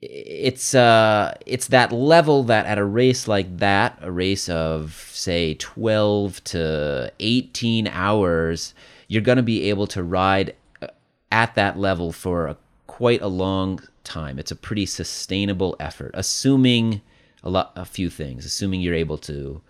It's 0.00 0.74
uh, 0.74 1.34
it's 1.46 1.68
that 1.68 1.90
level 1.90 2.44
that 2.44 2.66
at 2.66 2.78
a 2.78 2.84
race 2.84 3.26
like 3.26 3.58
that, 3.58 3.98
a 4.02 4.12
race 4.12 4.48
of 4.48 4.92
say 5.12 5.54
12 5.54 6.44
to 6.44 7.12
18 7.18 7.88
hours, 7.88 8.74
you're 9.08 9.22
going 9.22 9.36
to 9.36 9.42
be 9.42 9.70
able 9.70 9.86
to 9.88 10.02
ride 10.02 10.54
uh, 10.82 10.88
at 11.32 11.54
that 11.54 11.78
level 11.78 12.12
for 12.12 12.46
a, 12.46 12.56
quite 12.86 13.22
a 13.22 13.26
long 13.26 13.80
time. 14.06 14.38
It's 14.38 14.50
a 14.50 14.56
pretty 14.56 14.86
sustainable 14.86 15.76
effort, 15.78 16.12
assuming 16.14 17.02
a 17.42 17.50
lot, 17.50 17.72
a 17.76 17.84
few 17.84 18.08
things, 18.08 18.46
assuming 18.46 18.80
you're 18.80 18.94
able 18.94 19.18
to 19.18 19.60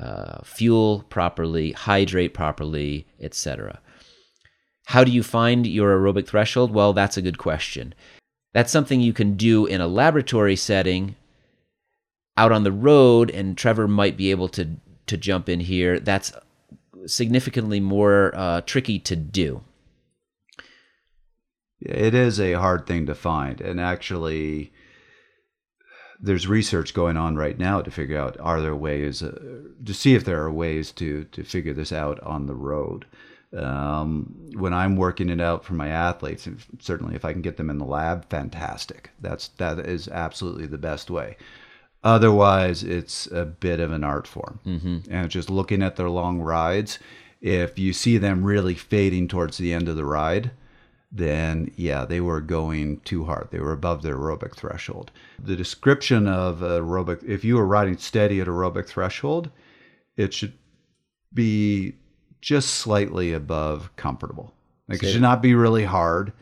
uh, 0.00 0.42
fuel 0.44 1.04
properly, 1.10 1.72
hydrate 1.72 2.32
properly, 2.32 3.06
etc. 3.20 3.80
How 4.86 5.04
do 5.04 5.12
you 5.12 5.22
find 5.22 5.66
your 5.66 5.98
aerobic 5.98 6.26
threshold? 6.26 6.72
Well, 6.72 6.92
that's 6.92 7.16
a 7.16 7.22
good 7.22 7.38
question. 7.38 7.94
That's 8.54 8.72
something 8.72 9.00
you 9.00 9.12
can 9.12 9.36
do 9.36 9.66
in 9.66 9.80
a 9.80 9.86
laboratory 9.86 10.56
setting 10.56 11.16
out 12.36 12.52
on 12.52 12.64
the 12.64 12.72
road, 12.72 13.30
and 13.30 13.56
Trevor 13.56 13.88
might 13.88 14.16
be 14.16 14.30
able 14.30 14.48
to, 14.48 14.68
to 15.06 15.16
jump 15.16 15.48
in 15.48 15.60
here. 15.60 16.00
That's 16.00 16.32
significantly 17.06 17.80
more 17.80 18.32
uh, 18.34 18.60
tricky 18.62 18.98
to 19.00 19.16
do. 19.16 19.62
It 21.84 22.14
is 22.14 22.40
a 22.40 22.52
hard 22.52 22.86
thing 22.86 23.06
to 23.06 23.14
find. 23.14 23.60
And 23.60 23.80
actually, 23.80 24.72
there's 26.20 26.46
research 26.46 26.94
going 26.94 27.16
on 27.16 27.36
right 27.36 27.58
now 27.58 27.82
to 27.82 27.90
figure 27.90 28.18
out 28.18 28.38
are 28.40 28.60
there 28.60 28.76
ways 28.76 29.22
uh, 29.22 29.36
to 29.84 29.92
see 29.92 30.14
if 30.14 30.24
there 30.24 30.42
are 30.42 30.52
ways 30.52 30.92
to 30.92 31.24
to 31.24 31.42
figure 31.42 31.74
this 31.74 31.92
out 31.92 32.20
on 32.20 32.46
the 32.46 32.54
road. 32.54 33.06
Um, 33.56 34.50
when 34.54 34.72
I'm 34.72 34.96
working 34.96 35.28
it 35.28 35.40
out 35.40 35.62
for 35.64 35.74
my 35.74 35.88
athletes, 35.88 36.48
certainly 36.78 37.14
if 37.14 37.24
I 37.24 37.32
can 37.32 37.42
get 37.42 37.58
them 37.58 37.68
in 37.68 37.76
the 37.76 37.84
lab, 37.84 38.30
fantastic. 38.30 39.10
That's 39.20 39.48
that 39.58 39.80
is 39.80 40.08
absolutely 40.08 40.66
the 40.66 40.78
best 40.78 41.10
way. 41.10 41.36
Otherwise, 42.04 42.82
it's 42.82 43.26
a 43.26 43.44
bit 43.44 43.78
of 43.78 43.92
an 43.92 44.04
art 44.04 44.26
form, 44.26 44.60
mm-hmm. 44.66 44.98
and 45.10 45.30
just 45.30 45.50
looking 45.50 45.82
at 45.82 45.96
their 45.96 46.10
long 46.10 46.40
rides. 46.40 46.98
If 47.40 47.78
you 47.78 47.92
see 47.92 48.18
them 48.18 48.44
really 48.44 48.74
fading 48.74 49.28
towards 49.28 49.58
the 49.58 49.72
end 49.72 49.88
of 49.88 49.96
the 49.96 50.04
ride, 50.04 50.52
then 51.12 51.70
yeah, 51.76 52.06
they 52.06 52.20
were 52.20 52.40
going 52.40 53.00
too 53.00 53.24
hard. 53.24 53.48
They 53.50 53.60
were 53.60 53.72
above 53.72 54.02
their 54.02 54.16
aerobic 54.16 54.56
threshold. 54.56 55.10
The 55.38 55.56
description 55.56 56.26
of 56.26 56.60
aerobic, 56.60 57.22
if 57.22 57.44
you 57.44 57.56
were 57.56 57.66
riding 57.66 57.98
steady 57.98 58.40
at 58.40 58.46
aerobic 58.46 58.86
threshold, 58.86 59.50
it 60.16 60.32
should 60.32 60.54
be 61.34 61.94
just 62.40 62.70
slightly 62.70 63.32
above 63.32 63.94
comfortable. 63.96 64.54
Like 64.88 65.02
it 65.02 65.12
should 65.12 65.22
not 65.22 65.42
be 65.42 65.54
really 65.54 65.84
hard. 65.84 66.32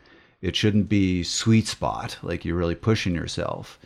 It 0.41 0.55
shouldn't 0.55 0.89
be 0.89 1.23
sweet 1.23 1.67
spot, 1.67 2.17
like 2.23 2.43
you're 2.43 2.57
really 2.57 2.75
pushing 2.75 3.13
yourself. 3.13 3.77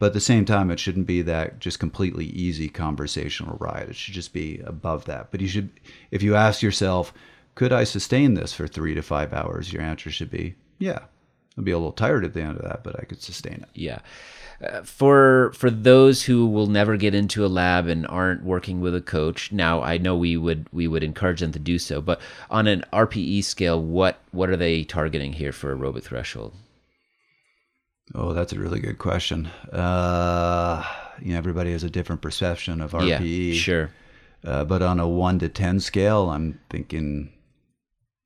But 0.00 0.06
at 0.06 0.12
the 0.14 0.20
same 0.20 0.46
time, 0.46 0.70
it 0.70 0.80
shouldn't 0.80 1.06
be 1.06 1.20
that 1.22 1.60
just 1.60 1.78
completely 1.78 2.24
easy 2.26 2.68
conversational 2.68 3.58
ride. 3.60 3.90
It 3.90 3.96
should 3.96 4.14
just 4.14 4.32
be 4.32 4.60
above 4.64 5.04
that. 5.04 5.30
But 5.30 5.42
you 5.42 5.48
should, 5.48 5.70
if 6.10 6.22
you 6.22 6.34
ask 6.34 6.62
yourself, 6.62 7.12
could 7.60 7.74
I 7.74 7.84
sustain 7.84 8.32
this 8.32 8.54
for 8.54 8.66
three 8.66 8.94
to 8.94 9.02
five 9.02 9.34
hours? 9.34 9.70
Your 9.70 9.82
answer 9.82 10.10
should 10.10 10.30
be, 10.30 10.54
yeah. 10.78 11.00
I'll 11.58 11.64
be 11.64 11.72
a 11.72 11.76
little 11.76 11.92
tired 11.92 12.24
at 12.24 12.32
the 12.32 12.40
end 12.40 12.56
of 12.56 12.62
that, 12.62 12.82
but 12.82 12.98
I 12.98 13.04
could 13.04 13.20
sustain 13.20 13.52
it. 13.52 13.68
Yeah. 13.74 13.98
Uh, 14.66 14.80
for 14.80 15.52
for 15.52 15.70
those 15.70 16.22
who 16.22 16.46
will 16.46 16.68
never 16.68 16.96
get 16.96 17.14
into 17.14 17.44
a 17.44 17.48
lab 17.48 17.86
and 17.86 18.06
aren't 18.06 18.44
working 18.44 18.80
with 18.80 18.94
a 18.94 19.02
coach, 19.02 19.52
now 19.52 19.82
I 19.82 19.98
know 19.98 20.16
we 20.16 20.38
would 20.38 20.68
we 20.72 20.88
would 20.88 21.02
encourage 21.02 21.40
them 21.40 21.52
to 21.52 21.58
do 21.58 21.78
so. 21.78 22.00
But 22.00 22.22
on 22.48 22.66
an 22.66 22.82
RPE 22.94 23.44
scale, 23.44 23.78
what 23.78 24.20
what 24.30 24.48
are 24.48 24.56
they 24.56 24.82
targeting 24.82 25.34
here 25.34 25.52
for 25.52 25.76
aerobic 25.76 26.04
threshold? 26.04 26.54
Oh, 28.14 28.32
that's 28.32 28.54
a 28.54 28.58
really 28.58 28.80
good 28.80 28.96
question. 28.96 29.50
Uh, 29.70 30.82
you 31.20 31.32
know, 31.32 31.36
everybody 31.36 31.72
has 31.72 31.84
a 31.84 31.90
different 31.90 32.22
perception 32.22 32.80
of 32.80 32.92
RPE. 32.92 33.48
Yeah, 33.48 33.60
sure. 33.60 33.90
Uh, 34.42 34.64
but 34.64 34.80
on 34.80 34.98
a 34.98 35.06
one 35.06 35.38
to 35.40 35.50
ten 35.50 35.78
scale, 35.78 36.30
I'm 36.30 36.58
thinking 36.70 37.34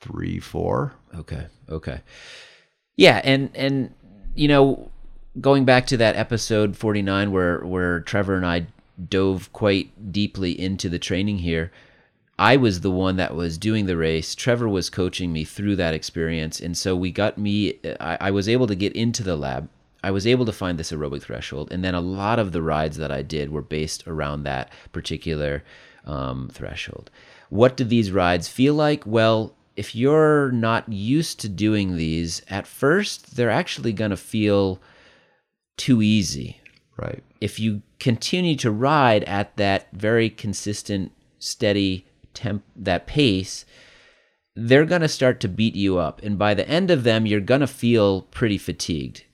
three, 0.04 0.38
four. 0.38 0.94
Okay. 1.14 1.46
Okay. 1.68 2.00
Yeah, 2.96 3.20
and 3.24 3.50
and 3.54 3.94
you 4.34 4.48
know, 4.48 4.90
going 5.40 5.64
back 5.64 5.86
to 5.88 5.96
that 5.96 6.16
episode 6.16 6.76
forty 6.76 7.02
nine 7.02 7.32
where 7.32 7.60
where 7.60 8.00
Trevor 8.00 8.36
and 8.36 8.46
I 8.46 8.66
dove 9.08 9.52
quite 9.52 10.12
deeply 10.12 10.58
into 10.58 10.88
the 10.88 10.98
training 10.98 11.38
here. 11.38 11.72
I 12.38 12.56
was 12.56 12.80
the 12.80 12.90
one 12.90 13.16
that 13.16 13.34
was 13.34 13.58
doing 13.58 13.86
the 13.86 13.96
race. 13.96 14.34
Trevor 14.34 14.68
was 14.68 14.90
coaching 14.90 15.32
me 15.32 15.44
through 15.44 15.76
that 15.76 15.94
experience. 15.94 16.60
And 16.60 16.76
so 16.76 16.96
we 16.96 17.12
got 17.12 17.38
me, 17.38 17.78
I, 18.00 18.18
I, 18.20 18.30
was 18.32 18.48
able 18.48 18.66
to 18.66 18.74
get 18.74 18.92
into 18.94 19.22
the 19.22 19.36
lab. 19.36 19.68
I 20.02 20.10
was 20.10 20.26
able 20.26 20.44
to 20.46 20.52
find 20.52 20.76
this 20.76 20.90
aerobic 20.90 21.22
threshold. 21.22 21.70
And 21.70 21.84
then 21.84 21.94
a 21.94 22.00
lot 22.00 22.40
of 22.40 22.50
the 22.50 22.60
rides 22.60 22.96
that 22.96 23.12
I 23.12 23.22
did 23.22 23.50
were 23.50 23.62
based 23.62 24.06
around 24.08 24.42
that 24.42 24.72
particular 24.90 25.62
um, 26.06 26.50
threshold. 26.52 27.08
What 27.50 27.76
do 27.76 27.84
these 27.84 28.10
rides 28.10 28.48
feel 28.48 28.74
like? 28.74 29.04
Well, 29.06 29.54
if 29.76 29.94
you're 29.94 30.50
not 30.52 30.90
used 30.90 31.40
to 31.40 31.48
doing 31.48 31.96
these, 31.96 32.42
at 32.48 32.66
first 32.66 33.36
they're 33.36 33.50
actually 33.50 33.92
going 33.92 34.10
to 34.10 34.16
feel 34.16 34.80
too 35.76 36.02
easy. 36.02 36.60
Right. 36.96 37.22
If 37.40 37.58
you 37.58 37.82
continue 37.98 38.56
to 38.56 38.70
ride 38.70 39.24
at 39.24 39.56
that 39.56 39.88
very 39.92 40.30
consistent, 40.30 41.12
steady 41.38 42.06
temp, 42.34 42.62
that 42.76 43.06
pace, 43.06 43.64
they're 44.54 44.84
going 44.84 45.00
to 45.00 45.08
start 45.08 45.40
to 45.40 45.48
beat 45.48 45.74
you 45.74 45.98
up. 45.98 46.22
And 46.22 46.38
by 46.38 46.54
the 46.54 46.68
end 46.68 46.90
of 46.90 47.02
them, 47.02 47.26
you're 47.26 47.40
going 47.40 47.60
to 47.60 47.66
feel 47.66 48.22
pretty 48.22 48.58
fatigued 48.58 49.24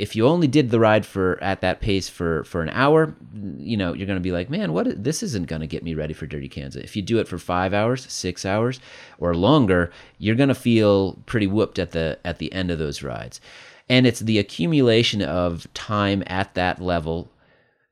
if 0.00 0.16
you 0.16 0.26
only 0.26 0.46
did 0.46 0.70
the 0.70 0.80
ride 0.80 1.04
for 1.04 1.38
at 1.42 1.60
that 1.60 1.82
pace 1.82 2.08
for 2.08 2.42
for 2.44 2.62
an 2.62 2.70
hour, 2.70 3.14
you 3.58 3.76
know, 3.76 3.92
you're 3.92 4.06
going 4.06 4.16
to 4.16 4.22
be 4.22 4.32
like, 4.32 4.48
man, 4.48 4.72
what? 4.72 5.04
This 5.04 5.22
isn't 5.22 5.46
going 5.46 5.60
to 5.60 5.66
get 5.66 5.82
me 5.82 5.92
ready 5.92 6.14
for 6.14 6.26
Dirty 6.26 6.48
Kanza. 6.48 6.76
If 6.82 6.96
you 6.96 7.02
do 7.02 7.18
it 7.18 7.28
for 7.28 7.36
five 7.36 7.74
hours, 7.74 8.10
six 8.10 8.46
hours, 8.46 8.80
or 9.18 9.34
longer, 9.34 9.92
you're 10.16 10.36
going 10.36 10.48
to 10.48 10.54
feel 10.54 11.18
pretty 11.26 11.46
whooped 11.46 11.78
at 11.78 11.90
the 11.90 12.18
at 12.24 12.38
the 12.38 12.50
end 12.50 12.70
of 12.70 12.78
those 12.78 13.02
rides. 13.02 13.42
And 13.90 14.06
it's 14.06 14.20
the 14.20 14.38
accumulation 14.38 15.20
of 15.20 15.72
time 15.74 16.22
at 16.26 16.54
that 16.54 16.80
level, 16.80 17.30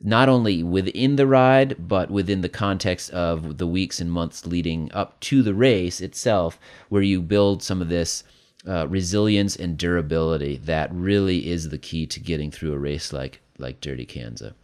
not 0.00 0.30
only 0.30 0.62
within 0.62 1.16
the 1.16 1.26
ride, 1.26 1.76
but 1.78 2.10
within 2.10 2.40
the 2.40 2.48
context 2.48 3.10
of 3.10 3.58
the 3.58 3.66
weeks 3.66 4.00
and 4.00 4.10
months 4.10 4.46
leading 4.46 4.90
up 4.94 5.20
to 5.20 5.42
the 5.42 5.54
race 5.54 6.00
itself, 6.00 6.58
where 6.88 7.02
you 7.02 7.20
build 7.20 7.62
some 7.62 7.82
of 7.82 7.90
this 7.90 8.24
uh, 8.68 8.86
resilience 8.88 9.56
and 9.56 9.78
durability 9.78 10.58
that 10.58 10.92
really 10.92 11.48
is 11.48 11.70
the 11.70 11.78
key 11.78 12.06
to 12.06 12.20
getting 12.20 12.50
through 12.50 12.72
a 12.72 12.78
race 12.78 13.12
like 13.12 13.40
like 13.58 13.80
Dirty 13.80 14.06
Kanza. 14.06 14.54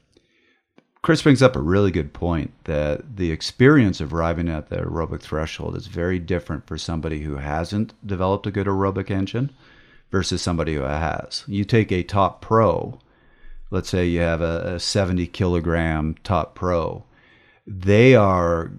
Chris 1.03 1.21
brings 1.21 1.43
up 1.43 1.55
a 1.55 1.61
really 1.61 1.91
good 1.91 2.15
point 2.15 2.53
that 2.65 3.17
the 3.17 3.31
experience 3.31 4.01
of 4.01 4.15
arriving 4.15 4.49
at 4.49 4.71
the 4.71 4.77
aerobic 4.77 5.21
threshold 5.21 5.77
is 5.77 5.87
very 5.87 6.19
different 6.19 6.67
for 6.67 6.79
somebody 6.79 7.21
who 7.21 7.37
hasn't 7.37 7.93
developed 8.07 8.47
a 8.47 8.51
good 8.51 8.67
aerobic 8.67 9.11
engine 9.11 9.51
versus 10.11 10.41
somebody 10.41 10.75
who 10.75 10.81
has. 10.81 11.45
You 11.47 11.65
take 11.65 11.93
a 11.93 12.03
top 12.03 12.41
pro, 12.41 13.01
let's 13.71 13.91
say 13.91 14.07
you 14.07 14.21
have 14.21 14.41
a, 14.41 14.77
a 14.77 14.81
70 14.81 15.27
kilogram 15.27 16.15
top 16.25 16.55
pro, 16.55 17.05
they 17.67 18.15
are 18.15 18.73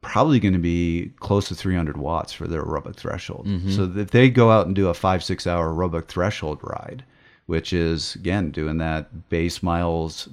probably 0.00 0.38
going 0.40 0.52
to 0.52 0.58
be 0.58 1.12
close 1.20 1.48
to 1.48 1.54
300 1.54 1.96
watts 1.96 2.32
for 2.32 2.46
their 2.46 2.62
aerobic 2.62 2.96
threshold. 2.96 3.48
So 3.70 3.92
if 3.96 4.10
they 4.10 4.30
go 4.30 4.50
out 4.50 4.66
and 4.66 4.74
do 4.74 4.88
a 4.88 4.94
five, 4.94 5.24
six 5.24 5.46
hour 5.46 5.72
aerobic 5.72 6.06
threshold 6.06 6.60
ride, 6.62 7.04
which 7.46 7.72
is, 7.72 8.14
again, 8.14 8.50
doing 8.50 8.78
that 8.78 9.28
base 9.28 9.62
miles, 9.62 10.28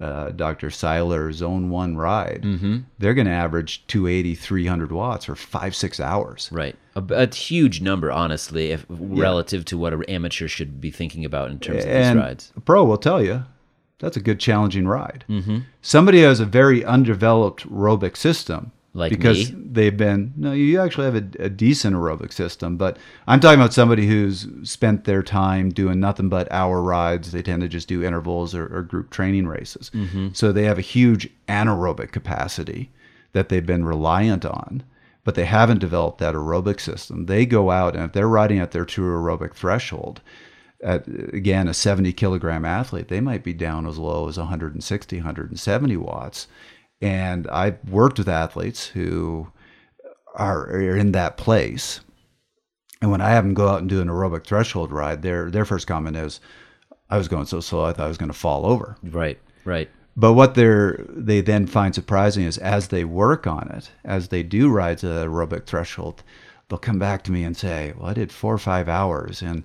uh, 0.00 0.30
Dr. 0.30 0.70
Seiler 0.70 1.30
zone 1.30 1.68
one 1.68 1.96
ride, 1.96 2.42
they're 2.98 3.14
going 3.14 3.26
to 3.26 3.32
average 3.32 3.86
280, 3.86 4.34
300 4.34 4.92
watts 4.92 5.26
for 5.26 5.36
five, 5.36 5.76
six 5.76 6.00
hours. 6.00 6.48
Right. 6.50 6.74
A, 6.96 7.04
a 7.10 7.34
huge 7.34 7.80
number, 7.82 8.10
honestly, 8.10 8.70
if, 8.70 8.86
relative 8.88 9.64
to 9.66 9.78
what 9.78 9.92
an 9.92 10.02
amateur 10.04 10.48
should 10.48 10.80
be 10.80 10.90
thinking 10.90 11.24
about 11.24 11.50
in 11.50 11.58
terms 11.60 11.84
of 11.84 11.90
these 11.90 12.14
rides. 12.14 12.52
a 12.56 12.60
pro 12.60 12.84
will 12.84 12.98
tell 12.98 13.22
you 13.22 13.44
that's 14.00 14.16
a 14.16 14.20
good 14.20 14.40
challenging 14.40 14.88
ride. 14.88 15.24
Mm-hmm. 15.28 15.58
Somebody 15.82 16.22
who 16.22 16.26
has 16.26 16.40
a 16.40 16.46
very 16.46 16.84
undeveloped 16.84 17.70
aerobic 17.70 18.16
system, 18.16 18.72
Like 18.92 19.10
because 19.10 19.52
me? 19.52 19.62
they've 19.70 19.96
been 19.96 20.32
no, 20.36 20.52
you 20.52 20.80
actually 20.80 21.04
have 21.04 21.14
a, 21.14 21.44
a 21.44 21.48
decent 21.48 21.94
aerobic 21.94 22.32
system, 22.32 22.76
but 22.76 22.96
I'm 23.28 23.38
talking 23.38 23.60
about 23.60 23.72
somebody 23.72 24.06
who's 24.06 24.48
spent 24.64 25.04
their 25.04 25.22
time 25.22 25.70
doing 25.70 26.00
nothing 26.00 26.28
but 26.28 26.50
hour 26.50 26.82
rides. 26.82 27.30
They 27.30 27.42
tend 27.42 27.62
to 27.62 27.68
just 27.68 27.86
do 27.86 28.02
intervals 28.02 28.52
or, 28.52 28.66
or 28.76 28.82
group 28.82 29.10
training 29.10 29.46
races, 29.46 29.90
mm-hmm. 29.94 30.28
so 30.32 30.50
they 30.50 30.64
have 30.64 30.78
a 30.78 30.82
huge 30.82 31.30
anaerobic 31.48 32.10
capacity 32.10 32.90
that 33.32 33.48
they've 33.48 33.64
been 33.64 33.84
reliant 33.84 34.44
on. 34.44 34.82
But 35.22 35.34
they 35.36 35.44
haven't 35.44 35.78
developed 35.78 36.18
that 36.18 36.34
aerobic 36.34 36.80
system. 36.80 37.26
They 37.26 37.46
go 37.46 37.70
out 37.70 37.94
and 37.94 38.04
if 38.04 38.12
they're 38.12 38.26
riding 38.26 38.58
at 38.58 38.72
their 38.72 38.86
true 38.86 39.14
aerobic 39.14 39.54
threshold, 39.54 40.20
at 40.82 41.06
again 41.06 41.68
a 41.68 41.74
70 41.74 42.12
kilogram 42.14 42.64
athlete 42.64 43.08
they 43.08 43.20
might 43.20 43.44
be 43.44 43.52
down 43.52 43.86
as 43.86 43.98
low 43.98 44.28
as 44.28 44.38
160 44.38 45.16
170 45.16 45.96
watts 45.98 46.46
and 47.00 47.46
i've 47.48 47.78
worked 47.88 48.18
with 48.18 48.28
athletes 48.28 48.86
who 48.88 49.48
are, 50.34 50.68
are 50.70 50.96
in 50.96 51.12
that 51.12 51.36
place 51.36 52.00
and 53.02 53.10
when 53.10 53.20
i 53.20 53.30
have 53.30 53.44
them 53.44 53.54
go 53.54 53.68
out 53.68 53.80
and 53.80 53.88
do 53.88 54.00
an 54.00 54.08
aerobic 54.08 54.44
threshold 54.44 54.92
ride 54.92 55.22
their 55.22 55.50
their 55.50 55.64
first 55.64 55.86
comment 55.86 56.16
is 56.16 56.40
i 57.08 57.16
was 57.16 57.28
going 57.28 57.46
so 57.46 57.60
slow 57.60 57.84
i 57.84 57.92
thought 57.92 58.04
i 58.04 58.08
was 58.08 58.18
going 58.18 58.30
to 58.30 58.36
fall 58.38 58.66
over 58.66 58.96
Right. 59.02 59.38
Right. 59.64 59.88
but 60.16 60.32
what 60.34 60.54
they're 60.54 61.04
they 61.08 61.40
then 61.40 61.66
find 61.66 61.94
surprising 61.94 62.44
is 62.44 62.58
as 62.58 62.88
they 62.88 63.04
work 63.04 63.46
on 63.46 63.68
it, 63.70 63.90
as 64.04 64.28
they 64.28 64.42
do 64.42 64.68
rides 64.70 65.04
at 65.04 65.26
aerobic 65.26 65.66
threshold, 65.66 66.22
they'll 66.68 66.78
come 66.78 66.98
back 66.98 67.22
to 67.24 67.32
me 67.32 67.44
and 67.44 67.56
say, 67.56 67.92
"Well, 67.96 68.08
I 68.10 68.14
did 68.14 68.32
four 68.32 68.54
or 68.54 68.58
five 68.58 68.88
hours, 68.88 69.42
and 69.42 69.64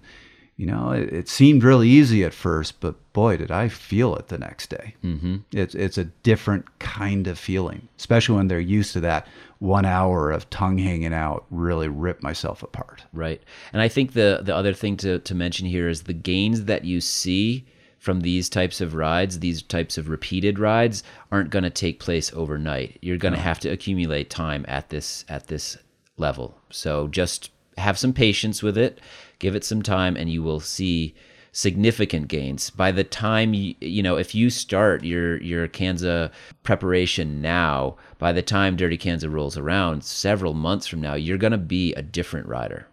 you 0.58 0.66
know, 0.66 0.92
it, 0.92 1.12
it 1.12 1.30
seemed 1.30 1.64
really 1.64 1.90
easy 1.90 2.24
at 2.24 2.34
first, 2.34 2.80
but 2.80 2.96
boy, 3.12 3.38
did 3.38 3.52
I 3.52 3.68
feel 3.68 4.16
it 4.16 4.30
the 4.30 4.38
next 4.38 4.70
day. 4.70 4.96
Mm-hmm. 5.04 5.38
It's 5.52 5.76
it's 5.76 5.98
a 5.98 6.06
different 6.06 6.80
kind 6.80 7.28
of 7.28 7.38
feeling, 7.38 7.88
especially 7.98 8.38
when 8.38 8.48
they're 8.48 8.60
used 8.60 8.94
to 8.94 9.02
that 9.02 9.28
one 9.60 9.86
hour 9.86 10.32
of 10.32 10.50
tongue 10.50 10.78
hanging 10.78 11.14
out, 11.14 11.46
really 11.50 11.88
rip 11.88 12.24
myself 12.24 12.64
apart. 12.64 13.04
Right. 13.12 13.42
And 13.74 13.82
I 13.82 13.90
think 13.90 14.14
the 14.14 14.40
the 14.44 14.56
other 14.56 14.74
thing 14.74 14.96
to, 14.98 15.20
to 15.20 15.36
mention 15.36 15.68
here 15.68 15.90
is 15.90 16.04
the 16.04 16.14
gains 16.14 16.66
that 16.66 16.86
you 16.86 17.02
see 17.02 17.66
from 18.00 18.22
these 18.22 18.50
types 18.50 18.82
of 18.82 18.94
rides, 18.94 19.40
these 19.40 19.62
types 19.62 19.98
of 19.98 20.10
repeated 20.10 20.60
rides, 20.60 21.04
aren't 21.32 21.50
going 21.50 21.64
to 21.64 21.70
take 21.70 22.00
place 22.00 22.32
overnight. 22.34 22.98
You're 23.02 23.18
going 23.18 23.34
to 23.34 23.40
have 23.40 23.60
to 23.62 23.70
accumulate 23.70 24.30
time 24.30 24.64
at 24.68 24.90
this 24.90 25.26
at 25.28 25.48
this 25.48 25.78
level. 26.18 26.58
So 26.70 27.08
just 27.08 27.50
have 27.78 27.98
some 27.98 28.14
patience 28.14 28.64
with 28.64 28.78
it, 28.78 29.00
give 29.46 29.56
it 29.56 29.64
some 29.64 29.84
time, 29.84 30.18
and 30.18 30.28
you 30.32 30.42
will 30.42 30.60
see 30.60 31.14
significant 31.52 32.28
gains. 32.28 32.72
By 32.72 32.92
the 32.92 33.04
time 33.04 33.54
you, 33.54 33.76
you 33.80 34.02
know 34.02 34.18
if 34.18 34.34
you 34.34 34.50
start 34.50 35.04
your 35.04 35.40
your 35.42 35.68
Kanza 35.68 36.32
preparation 36.64 37.42
now 37.42 37.96
by 38.18 38.32
the 38.34 38.42
time 38.42 38.76
dirty 38.76 38.98
Kanza 38.98 39.32
rolls 39.32 39.56
around 39.56 40.04
several 40.04 40.54
months 40.56 40.88
from 40.88 41.00
now 41.00 41.14
you're 41.14 41.38
going 41.38 41.52
to 41.52 41.58
be 41.78 41.94
a 41.94 42.02
different 42.02 42.48
rider. 42.48 42.88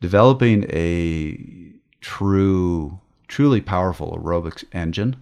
Developing 0.00 0.64
a 0.70 1.36
true, 2.00 3.00
truly 3.26 3.60
powerful 3.60 4.16
aerobics 4.16 4.64
engine 4.72 5.16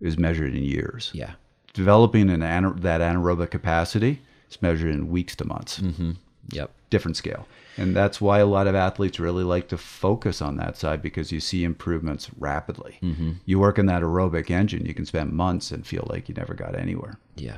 is 0.00 0.18
measured 0.18 0.54
in 0.56 0.64
years. 0.64 1.10
yeah. 1.14 1.34
Developing 1.72 2.28
an 2.28 2.42
ana- 2.42 2.74
that 2.80 3.00
anaerobic 3.00 3.50
capacity 3.50 4.20
is 4.50 4.60
measured 4.60 4.90
in 4.90 5.08
weeks 5.08 5.34
to 5.36 5.44
months. 5.46 5.78
Mm-hmm. 5.80 6.12
yep 6.50 6.70
Different 6.92 7.16
scale. 7.16 7.48
And 7.78 7.96
that's 7.96 8.20
why 8.20 8.40
a 8.40 8.46
lot 8.46 8.66
of 8.66 8.74
athletes 8.74 9.18
really 9.18 9.44
like 9.44 9.68
to 9.68 9.78
focus 9.78 10.42
on 10.42 10.58
that 10.58 10.76
side 10.76 11.00
because 11.00 11.32
you 11.32 11.40
see 11.40 11.64
improvements 11.64 12.28
rapidly. 12.38 12.98
You 13.46 13.58
work 13.58 13.78
in 13.78 13.86
that 13.86 14.02
aerobic 14.02 14.50
engine, 14.50 14.84
you 14.84 14.92
can 14.92 15.06
spend 15.06 15.32
months 15.32 15.70
and 15.70 15.86
feel 15.86 16.06
like 16.10 16.28
you 16.28 16.34
never 16.34 16.52
got 16.52 16.78
anywhere. 16.78 17.18
Yeah. 17.34 17.56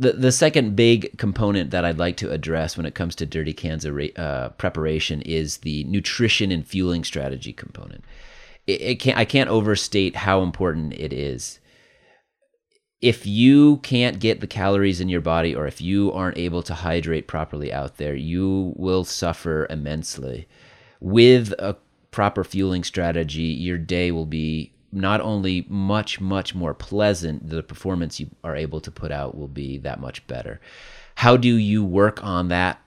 The, 0.00 0.12
the 0.12 0.32
second 0.32 0.74
big 0.74 1.16
component 1.18 1.70
that 1.70 1.84
I'd 1.84 1.98
like 1.98 2.16
to 2.16 2.32
address 2.32 2.76
when 2.76 2.84
it 2.84 2.96
comes 2.96 3.14
to 3.16 3.26
Dirty 3.26 3.52
cans 3.52 3.86
uh, 3.86 4.48
preparation 4.58 5.22
is 5.22 5.58
the 5.58 5.84
nutrition 5.84 6.50
and 6.50 6.66
fueling 6.66 7.04
strategy 7.04 7.52
component. 7.52 8.04
It, 8.66 8.80
it 8.80 8.94
can't, 8.96 9.18
I 9.18 9.24
can't 9.24 9.50
overstate 9.50 10.16
how 10.16 10.42
important 10.42 10.94
it 10.94 11.12
is. 11.12 11.60
If 13.00 13.26
you 13.26 13.76
can't 13.78 14.18
get 14.18 14.40
the 14.40 14.48
calories 14.48 15.00
in 15.00 15.08
your 15.08 15.20
body 15.20 15.54
or 15.54 15.66
if 15.66 15.80
you 15.80 16.12
aren't 16.12 16.38
able 16.38 16.62
to 16.64 16.74
hydrate 16.74 17.28
properly 17.28 17.72
out 17.72 17.96
there, 17.96 18.14
you 18.14 18.72
will 18.76 19.04
suffer 19.04 19.66
immensely. 19.70 20.48
With 21.00 21.52
a 21.60 21.76
proper 22.10 22.42
fueling 22.42 22.82
strategy, 22.82 23.42
your 23.42 23.78
day 23.78 24.10
will 24.10 24.26
be 24.26 24.72
not 24.90 25.20
only 25.20 25.64
much, 25.68 26.20
much 26.20 26.54
more 26.54 26.74
pleasant, 26.74 27.48
the 27.48 27.62
performance 27.62 28.18
you 28.18 28.30
are 28.42 28.56
able 28.56 28.80
to 28.80 28.90
put 28.90 29.12
out 29.12 29.36
will 29.36 29.48
be 29.48 29.78
that 29.78 30.00
much 30.00 30.26
better. 30.26 30.60
How 31.16 31.36
do 31.36 31.54
you 31.54 31.84
work 31.84 32.24
on 32.24 32.48
that 32.48 32.80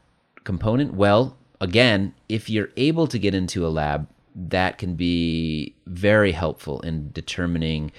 component? 0.44 0.94
Well, 0.94 1.38
again, 1.62 2.14
if 2.28 2.50
you're 2.50 2.72
able 2.76 3.08
to 3.08 3.20
get 3.20 3.36
into 3.36 3.66
a 3.66 3.70
lab, 3.70 4.10
that 4.36 4.78
can 4.78 4.96
be 4.96 5.76
very 5.86 6.32
helpful 6.32 6.82
in 6.82 7.12
determining 7.12 7.92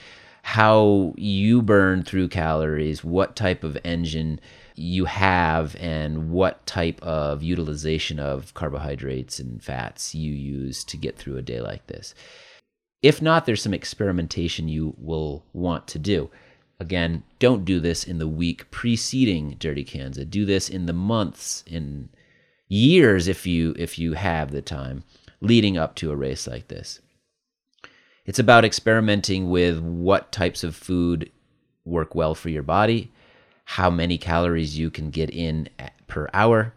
how 0.42 1.14
you 1.16 1.62
burn 1.62 2.02
through 2.02 2.28
calories, 2.28 3.02
what 3.02 3.36
type 3.36 3.64
of 3.64 3.78
engine 3.84 4.40
you 4.74 5.04
have, 5.04 5.76
and 5.76 6.30
what 6.30 6.66
type 6.66 7.00
of 7.02 7.42
utilization 7.42 8.18
of 8.18 8.52
carbohydrates 8.54 9.38
and 9.38 9.62
fats 9.62 10.14
you 10.14 10.32
use 10.32 10.84
to 10.84 10.96
get 10.96 11.16
through 11.16 11.36
a 11.36 11.42
day 11.42 11.60
like 11.60 11.86
this. 11.86 12.14
If 13.02 13.20
not, 13.20 13.46
there's 13.46 13.62
some 13.62 13.74
experimentation 13.74 14.68
you 14.68 14.94
will 14.98 15.44
want 15.52 15.86
to 15.88 15.98
do. 15.98 16.30
Again, 16.78 17.22
don't 17.38 17.64
do 17.64 17.78
this 17.80 18.04
in 18.04 18.18
the 18.18 18.28
week 18.28 18.70
preceding 18.70 19.56
Dirty 19.58 19.84
Kanza. 19.84 20.28
Do 20.28 20.44
this 20.44 20.68
in 20.68 20.86
the 20.86 20.92
months, 20.92 21.62
in 21.66 22.08
years 22.68 23.28
if 23.28 23.46
you 23.46 23.74
if 23.78 23.98
you 23.98 24.14
have 24.14 24.50
the 24.50 24.62
time 24.62 25.04
leading 25.42 25.76
up 25.76 25.94
to 25.94 26.10
a 26.10 26.16
race 26.16 26.46
like 26.46 26.68
this. 26.68 27.00
It's 28.24 28.38
about 28.38 28.64
experimenting 28.64 29.50
with 29.50 29.80
what 29.80 30.30
types 30.30 30.62
of 30.62 30.76
food 30.76 31.30
work 31.84 32.14
well 32.14 32.34
for 32.34 32.48
your 32.48 32.62
body, 32.62 33.10
how 33.64 33.90
many 33.90 34.18
calories 34.18 34.78
you 34.78 34.90
can 34.90 35.10
get 35.10 35.30
in 35.30 35.68
per 36.06 36.28
hour, 36.32 36.72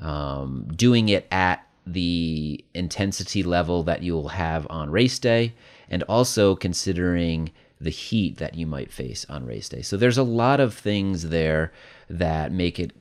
um, 0.00 0.68
doing 0.74 1.08
it 1.10 1.26
at 1.30 1.66
the 1.86 2.64
intensity 2.74 3.42
level 3.42 3.82
that 3.82 4.02
you'll 4.02 4.28
have 4.28 4.66
on 4.70 4.90
race 4.90 5.18
day, 5.18 5.54
and 5.88 6.02
also 6.04 6.54
considering 6.54 7.50
the 7.80 7.90
heat 7.90 8.36
that 8.38 8.54
you 8.54 8.66
might 8.66 8.92
face 8.92 9.26
on 9.28 9.44
race 9.44 9.68
day. 9.68 9.82
So 9.82 9.96
there's 9.96 10.18
a 10.18 10.22
lot 10.22 10.60
of 10.60 10.74
things 10.74 11.28
there 11.28 11.72
that 12.08 12.52
make 12.52 12.78
it 12.78 12.92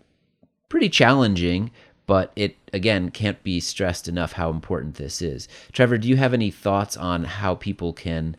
pretty 0.69 0.89
challenging, 0.89 1.71
but 2.09 2.31
it 2.35 2.57
again 2.73 3.11
can't 3.11 3.43
be 3.43 3.59
stressed 3.59 4.07
enough 4.07 4.31
how 4.31 4.49
important 4.49 4.95
this 4.95 5.21
is. 5.21 5.47
Trevor, 5.71 5.99
do 5.99 6.07
you 6.07 6.17
have 6.17 6.33
any 6.33 6.49
thoughts 6.49 6.97
on 6.97 7.23
how 7.23 7.53
people 7.53 7.93
can 7.93 8.35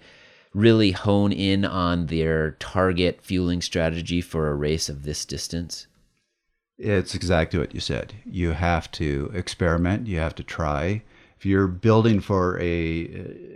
really 0.52 0.90
hone 0.90 1.30
in 1.30 1.64
on 1.64 2.06
their 2.06 2.50
target 2.58 3.20
fueling 3.22 3.62
strategy 3.62 4.20
for 4.20 4.48
a 4.48 4.56
race 4.56 4.88
of 4.88 5.04
this 5.04 5.24
distance? 5.24 5.86
It's 6.78 7.14
exactly 7.14 7.60
what 7.60 7.72
you 7.72 7.78
said. 7.78 8.14
You 8.26 8.50
have 8.50 8.90
to 8.92 9.30
experiment. 9.32 10.08
You 10.08 10.18
have 10.18 10.34
to 10.34 10.42
try. 10.42 11.02
If 11.40 11.46
you're 11.46 11.66
building 11.66 12.20
for 12.20 12.60
a 12.60 13.06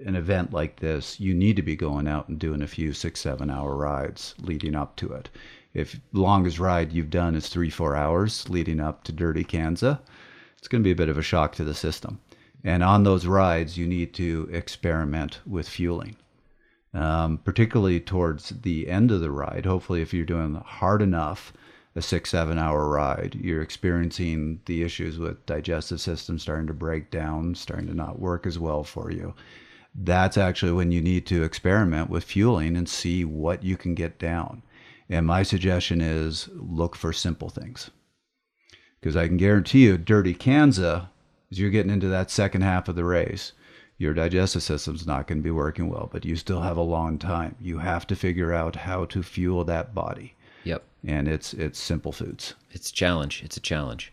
an 0.06 0.16
event 0.16 0.54
like 0.54 0.80
this, 0.80 1.20
you 1.20 1.34
need 1.34 1.56
to 1.56 1.62
be 1.62 1.76
going 1.76 2.08
out 2.08 2.28
and 2.28 2.38
doing 2.38 2.62
a 2.62 2.66
few 2.66 2.94
six, 2.94 3.20
seven 3.20 3.50
hour 3.50 3.76
rides 3.76 4.34
leading 4.40 4.74
up 4.74 4.96
to 4.96 5.12
it. 5.12 5.28
If 5.74 6.00
longest 6.14 6.58
ride 6.58 6.94
you've 6.94 7.10
done 7.10 7.34
is 7.34 7.48
three, 7.48 7.68
four 7.68 7.94
hours 7.94 8.48
leading 8.48 8.80
up 8.80 9.04
to 9.04 9.12
Dirty 9.12 9.44
Kanza, 9.44 10.00
it's 10.56 10.66
going 10.66 10.82
to 10.82 10.88
be 10.88 10.92
a 10.92 10.96
bit 10.96 11.10
of 11.10 11.18
a 11.18 11.22
shock 11.22 11.54
to 11.56 11.64
the 11.64 11.74
system. 11.74 12.20
And 12.64 12.82
on 12.82 13.04
those 13.04 13.26
rides, 13.26 13.76
you 13.76 13.86
need 13.86 14.14
to 14.14 14.48
experiment 14.50 15.40
with 15.44 15.68
fueling 15.68 16.16
um, 16.94 17.38
particularly 17.38 18.00
towards 18.00 18.50
the 18.62 18.88
end 18.88 19.10
of 19.10 19.20
the 19.20 19.30
ride. 19.30 19.66
Hopefully, 19.66 20.00
if 20.00 20.14
you're 20.14 20.24
doing 20.24 20.54
hard 20.54 21.02
enough 21.02 21.52
a 21.96 22.02
six, 22.02 22.30
seven 22.30 22.58
hour 22.58 22.88
ride. 22.88 23.36
You're 23.40 23.62
experiencing 23.62 24.60
the 24.66 24.82
issues 24.82 25.18
with 25.18 25.46
digestive 25.46 26.00
system 26.00 26.38
starting 26.38 26.66
to 26.66 26.74
break 26.74 27.10
down, 27.10 27.54
starting 27.54 27.86
to 27.86 27.94
not 27.94 28.18
work 28.18 28.46
as 28.46 28.58
well 28.58 28.82
for 28.82 29.10
you. 29.10 29.34
That's 29.94 30.36
actually 30.36 30.72
when 30.72 30.90
you 30.90 31.00
need 31.00 31.24
to 31.26 31.44
experiment 31.44 32.10
with 32.10 32.24
fueling 32.24 32.76
and 32.76 32.88
see 32.88 33.24
what 33.24 33.62
you 33.62 33.76
can 33.76 33.94
get 33.94 34.18
down. 34.18 34.62
And 35.08 35.26
my 35.26 35.44
suggestion 35.44 36.00
is 36.00 36.48
look 36.54 36.96
for 36.96 37.12
simple 37.12 37.48
things. 37.48 37.90
Because 39.00 39.16
I 39.16 39.28
can 39.28 39.36
guarantee 39.36 39.84
you, 39.84 39.98
Dirty 39.98 40.34
Kanza, 40.34 41.08
as 41.52 41.60
you're 41.60 41.70
getting 41.70 41.92
into 41.92 42.08
that 42.08 42.30
second 42.30 42.62
half 42.62 42.88
of 42.88 42.96
the 42.96 43.04
race, 43.04 43.52
your 43.98 44.14
digestive 44.14 44.62
system's 44.62 45.06
not 45.06 45.28
going 45.28 45.38
to 45.38 45.44
be 45.44 45.50
working 45.52 45.88
well, 45.88 46.08
but 46.10 46.24
you 46.24 46.34
still 46.34 46.62
have 46.62 46.76
a 46.76 46.82
long 46.82 47.18
time. 47.18 47.54
You 47.60 47.78
have 47.78 48.06
to 48.08 48.16
figure 48.16 48.52
out 48.52 48.74
how 48.74 49.04
to 49.06 49.22
fuel 49.22 49.62
that 49.64 49.94
body. 49.94 50.33
Yep. 50.64 50.82
And 51.06 51.28
it's 51.28 51.54
it's 51.54 51.78
simple 51.78 52.12
foods. 52.12 52.54
It's 52.72 52.90
a 52.90 52.92
challenge. 52.92 53.42
It's 53.44 53.56
a 53.56 53.60
challenge. 53.60 54.12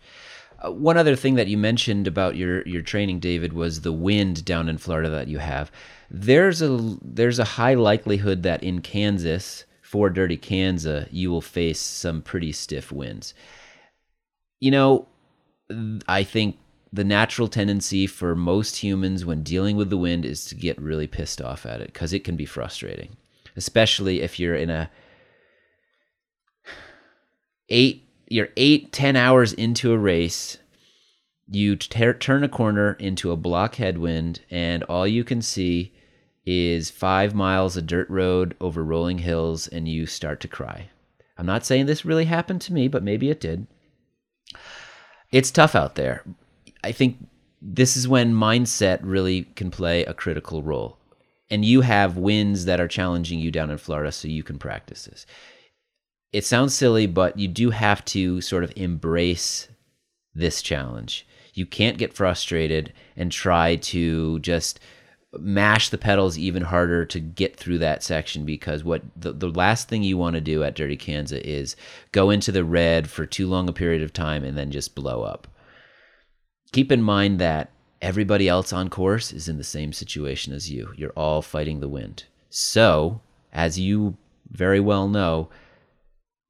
Uh, 0.64 0.72
one 0.72 0.98
other 0.98 1.16
thing 1.16 1.36
that 1.36 1.48
you 1.48 1.58
mentioned 1.58 2.08
about 2.08 2.36
your 2.36 2.68
your 2.68 2.82
training, 2.82 3.20
David, 3.20 3.54
was 3.54 3.82
the 3.82 3.94
wind 3.94 4.46
down 4.46 4.70
in 4.70 4.78
Florida 4.78 5.10
that 5.10 5.28
you 5.28 5.40
have. 5.40 5.72
There's 6.10 6.62
a 6.62 6.98
there's 7.02 7.40
a 7.40 7.46
high 7.46 7.74
likelihood 7.74 8.44
that 8.44 8.64
in 8.64 8.82
Kansas 8.82 9.66
for 9.82 10.10
Dirty 10.10 10.38
Kanza, 10.38 11.08
you 11.12 11.32
will 11.32 11.42
face 11.42 11.80
some 11.80 12.22
pretty 12.22 12.52
stiff 12.52 12.92
winds. 12.92 13.34
You 14.60 14.72
know, 14.72 15.08
I 16.08 16.24
think 16.24 16.58
the 16.94 17.04
natural 17.04 17.48
tendency 17.48 18.06
for 18.06 18.36
most 18.36 18.78
humans 18.78 19.26
when 19.26 19.44
dealing 19.44 19.78
with 19.78 19.90
the 19.90 19.98
wind 19.98 20.26
is 20.26 20.46
to 20.46 20.56
get 20.56 20.82
really 20.82 21.08
pissed 21.08 21.42
off 21.42 21.66
at 21.66 21.82
it 21.82 21.88
because 21.88 22.14
it 22.14 22.24
can 22.24 22.36
be 22.36 22.46
frustrating, 22.46 23.16
especially 23.56 24.22
if 24.22 24.40
you're 24.40 24.56
in 24.56 24.70
a 24.70 24.90
eight 27.72 28.08
you're 28.28 28.50
eight 28.56 28.92
ten 28.92 29.16
hours 29.16 29.54
into 29.54 29.92
a 29.92 29.98
race 29.98 30.58
you 31.52 31.76
ter- 31.76 32.14
turn 32.14 32.44
a 32.44 32.50
corner 32.50 32.94
into 32.94 33.32
a 33.32 33.38
block 33.38 33.76
headwind 33.76 34.40
and 34.50 34.84
all 34.84 35.06
you 35.06 35.24
can 35.24 35.42
see 35.42 35.94
is 36.46 36.90
five 36.90 37.36
miles 37.36 37.76
of 37.76 37.86
dirt 37.86 38.10
road 38.10 38.56
over 38.62 38.84
rolling 38.84 39.20
hills 39.20 39.68
and 39.68 39.88
you 39.88 40.06
start 40.06 40.40
to 40.40 40.48
cry. 40.48 40.90
I'm 41.38 41.46
not 41.46 41.66
saying 41.66 41.86
this 41.86 42.06
really 42.06 42.26
happened 42.26 42.62
to 42.62 42.74
me 42.74 42.88
but 42.88 43.04
maybe 43.04 43.30
it 43.30 43.42
did. 43.42 43.68
It's 45.32 45.52
tough 45.52 45.76
out 45.76 45.96
there. 45.96 46.24
I 46.84 46.94
think 46.94 47.18
this 47.62 47.98
is 47.98 48.08
when 48.08 48.34
mindset 48.34 49.00
really 49.02 49.44
can 49.44 49.72
play 49.72 50.06
a 50.06 50.14
critical 50.14 50.64
role. 50.64 50.98
And 51.50 51.66
you 51.66 51.82
have 51.82 52.16
winds 52.18 52.64
that 52.64 52.80
are 52.80 52.88
challenging 52.88 53.40
you 53.40 53.52
down 53.52 53.72
in 53.72 53.78
florida 53.78 54.14
so 54.14 54.30
you 54.30 54.42
can 54.42 54.58
practice 54.58 55.04
this 55.04 55.26
it 56.34 56.46
sounds 56.46 56.74
silly, 56.74 57.08
but 57.08 57.38
you 57.38 57.48
do 57.48 57.72
have 57.72 58.04
to 58.06 58.42
sort 58.42 58.64
of 58.64 58.74
embrace 58.76 59.68
this 60.34 60.62
challenge. 60.62 61.28
You 61.54 61.66
can't 61.66 61.98
get 61.98 62.14
frustrated 62.14 62.94
and 63.18 63.32
try 63.32 63.76
to 63.76 64.40
just 64.40 64.80
mash 65.40 65.90
the 65.90 65.98
pedals 65.98 66.38
even 66.38 66.64
harder 66.64 67.06
to 67.06 67.20
get 67.20 67.56
through 67.56 67.78
that 67.78 68.04
section 68.04 68.46
because 68.46 68.84
what 68.84 69.02
the, 69.16 69.32
the 69.32 69.50
last 69.50 69.88
thing 69.88 70.04
you 70.04 70.18
want 70.18 70.36
to 70.36 70.42
do 70.42 70.64
at 70.64 70.76
Dirty 70.76 70.98
Kanza 70.98 71.40
is 71.42 71.76
go 72.12 72.30
into 72.30 72.52
the 72.52 72.66
red 72.66 73.10
for 73.10 73.26
too 73.26 73.48
long 73.48 73.70
a 73.70 73.74
period 73.74 74.02
of 74.02 74.12
time 74.12 74.44
and 74.44 74.58
then 74.58 74.72
just 74.72 74.96
blow 74.96 75.24
up. 75.24 75.48
Keep 76.72 76.92
in 76.92 77.02
mind 77.02 77.40
that 77.40 77.72
everybody 78.02 78.48
else 78.48 78.74
on 78.74 78.90
course 78.90 79.32
is 79.32 79.48
in 79.48 79.58
the 79.58 79.64
same 79.64 79.94
situation 79.94 80.54
as 80.54 80.70
you. 80.70 80.94
You're 80.96 81.12
all 81.12 81.42
fighting 81.42 81.80
the 81.80 81.90
wind. 81.90 82.26
So, 82.50 83.22
as 83.54 83.80
you 83.80 84.18
very 84.50 84.80
well 84.80 85.08
know, 85.08 85.50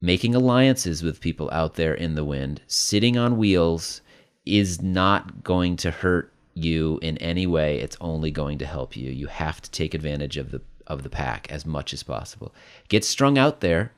making 0.02 0.34
alliances 0.36 1.04
with 1.04 1.22
people 1.22 1.50
out 1.52 1.76
there 1.76 1.94
in 1.94 2.16
the 2.16 2.26
wind, 2.26 2.62
sitting 2.68 3.18
on 3.18 3.38
wheels 3.38 4.02
is 4.46 4.82
not 4.82 5.44
going 5.44 5.78
to 5.78 5.92
hurt 5.92 6.34
you 6.54 7.00
in 7.02 7.18
any 7.20 7.46
way. 7.46 7.80
It's 7.80 7.98
only 8.02 8.32
going 8.32 8.58
to 8.58 8.66
help 8.66 8.98
you. 8.98 9.12
You 9.12 9.28
have 9.28 9.62
to 9.62 9.72
take 9.72 9.94
advantage 9.94 10.38
of 10.38 10.52
the 10.52 10.62
of 10.88 11.04
the 11.04 11.10
pack 11.10 11.50
as 11.50 11.66
much 11.66 11.94
as 11.94 12.04
possible. 12.04 12.54
Get 12.90 13.06
strung 13.06 13.38
out 13.38 13.62
there. 13.62 13.94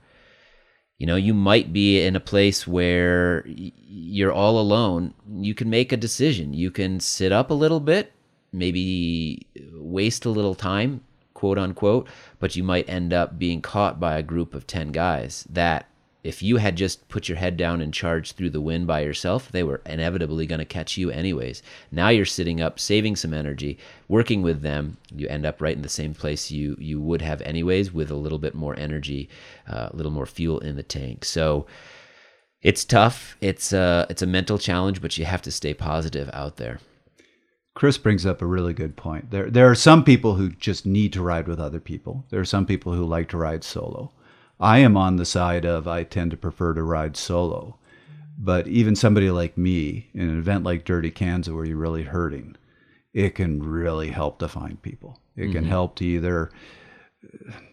You 0.99 1.07
know, 1.07 1.15
you 1.15 1.33
might 1.33 1.73
be 1.73 2.01
in 2.01 2.15
a 2.15 2.19
place 2.19 2.67
where 2.67 3.43
you're 3.47 4.31
all 4.31 4.59
alone. 4.59 5.13
You 5.27 5.55
can 5.55 5.69
make 5.69 5.91
a 5.91 5.97
decision. 5.97 6.53
You 6.53 6.69
can 6.69 6.99
sit 6.99 7.31
up 7.31 7.49
a 7.49 7.55
little 7.55 7.79
bit, 7.79 8.13
maybe 8.51 9.47
waste 9.73 10.25
a 10.25 10.29
little 10.29 10.55
time, 10.55 11.01
quote 11.33 11.57
unquote, 11.57 12.07
but 12.39 12.55
you 12.55 12.63
might 12.63 12.87
end 12.87 13.11
up 13.11 13.39
being 13.39 13.61
caught 13.61 13.99
by 13.99 14.17
a 14.17 14.23
group 14.23 14.53
of 14.53 14.67
10 14.67 14.91
guys 14.91 15.47
that 15.49 15.87
if 16.23 16.41
you 16.41 16.57
had 16.57 16.77
just 16.77 17.07
put 17.09 17.27
your 17.27 17.37
head 17.37 17.57
down 17.57 17.81
and 17.81 17.93
charged 17.93 18.35
through 18.35 18.51
the 18.51 18.61
wind 18.61 18.87
by 18.87 19.01
yourself, 19.01 19.51
they 19.51 19.63
were 19.63 19.81
inevitably 19.85 20.45
going 20.45 20.59
to 20.59 20.65
catch 20.65 20.97
you 20.97 21.09
anyways. 21.09 21.61
Now 21.91 22.09
you're 22.09 22.25
sitting 22.25 22.61
up, 22.61 22.79
saving 22.79 23.17
some 23.17 23.33
energy, 23.33 23.77
working 24.07 24.41
with 24.41 24.61
them. 24.61 24.97
You 25.13 25.27
end 25.27 25.45
up 25.45 25.61
right 25.61 25.75
in 25.75 25.81
the 25.81 25.89
same 25.89 26.13
place 26.13 26.49
you 26.49 26.77
you 26.79 27.01
would 27.01 27.21
have 27.21 27.41
anyways, 27.41 27.93
with 27.93 28.09
a 28.09 28.15
little 28.15 28.39
bit 28.39 28.55
more 28.55 28.77
energy, 28.79 29.29
uh, 29.67 29.89
a 29.91 29.95
little 29.95 30.11
more 30.11 30.25
fuel 30.25 30.59
in 30.59 30.77
the 30.77 30.83
tank. 30.83 31.25
So 31.25 31.67
it's 32.61 32.85
tough. 32.85 33.35
It's 33.41 33.73
a 33.73 34.07
it's 34.09 34.21
a 34.21 34.27
mental 34.27 34.57
challenge, 34.57 35.01
but 35.01 35.17
you 35.17 35.25
have 35.25 35.41
to 35.41 35.51
stay 35.51 35.73
positive 35.73 36.29
out 36.33 36.55
there. 36.55 36.79
Chris 37.75 37.97
brings 37.97 38.25
up 38.25 38.41
a 38.41 38.45
really 38.45 38.73
good 38.73 38.95
point. 38.95 39.31
There 39.31 39.49
there 39.49 39.69
are 39.69 39.75
some 39.75 40.05
people 40.05 40.35
who 40.35 40.49
just 40.51 40.85
need 40.85 41.11
to 41.13 41.21
ride 41.21 41.49
with 41.49 41.59
other 41.59 41.81
people. 41.81 42.25
There 42.29 42.39
are 42.39 42.45
some 42.45 42.65
people 42.65 42.93
who 42.93 43.03
like 43.03 43.27
to 43.29 43.37
ride 43.37 43.65
solo. 43.65 44.11
I 44.59 44.79
am 44.79 44.95
on 44.95 45.17
the 45.17 45.25
side 45.25 45.65
of 45.65 45.87
I 45.87 46.03
tend 46.03 46.31
to 46.31 46.37
prefer 46.37 46.73
to 46.73 46.83
ride 46.83 47.17
solo. 47.17 47.77
But 48.37 48.67
even 48.67 48.95
somebody 48.95 49.29
like 49.29 49.57
me, 49.57 50.09
in 50.13 50.29
an 50.29 50.39
event 50.39 50.63
like 50.63 50.85
Dirty 50.85 51.11
Kanza 51.11 51.55
where 51.55 51.65
you're 51.65 51.77
really 51.77 52.03
hurting, 52.03 52.55
it 53.13 53.35
can 53.35 53.61
really 53.61 54.09
help 54.09 54.39
to 54.39 54.47
find 54.47 54.81
people. 54.81 55.19
It 55.35 55.51
can 55.51 55.61
mm-hmm. 55.61 55.69
help 55.69 55.95
to 55.97 56.05
either 56.05 56.51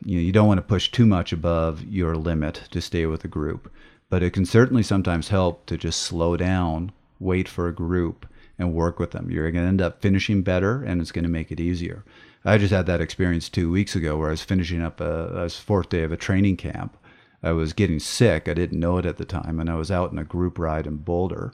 you 0.04 0.16
know, 0.16 0.22
you 0.22 0.32
don't 0.32 0.46
want 0.46 0.58
to 0.58 0.62
push 0.62 0.90
too 0.90 1.06
much 1.06 1.32
above 1.32 1.82
your 1.84 2.16
limit 2.16 2.62
to 2.70 2.80
stay 2.80 3.06
with 3.06 3.24
a 3.24 3.28
group, 3.28 3.72
but 4.08 4.22
it 4.22 4.32
can 4.32 4.44
certainly 4.44 4.82
sometimes 4.82 5.28
help 5.28 5.66
to 5.66 5.76
just 5.76 6.02
slow 6.02 6.36
down, 6.36 6.92
wait 7.18 7.48
for 7.48 7.68
a 7.68 7.74
group, 7.74 8.26
and 8.60 8.74
work 8.74 9.00
with 9.00 9.10
them. 9.10 9.30
You're 9.30 9.50
going 9.50 9.64
to 9.64 9.68
end 9.68 9.82
up 9.82 10.00
finishing 10.00 10.42
better, 10.42 10.84
and 10.84 11.00
it's 11.00 11.10
going 11.10 11.24
to 11.24 11.30
make 11.30 11.50
it 11.50 11.58
easier. 11.58 12.04
I 12.44 12.58
just 12.58 12.72
had 12.72 12.86
that 12.86 13.00
experience 13.00 13.48
two 13.48 13.70
weeks 13.70 13.96
ago 13.96 14.16
where 14.16 14.28
I 14.28 14.32
was 14.32 14.42
finishing 14.42 14.82
up 14.82 15.00
a, 15.00 15.26
a 15.28 15.48
fourth 15.48 15.88
day 15.88 16.02
of 16.02 16.12
a 16.12 16.16
training 16.16 16.58
camp. 16.58 16.96
I 17.42 17.52
was 17.52 17.72
getting 17.72 17.98
sick. 17.98 18.48
I 18.48 18.54
didn't 18.54 18.78
know 18.78 18.98
it 18.98 19.06
at 19.06 19.16
the 19.16 19.24
time, 19.24 19.58
and 19.58 19.70
I 19.70 19.74
was 19.74 19.90
out 19.90 20.12
in 20.12 20.18
a 20.18 20.24
group 20.24 20.58
ride 20.58 20.86
in 20.86 20.98
Boulder, 20.98 21.52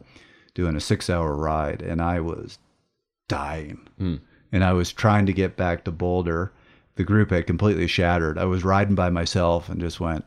doing 0.54 0.74
a 0.76 0.80
six-hour 0.80 1.34
ride, 1.36 1.80
and 1.80 2.02
I 2.02 2.20
was 2.20 2.58
dying. 3.28 3.88
Mm. 4.00 4.20
And 4.52 4.64
I 4.64 4.72
was 4.72 4.92
trying 4.92 5.26
to 5.26 5.32
get 5.32 5.56
back 5.56 5.84
to 5.84 5.92
Boulder. 5.92 6.52
The 6.96 7.04
group 7.04 7.30
had 7.30 7.46
completely 7.46 7.86
shattered. 7.86 8.36
I 8.36 8.44
was 8.44 8.64
riding 8.64 8.96
by 8.96 9.10
myself 9.10 9.68
and 9.68 9.80
just 9.80 10.00
went, 10.00 10.24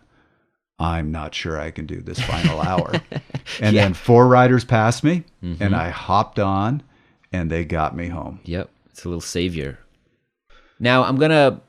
I'm 0.80 1.12
not 1.12 1.36
sure 1.36 1.60
I 1.60 1.72
can 1.72 1.86
do 1.86 2.02
this 2.02 2.20
final 2.22 2.62
hour. 2.70 2.94
And 3.62 3.76
yeah. 3.76 3.84
then 3.84 3.94
four 3.94 4.28
riders 4.28 4.64
passed 4.64 5.04
me, 5.04 5.26
mm-hmm. 5.44 5.62
and 5.62 5.76
I 5.76 5.90
hopped 5.90 6.40
on, 6.40 6.84
and 7.34 7.52
they 7.52 7.66
got 7.66 7.96
me 7.96 8.08
home. 8.08 8.40
Yep, 8.46 8.70
it's 8.92 9.04
a 9.04 9.10
little 9.10 9.22
savior 9.22 9.80
now 10.80 11.04
I'm 11.04 11.18
gonna 11.18 11.62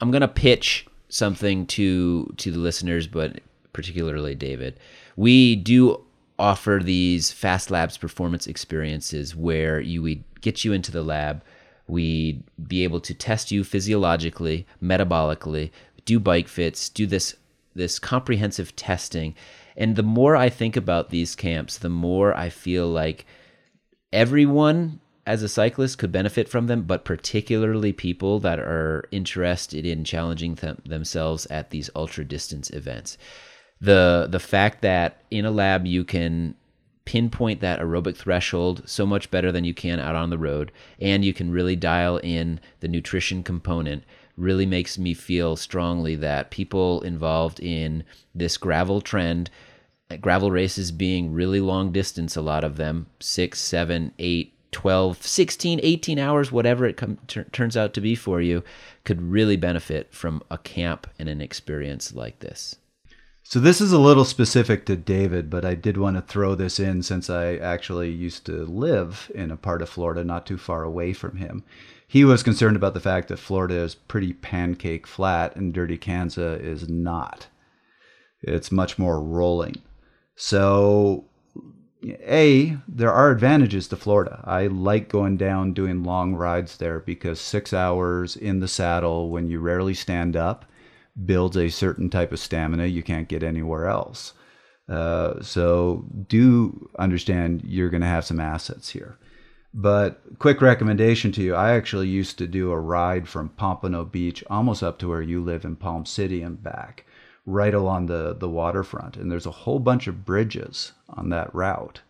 I'm 0.00 0.10
gonna 0.10 0.28
pitch 0.28 0.86
something 1.08 1.66
to 1.66 2.32
to 2.36 2.50
the 2.50 2.58
listeners, 2.58 3.06
but 3.06 3.40
particularly 3.72 4.34
David. 4.34 4.78
We 5.16 5.56
do 5.56 6.02
offer 6.38 6.80
these 6.82 7.32
fast 7.32 7.70
labs 7.70 7.96
performance 7.96 8.46
experiences 8.46 9.34
where 9.34 9.80
you 9.80 10.02
we 10.02 10.22
get 10.42 10.64
you 10.64 10.72
into 10.72 10.92
the 10.92 11.02
lab 11.02 11.42
we'd 11.88 12.42
be 12.68 12.84
able 12.84 13.00
to 13.00 13.14
test 13.14 13.50
you 13.50 13.64
physiologically 13.64 14.66
metabolically 14.82 15.70
do 16.04 16.20
bike 16.20 16.46
fits 16.46 16.90
do 16.90 17.06
this 17.06 17.36
this 17.76 17.98
comprehensive 17.98 18.74
testing 18.76 19.34
and 19.76 19.96
the 19.96 20.02
more 20.02 20.36
i 20.36 20.48
think 20.48 20.76
about 20.76 21.10
these 21.10 21.34
camps 21.34 21.78
the 21.78 21.88
more 21.88 22.36
i 22.36 22.48
feel 22.48 22.88
like 22.88 23.26
everyone 24.12 25.00
as 25.26 25.42
a 25.42 25.48
cyclist 25.48 25.98
could 25.98 26.12
benefit 26.12 26.48
from 26.48 26.68
them, 26.68 26.82
but 26.82 27.04
particularly 27.04 27.92
people 27.92 28.38
that 28.38 28.60
are 28.60 29.08
interested 29.10 29.84
in 29.84 30.04
challenging 30.04 30.54
them, 30.54 30.80
themselves 30.86 31.46
at 31.46 31.70
these 31.70 31.90
ultra 31.96 32.24
distance 32.24 32.70
events. 32.70 33.18
The 33.80 34.28
the 34.30 34.38
fact 34.38 34.82
that 34.82 35.22
in 35.30 35.44
a 35.44 35.50
lab 35.50 35.84
you 35.84 36.04
can 36.04 36.54
pinpoint 37.04 37.60
that 37.60 37.80
aerobic 37.80 38.16
threshold 38.16 38.82
so 38.86 39.04
much 39.04 39.30
better 39.30 39.52
than 39.52 39.64
you 39.64 39.74
can 39.74 40.00
out 40.00 40.16
on 40.16 40.30
the 40.30 40.38
road 40.38 40.72
and 41.00 41.24
you 41.24 41.32
can 41.32 41.52
really 41.52 41.76
dial 41.76 42.16
in 42.18 42.58
the 42.80 42.88
nutrition 42.88 43.42
component 43.42 44.02
really 44.36 44.66
makes 44.66 44.98
me 44.98 45.14
feel 45.14 45.56
strongly 45.56 46.14
that 46.16 46.50
people 46.50 47.00
involved 47.02 47.60
in 47.60 48.04
this 48.34 48.56
gravel 48.56 49.00
trend 49.00 49.50
gravel 50.20 50.50
races 50.50 50.92
being 50.92 51.32
really 51.32 51.60
long 51.60 51.90
distance 51.90 52.36
a 52.36 52.42
lot 52.42 52.62
of 52.62 52.76
them 52.76 53.06
six 53.18 53.60
seven 53.60 54.12
eight 54.18 54.52
12, 54.76 55.22
16, 55.22 55.80
18 55.82 56.18
hours, 56.18 56.52
whatever 56.52 56.84
it 56.84 56.98
com- 56.98 57.16
t- 57.28 57.42
turns 57.44 57.78
out 57.78 57.94
to 57.94 58.00
be 58.02 58.14
for 58.14 58.42
you, 58.42 58.62
could 59.04 59.22
really 59.22 59.56
benefit 59.56 60.12
from 60.12 60.42
a 60.50 60.58
camp 60.58 61.06
and 61.18 61.30
an 61.30 61.40
experience 61.40 62.12
like 62.12 62.40
this. 62.40 62.76
So 63.42 63.58
this 63.58 63.80
is 63.80 63.92
a 63.92 63.98
little 63.98 64.26
specific 64.26 64.84
to 64.86 64.96
David, 64.96 65.48
but 65.48 65.64
I 65.64 65.76
did 65.76 65.96
want 65.96 66.16
to 66.16 66.20
throw 66.20 66.54
this 66.54 66.78
in 66.78 67.02
since 67.02 67.30
I 67.30 67.54
actually 67.56 68.10
used 68.10 68.44
to 68.46 68.66
live 68.66 69.30
in 69.34 69.50
a 69.50 69.56
part 69.56 69.80
of 69.80 69.88
Florida 69.88 70.24
not 70.24 70.44
too 70.44 70.58
far 70.58 70.82
away 70.82 71.14
from 71.14 71.36
him. 71.36 71.64
He 72.06 72.24
was 72.24 72.42
concerned 72.42 72.76
about 72.76 72.94
the 72.94 73.00
fact 73.00 73.28
that 73.28 73.38
Florida 73.38 73.74
is 73.76 73.94
pretty 73.94 74.32
pancake 74.32 75.06
flat 75.06 75.56
and 75.56 75.74
Dirty 75.74 75.98
Kanza 75.98 76.60
is 76.60 76.88
not. 76.88 77.48
It's 78.42 78.70
much 78.70 78.98
more 78.98 79.20
rolling. 79.20 79.76
So 80.36 81.24
a, 82.04 82.76
there 82.86 83.12
are 83.12 83.30
advantages 83.30 83.88
to 83.88 83.96
Florida. 83.96 84.40
I 84.44 84.66
like 84.68 85.08
going 85.08 85.36
down 85.36 85.72
doing 85.72 86.04
long 86.04 86.34
rides 86.34 86.76
there 86.76 87.00
because 87.00 87.40
six 87.40 87.72
hours 87.72 88.36
in 88.36 88.60
the 88.60 88.68
saddle 88.68 89.30
when 89.30 89.48
you 89.48 89.58
rarely 89.58 89.94
stand 89.94 90.36
up 90.36 90.64
builds 91.24 91.56
a 91.56 91.70
certain 91.70 92.10
type 92.10 92.30
of 92.30 92.38
stamina 92.38 92.86
you 92.86 93.02
can't 93.02 93.28
get 93.28 93.42
anywhere 93.42 93.86
else. 93.86 94.34
Uh, 94.88 95.40
so 95.42 96.04
do 96.28 96.88
understand 96.98 97.62
you're 97.64 97.90
going 97.90 98.02
to 98.02 98.06
have 98.06 98.24
some 98.24 98.38
assets 98.38 98.90
here. 98.90 99.18
But 99.78 100.22
quick 100.38 100.62
recommendation 100.62 101.32
to 101.32 101.42
you: 101.42 101.54
I 101.54 101.72
actually 101.72 102.08
used 102.08 102.38
to 102.38 102.46
do 102.46 102.70
a 102.70 102.80
ride 102.80 103.28
from 103.28 103.50
Pompano 103.50 104.06
Beach 104.06 104.42
almost 104.48 104.82
up 104.82 104.98
to 105.00 105.08
where 105.08 105.20
you 105.20 105.42
live 105.42 105.66
in 105.66 105.76
Palm 105.76 106.06
City 106.06 106.40
and 106.40 106.62
back, 106.62 107.04
right 107.44 107.74
along 107.74 108.06
the 108.06 108.34
the 108.34 108.48
waterfront. 108.48 109.18
And 109.18 109.30
there's 109.30 109.44
a 109.44 109.50
whole 109.50 109.78
bunch 109.78 110.06
of 110.06 110.24
bridges 110.24 110.92
on 111.10 111.28
that 111.28 111.54
route. 111.54 112.00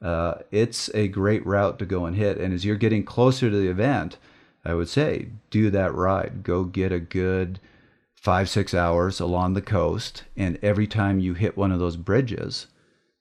Uh, 0.00 0.34
it's 0.52 0.88
a 0.94 1.08
great 1.08 1.44
route 1.44 1.80
to 1.80 1.84
go 1.84 2.06
and 2.06 2.14
hit. 2.14 2.38
And 2.38 2.54
as 2.54 2.64
you're 2.64 2.76
getting 2.76 3.02
closer 3.04 3.50
to 3.50 3.56
the 3.56 3.68
event, 3.68 4.16
I 4.64 4.74
would 4.74 4.88
say 4.88 5.30
do 5.50 5.68
that 5.70 5.92
ride. 5.92 6.44
Go 6.44 6.62
get 6.62 6.92
a 6.92 7.00
good 7.00 7.58
five, 8.14 8.48
six 8.48 8.72
hours 8.72 9.18
along 9.18 9.54
the 9.54 9.62
coast. 9.62 10.24
And 10.36 10.60
every 10.62 10.86
time 10.86 11.18
you 11.18 11.34
hit 11.34 11.56
one 11.56 11.72
of 11.72 11.80
those 11.80 11.96
bridges, 11.96 12.68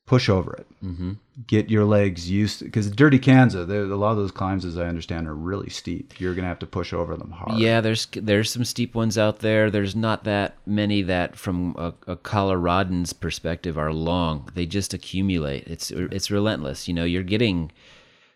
push 0.09 0.27
over 0.27 0.53
it. 0.53 0.65
Mm-hmm. 0.83 1.11
Get 1.45 1.69
your 1.69 1.85
legs 1.85 2.31
used 2.31 2.63
because 2.63 2.89
Dirty 2.89 3.19
Kanza, 3.19 3.69
a 3.69 3.95
lot 3.95 4.11
of 4.11 4.17
those 4.17 4.31
climbs, 4.31 4.65
as 4.65 4.75
I 4.75 4.87
understand, 4.87 5.27
are 5.27 5.35
really 5.35 5.69
steep. 5.69 6.19
You're 6.19 6.33
going 6.33 6.43
to 6.45 6.49
have 6.49 6.57
to 6.59 6.65
push 6.65 6.93
over 6.93 7.15
them 7.15 7.29
hard. 7.29 7.59
Yeah, 7.59 7.79
there's 7.79 8.07
there's 8.13 8.49
some 8.49 8.65
steep 8.65 8.95
ones 8.95 9.19
out 9.19 9.39
there. 9.39 9.69
There's 9.69 9.95
not 9.95 10.23
that 10.23 10.57
many 10.65 11.03
that, 11.03 11.35
from 11.35 11.75
a, 11.77 11.93
a 12.07 12.15
Coloradan's 12.15 13.13
perspective, 13.13 13.77
are 13.77 13.93
long. 13.93 14.49
They 14.55 14.65
just 14.65 14.95
accumulate. 14.95 15.67
It's 15.67 15.91
it's 15.91 16.31
relentless. 16.31 16.87
You 16.87 16.95
know, 16.95 17.05
you're 17.05 17.21
getting 17.21 17.71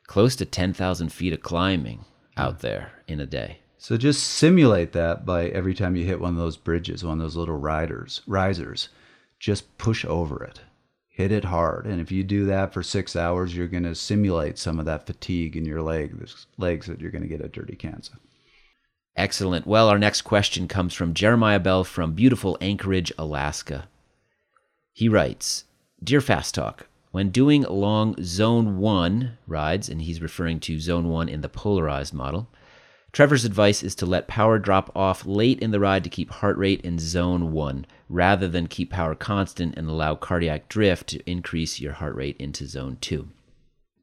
close 0.06 0.36
to 0.36 0.46
ten 0.46 0.74
thousand 0.74 1.12
feet 1.12 1.34
of 1.34 1.42
climbing 1.42 2.06
out 2.38 2.60
there 2.60 2.92
in 3.08 3.20
a 3.20 3.26
day. 3.26 3.58
So 3.80 3.98
just 3.98 4.24
simulate 4.24 4.92
that 4.92 5.26
by 5.26 5.48
every 5.48 5.74
time 5.74 5.96
you 5.96 6.06
hit 6.06 6.22
one 6.22 6.34
of 6.34 6.40
those 6.40 6.56
bridges, 6.56 7.04
one 7.04 7.18
of 7.18 7.24
those 7.24 7.36
little 7.36 7.58
riders, 7.58 8.22
risers, 8.28 8.90
just 9.40 9.76
push 9.80 10.06
over 10.06 10.44
it. 10.44 10.62
Hit 11.14 11.32
it 11.32 11.46
hard. 11.46 11.86
And 11.86 12.02
if 12.02 12.12
you 12.12 12.24
do 12.24 12.48
that 12.48 12.74
for 12.74 12.82
six 12.82 13.16
hours, 13.16 13.56
you're 13.56 13.68
going 13.68 13.84
to 13.84 13.94
simulate 13.94 14.58
some 14.58 14.80
of 14.80 14.86
that 14.86 15.06
fatigue 15.06 15.56
in 15.56 15.64
your 15.64 15.84
leg, 15.84 16.12
legs 16.58 16.88
that 16.88 17.00
you're 17.00 17.12
going 17.12 17.22
to 17.22 17.28
get 17.28 17.40
a 17.40 17.48
Dirty 17.48 17.76
Kanza. 17.76 18.18
Excellent. 19.16 19.68
Well, 19.68 19.90
our 19.90 20.00
next 20.00 20.24
question 20.24 20.68
comes 20.68 20.96
from 20.96 21.14
Jeremiah 21.14 21.60
Bell 21.60 21.84
from 21.84 22.14
beautiful 22.14 22.58
Anchorage, 22.60 23.12
Alaska. 23.16 23.88
He 24.92 25.08
writes 25.08 25.66
Dear 26.04 26.20
Fast 26.20 26.56
Talk, 26.56 26.88
when 27.12 27.30
doing 27.30 27.62
long 27.62 28.16
Zone 28.24 28.80
1 28.80 29.38
rides, 29.46 29.90
and 29.90 30.02
he's 30.02 30.20
referring 30.20 30.60
to 30.62 30.80
Zone 30.80 31.10
1 31.10 31.30
in 31.30 31.42
the 31.42 31.48
polarized 31.48 32.16
model, 32.16 32.48
Trevor's 33.14 33.46
advice 33.46 33.84
is 33.84 33.94
to 33.96 34.08
let 34.08 34.28
power 34.28 34.58
drop 34.58 34.92
off 34.96 35.24
late 35.24 35.60
in 35.60 35.70
the 35.70 35.80
ride 35.80 36.04
to 36.04 36.10
keep 36.10 36.32
heart 36.32 36.58
rate 36.58 36.82
in 36.82 36.98
zone 36.98 37.52
one, 37.52 37.86
rather 38.10 38.48
than 38.48 38.66
keep 38.66 38.90
power 38.90 39.14
constant 39.14 39.78
and 39.78 39.88
allow 39.88 40.16
cardiac 40.16 40.68
drift 40.68 41.10
to 41.10 41.30
increase 41.30 41.80
your 41.80 41.94
heart 41.94 42.16
rate 42.16 42.36
into 42.40 42.66
zone 42.66 42.98
two. 43.02 43.30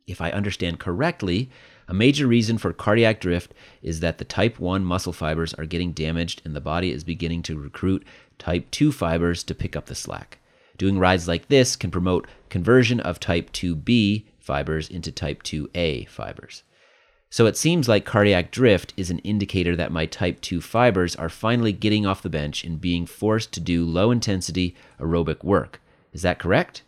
If 0.07 0.21
I 0.21 0.31
understand 0.31 0.79
correctly, 0.79 1.51
a 1.89 1.95
major 1.95 2.29
reason 2.29 2.57
for 2.57 2.73
cardiac 2.73 3.21
drift 3.21 3.53
is 3.83 3.99
that 3.99 4.19
the 4.19 4.25
type 4.25 4.61
1 4.61 4.85
muscle 4.85 5.13
fibers 5.13 5.55
are 5.55 5.67
getting 5.67 5.91
damaged 5.91 6.41
and 6.45 6.55
the 6.55 6.61
body 6.61 6.93
is 6.93 7.03
beginning 7.03 7.43
to 7.43 7.59
recruit 7.59 8.07
type 8.39 8.71
2 8.71 8.93
fibers 8.93 9.43
to 9.43 9.57
pick 9.57 9.75
up 9.75 9.87
the 9.87 9.97
slack. 9.97 10.39
Doing 10.79 11.01
rides 11.01 11.27
like 11.27 11.49
this 11.49 11.75
can 11.75 11.91
promote 11.91 12.29
conversion 12.49 13.01
of 13.01 13.19
type 13.19 13.51
2B 13.51 14.27
fibers 14.39 14.89
into 14.89 15.11
type 15.11 15.43
2A 15.43 16.09
fibers. 16.09 16.63
So 17.33 17.47
it 17.47 17.57
seems 17.57 17.89
like 17.89 18.05
cardiac 18.05 18.51
drift 18.51 18.93
is 18.97 19.09
an 19.09 19.21
indicator 19.21 19.77
that 19.77 19.93
my 19.93 20.05
type 20.05 20.41
2 20.41 20.61
fibers 20.61 21.15
are 21.15 21.29
finally 21.29 21.73
getting 21.73 22.05
off 22.05 22.23
the 22.23 22.29
bench 22.29 22.65
and 22.65 22.81
being 22.81 23.07
forced 23.07 23.53
to 23.53 23.61
do 23.61 23.85
low 23.85 24.11
intensity 24.11 24.75
aerobic 24.99 25.45
work. 25.45 25.81
Is 26.13 26.23
that 26.23 26.41
correct? 26.41 26.83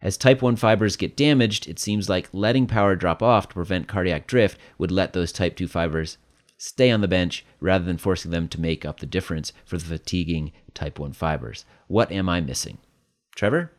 As 0.00 0.16
type 0.16 0.40
1 0.40 0.56
fibers 0.56 0.96
get 0.96 1.18
damaged, 1.18 1.68
it 1.68 1.78
seems 1.78 2.08
like 2.08 2.30
letting 2.32 2.66
power 2.66 2.96
drop 2.96 3.22
off 3.22 3.48
to 3.48 3.54
prevent 3.54 3.86
cardiac 3.86 4.26
drift 4.26 4.58
would 4.78 4.90
let 4.90 5.12
those 5.12 5.32
type 5.32 5.54
2 5.54 5.68
fibers 5.68 6.16
stay 6.56 6.90
on 6.90 7.02
the 7.02 7.08
bench 7.08 7.44
rather 7.60 7.84
than 7.84 7.98
forcing 7.98 8.30
them 8.30 8.48
to 8.48 8.60
make 8.60 8.86
up 8.86 9.00
the 9.00 9.06
difference 9.06 9.52
for 9.66 9.76
the 9.76 9.84
fatiguing 9.84 10.50
type 10.72 10.98
1 10.98 11.12
fibers. 11.12 11.66
What 11.88 12.10
am 12.10 12.30
I 12.30 12.40
missing? 12.40 12.78
Trevor? 13.36 13.70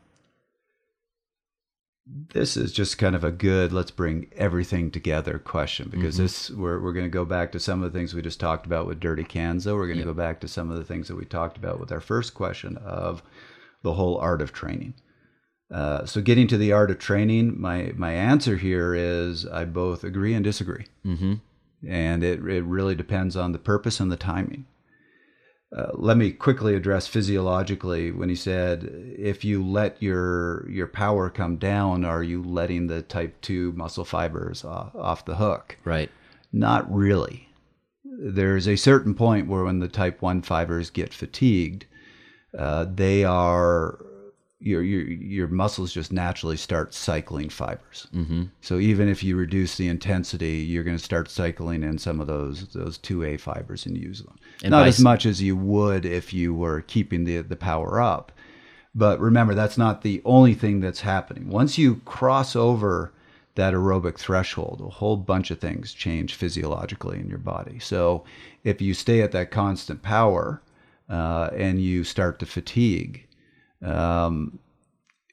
This 2.08 2.56
is 2.56 2.72
just 2.72 2.98
kind 2.98 3.16
of 3.16 3.24
a 3.24 3.32
good 3.32 3.74
let's 3.74 3.92
bring 3.92 4.28
everything 4.36 4.92
together 4.92 5.40
question 5.40 5.90
because 5.90 6.16
mm-hmm. 6.16 6.24
this 6.24 6.52
we're, 6.52 6.80
we're 6.80 6.94
going 6.94 7.06
to 7.06 7.10
go 7.10 7.26
back 7.26 7.52
to 7.52 7.60
some 7.60 7.82
of 7.82 7.92
the 7.92 7.98
things 7.98 8.14
we 8.14 8.22
just 8.22 8.40
talked 8.40 8.66
about 8.66 8.86
with 8.86 9.00
dirty 9.00 9.24
kanza 9.24 9.74
we're 9.74 9.88
going 9.88 9.98
to 9.98 10.06
yep. 10.06 10.08
go 10.08 10.14
back 10.14 10.40
to 10.40 10.48
some 10.48 10.70
of 10.70 10.78
the 10.78 10.84
things 10.84 11.08
that 11.08 11.16
we 11.16 11.26
talked 11.26 11.58
about 11.58 11.80
with 11.80 11.92
our 11.92 12.00
first 12.00 12.34
question 12.36 12.78
of 12.78 13.24
the 13.82 13.94
whole 13.94 14.18
art 14.18 14.42
of 14.42 14.54
training 14.54 14.94
uh, 15.74 16.06
so 16.06 16.22
getting 16.22 16.48
to 16.48 16.58
the 16.58 16.72
art 16.72 16.92
of 16.92 17.00
training 17.00 17.60
my 17.60 17.92
my 17.96 18.12
answer 18.12 18.58
here 18.58 18.94
is 18.94 19.48
i 19.48 19.66
both 19.66 20.04
agree 20.04 20.36
and 20.36 20.44
disagree 20.44 20.86
mm-hmm. 21.04 21.34
and 21.88 22.24
it, 22.24 22.40
it 22.48 22.64
really 22.64 22.94
depends 22.94 23.36
on 23.36 23.52
the 23.52 23.58
purpose 23.58 24.00
and 24.00 24.12
the 24.12 24.18
timing 24.18 24.68
uh, 25.76 25.92
let 25.94 26.18
me 26.18 26.32
quickly 26.32 26.76
address 26.76 27.08
physiologically 27.08 28.12
when 28.12 28.30
he 28.30 28.36
said 28.36 28.84
if 29.18 29.44
you 29.44 29.66
let 29.66 30.02
your 30.02 30.70
your 30.70 30.88
power 30.88 31.30
come 31.30 31.58
down 31.58 32.06
are 32.06 32.24
you 32.24 32.42
letting 32.42 32.88
the 32.88 33.02
type 33.02 33.40
2 33.42 33.72
muscle 33.74 34.06
fibers 34.06 34.64
off, 34.64 34.96
off 34.96 35.26
the 35.26 35.36
hook? 35.36 35.78
Right. 35.84 36.10
Not 36.54 36.92
really. 36.94 37.50
There's 38.04 38.68
a 38.68 38.78
certain 38.78 39.16
point 39.16 39.48
where 39.48 39.64
when 39.64 39.80
the 39.80 39.88
type 39.88 40.22
1 40.22 40.44
fibers 40.44 40.90
get 40.90 41.14
fatigued 41.14 41.86
uh, 42.58 42.86
they 42.94 43.24
are 43.24 44.00
your 44.60 44.82
your 44.82 45.02
your 45.02 45.48
muscles 45.48 45.94
just 45.94 46.12
naturally 46.12 46.58
start 46.58 46.94
cycling 46.94 47.50
fibers. 47.50 48.08
Mm-hmm. 48.14 48.44
So 48.62 48.80
even 48.80 49.10
if 49.10 49.24
you 49.24 49.36
reduce 49.36 49.76
the 49.76 49.88
intensity, 49.88 50.58
you're 50.58 50.84
going 50.84 50.98
to 50.98 51.04
start 51.04 51.30
cycling 51.30 51.84
in 51.84 51.98
some 51.98 52.22
of 52.22 52.28
those 52.28 52.68
those 52.70 52.98
two 52.98 53.24
A 53.24 53.38
fibers 53.38 53.86
and 53.86 53.98
use 53.98 54.22
them. 54.22 54.38
And 54.64 54.72
Not 54.72 54.88
as 54.88 55.00
much 55.00 55.26
as 55.26 55.42
you 55.42 55.56
would 55.58 56.06
if 56.06 56.34
you 56.34 56.54
were 56.54 56.82
keeping 56.82 57.26
the 57.26 57.42
the 57.42 57.56
power 57.56 58.02
up. 58.02 58.32
But 58.98 59.20
remember, 59.20 59.54
that's 59.54 59.78
not 59.78 60.04
the 60.04 60.22
only 60.24 60.54
thing 60.54 60.80
that's 60.80 61.02
happening. 61.02 61.50
Once 61.50 61.78
you 61.78 61.96
cross 62.06 62.56
over 62.56 63.12
that 63.56 63.74
aerobic 63.74 64.18
threshold, 64.18 64.82
a 64.82 64.90
whole 64.90 65.18
bunch 65.18 65.52
of 65.52 65.60
things 65.60 65.94
change 65.94 66.34
physiologically 66.34 67.20
in 67.20 67.28
your 67.28 67.38
body. 67.38 67.78
So 67.80 68.24
if 68.64 68.82
you 68.82 68.94
stay 68.94 69.22
at 69.22 69.34
that 69.34 69.52
constant 69.52 70.02
power 70.02 70.62
uh, 71.10 71.50
and 71.56 71.82
you 71.82 72.06
start 72.06 72.40
to 72.40 72.46
fatigue, 72.46 73.26
um, 73.86 74.60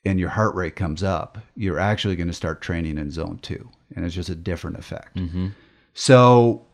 and 0.04 0.20
your 0.20 0.28
heart 0.28 0.54
rate 0.54 0.76
comes 0.76 1.02
up, 1.02 1.38
you're 1.56 1.78
actually 1.78 2.16
going 2.16 2.28
to 2.28 2.34
start 2.34 2.60
training 2.60 2.98
in 2.98 3.10
zone 3.10 3.38
two. 3.40 3.68
And 3.94 4.04
it's 4.04 4.14
just 4.14 4.28
a 4.28 4.34
different 4.34 4.78
effect. 4.78 5.16
Mm-hmm. 5.16 5.48
So 5.94 6.64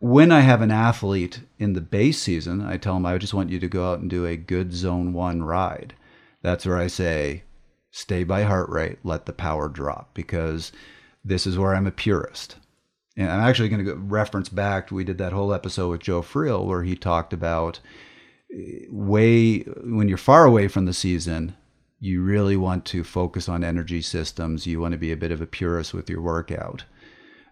when 0.00 0.32
I 0.32 0.40
have 0.40 0.62
an 0.62 0.70
athlete 0.70 1.40
in 1.58 1.72
the 1.72 1.80
base 1.80 2.20
season, 2.20 2.60
I 2.60 2.76
tell 2.76 2.94
them, 2.94 3.06
I 3.06 3.18
just 3.18 3.34
want 3.34 3.50
you 3.50 3.58
to 3.60 3.68
go 3.68 3.90
out 3.90 4.00
and 4.00 4.08
do 4.08 4.26
a 4.26 4.36
good 4.36 4.72
zone 4.72 5.12
one 5.12 5.42
ride. 5.42 5.94
That's 6.42 6.64
where 6.64 6.78
I 6.78 6.86
say, 6.86 7.42
stay 7.90 8.24
by 8.24 8.42
heart 8.42 8.68
rate, 8.70 8.98
let 9.02 9.26
the 9.26 9.32
power 9.32 9.68
drop, 9.68 10.14
because 10.14 10.72
this 11.24 11.46
is 11.46 11.58
where 11.58 11.74
I'm 11.74 11.86
a 11.86 11.90
purist. 11.90 12.56
And 13.16 13.30
I'm 13.30 13.40
actually 13.40 13.68
going 13.68 13.84
to 13.84 13.94
reference 13.94 14.48
back. 14.48 14.90
We 14.90 15.04
did 15.04 15.18
that 15.18 15.32
whole 15.32 15.52
episode 15.52 15.90
with 15.90 16.02
Joe 16.02 16.22
Friel 16.22 16.64
where 16.64 16.84
he 16.84 16.94
talked 16.94 17.32
about 17.32 17.80
way 18.50 19.60
when 19.60 20.08
you're 20.08 20.18
far 20.18 20.44
away 20.44 20.68
from 20.68 20.86
the 20.86 20.92
season, 20.92 21.56
you 22.00 22.22
really 22.22 22.56
want 22.56 22.84
to 22.86 23.04
focus 23.04 23.48
on 23.48 23.64
energy 23.64 24.00
systems. 24.02 24.66
You 24.66 24.80
want 24.80 24.92
to 24.92 24.98
be 24.98 25.12
a 25.12 25.16
bit 25.16 25.32
of 25.32 25.40
a 25.40 25.46
purist 25.46 25.92
with 25.92 26.08
your 26.08 26.20
workout. 26.20 26.84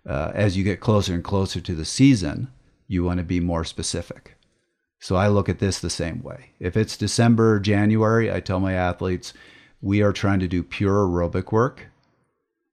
Uh, 0.09 0.31
as 0.35 0.57
you 0.57 0.65
get 0.65 0.81
closer 0.81 1.15
and 1.15 1.25
closer 1.25 1.61
to 1.61 1.75
the 1.75 1.85
season, 1.85 2.49
you 2.87 3.03
want 3.03 3.19
to 3.19 3.25
be 3.25 3.41
more 3.41 3.65
specific. 3.65 4.37
So 5.01 5.17
I 5.17 5.29
look 5.29 5.49
at 5.49 5.59
this 5.59 5.79
the 5.79 5.91
same 5.91 6.23
way. 6.23 6.53
If 6.59 6.77
it's 6.77 6.97
December, 6.97 7.61
January, 7.61 8.33
I 8.33 8.41
tell 8.41 8.61
my 8.61 8.75
athletes, 8.75 9.33
we 9.83 10.01
are 10.03 10.13
trying 10.13 10.41
to 10.41 10.49
do 10.49 10.63
pure 10.63 11.07
aerobic 11.07 11.53
work. 11.53 11.89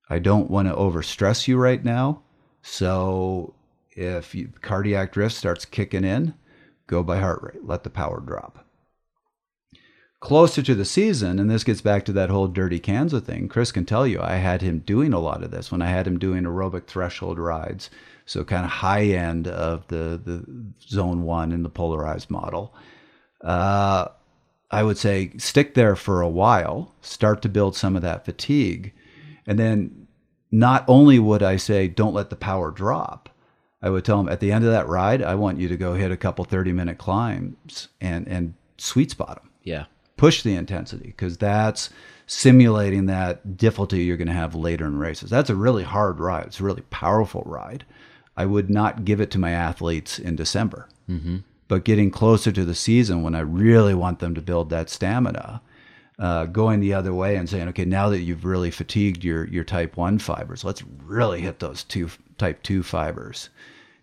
I 0.09 0.19
don't 0.19 0.49
want 0.49 0.67
to 0.67 0.75
overstress 0.75 1.47
you 1.47 1.57
right 1.57 1.83
now. 1.83 2.21
So 2.61 3.53
if 3.91 4.33
you, 4.35 4.51
cardiac 4.61 5.11
drift 5.11 5.35
starts 5.35 5.65
kicking 5.65 6.03
in, 6.03 6.33
go 6.87 7.03
by 7.03 7.19
heart 7.19 7.41
rate, 7.41 7.65
let 7.65 7.83
the 7.83 7.89
power 7.89 8.19
drop. 8.19 8.65
closer 10.19 10.61
to 10.61 10.73
the 10.73 10.85
season, 10.85 11.37
and 11.37 11.49
this 11.49 11.65
gets 11.65 11.81
back 11.81 12.05
to 12.05 12.13
that 12.13 12.29
whole 12.29 12.47
dirty 12.47 12.79
Kanza 12.79 13.21
thing. 13.21 13.49
Chris 13.49 13.73
can 13.73 13.83
tell 13.85 14.07
you, 14.07 14.21
I 14.21 14.35
had 14.35 14.61
him 14.61 14.79
doing 14.79 15.11
a 15.11 15.19
lot 15.19 15.43
of 15.43 15.51
this 15.51 15.69
when 15.69 15.81
I 15.81 15.89
had 15.89 16.07
him 16.07 16.17
doing 16.17 16.43
aerobic 16.43 16.87
threshold 16.87 17.37
rides, 17.37 17.89
so 18.25 18.45
kind 18.45 18.63
of 18.63 18.71
high 18.71 19.03
end 19.03 19.47
of 19.49 19.85
the 19.89 20.19
the 20.23 20.45
zone 20.81 21.23
one 21.23 21.51
in 21.51 21.63
the 21.63 21.69
polarized 21.69 22.29
model. 22.31 22.73
Uh, 23.43 24.07
I 24.71 24.83
would 24.83 24.97
say 24.97 25.31
stick 25.37 25.73
there 25.73 25.95
for 25.97 26.21
a 26.21 26.29
while, 26.29 26.93
start 27.01 27.41
to 27.41 27.49
build 27.49 27.75
some 27.75 27.97
of 27.97 28.01
that 28.03 28.23
fatigue, 28.23 28.93
and 29.45 29.59
then 29.59 30.07
not 30.51 30.85
only 30.87 31.19
would 31.19 31.43
I 31.43 31.57
say 31.57 31.89
don't 31.89 32.13
let 32.13 32.29
the 32.29 32.37
power 32.37 32.71
drop, 32.71 33.27
I 33.83 33.89
would 33.89 34.05
tell 34.05 34.17
them 34.17 34.29
at 34.29 34.39
the 34.39 34.53
end 34.53 34.63
of 34.63 34.71
that 34.71 34.87
ride, 34.87 35.21
I 35.21 35.35
want 35.35 35.59
you 35.59 35.67
to 35.67 35.75
go 35.75 35.93
hit 35.93 36.09
a 36.09 36.17
couple 36.17 36.45
30 36.45 36.71
minute 36.71 36.97
climbs 36.97 37.89
and, 37.99 38.25
and 38.29 38.53
sweet 38.77 39.11
spot 39.11 39.35
them. 39.35 39.49
Yeah. 39.61 39.85
Push 40.15 40.41
the 40.41 40.55
intensity 40.55 41.07
because 41.07 41.37
that's 41.37 41.89
simulating 42.25 43.07
that 43.07 43.57
difficulty 43.57 44.05
you're 44.05 44.15
going 44.15 44.29
to 44.29 44.33
have 44.33 44.55
later 44.55 44.85
in 44.85 44.97
races. 44.97 45.29
That's 45.29 45.49
a 45.49 45.55
really 45.55 45.83
hard 45.83 46.21
ride. 46.21 46.45
It's 46.45 46.61
a 46.61 46.63
really 46.63 46.83
powerful 46.83 47.43
ride. 47.45 47.85
I 48.37 48.45
would 48.45 48.69
not 48.69 49.03
give 49.03 49.19
it 49.19 49.29
to 49.31 49.37
my 49.37 49.51
athletes 49.51 50.17
in 50.17 50.37
December. 50.37 50.87
Mm-hmm. 51.09 51.39
But 51.67 51.83
getting 51.83 52.09
closer 52.09 52.53
to 52.53 52.63
the 52.63 52.75
season 52.75 53.21
when 53.21 53.35
I 53.35 53.41
really 53.41 53.93
want 53.93 54.19
them 54.19 54.33
to 54.35 54.41
build 54.41 54.69
that 54.69 54.89
stamina, 54.89 55.61
uh, 56.19 56.45
going 56.45 56.79
the 56.79 56.93
other 56.93 57.13
way 57.13 57.35
and 57.35 57.49
saying, 57.49 57.67
okay, 57.69 57.85
now 57.85 58.09
that 58.09 58.21
you've 58.21 58.45
really 58.45 58.71
fatigued 58.71 59.23
your 59.23 59.45
your 59.47 59.63
type 59.63 59.97
one 59.97 60.19
fibers, 60.19 60.63
let's 60.63 60.83
really 61.03 61.41
hit 61.41 61.59
those 61.59 61.83
two 61.83 62.09
type 62.37 62.63
two 62.63 62.83
fibers 62.83 63.49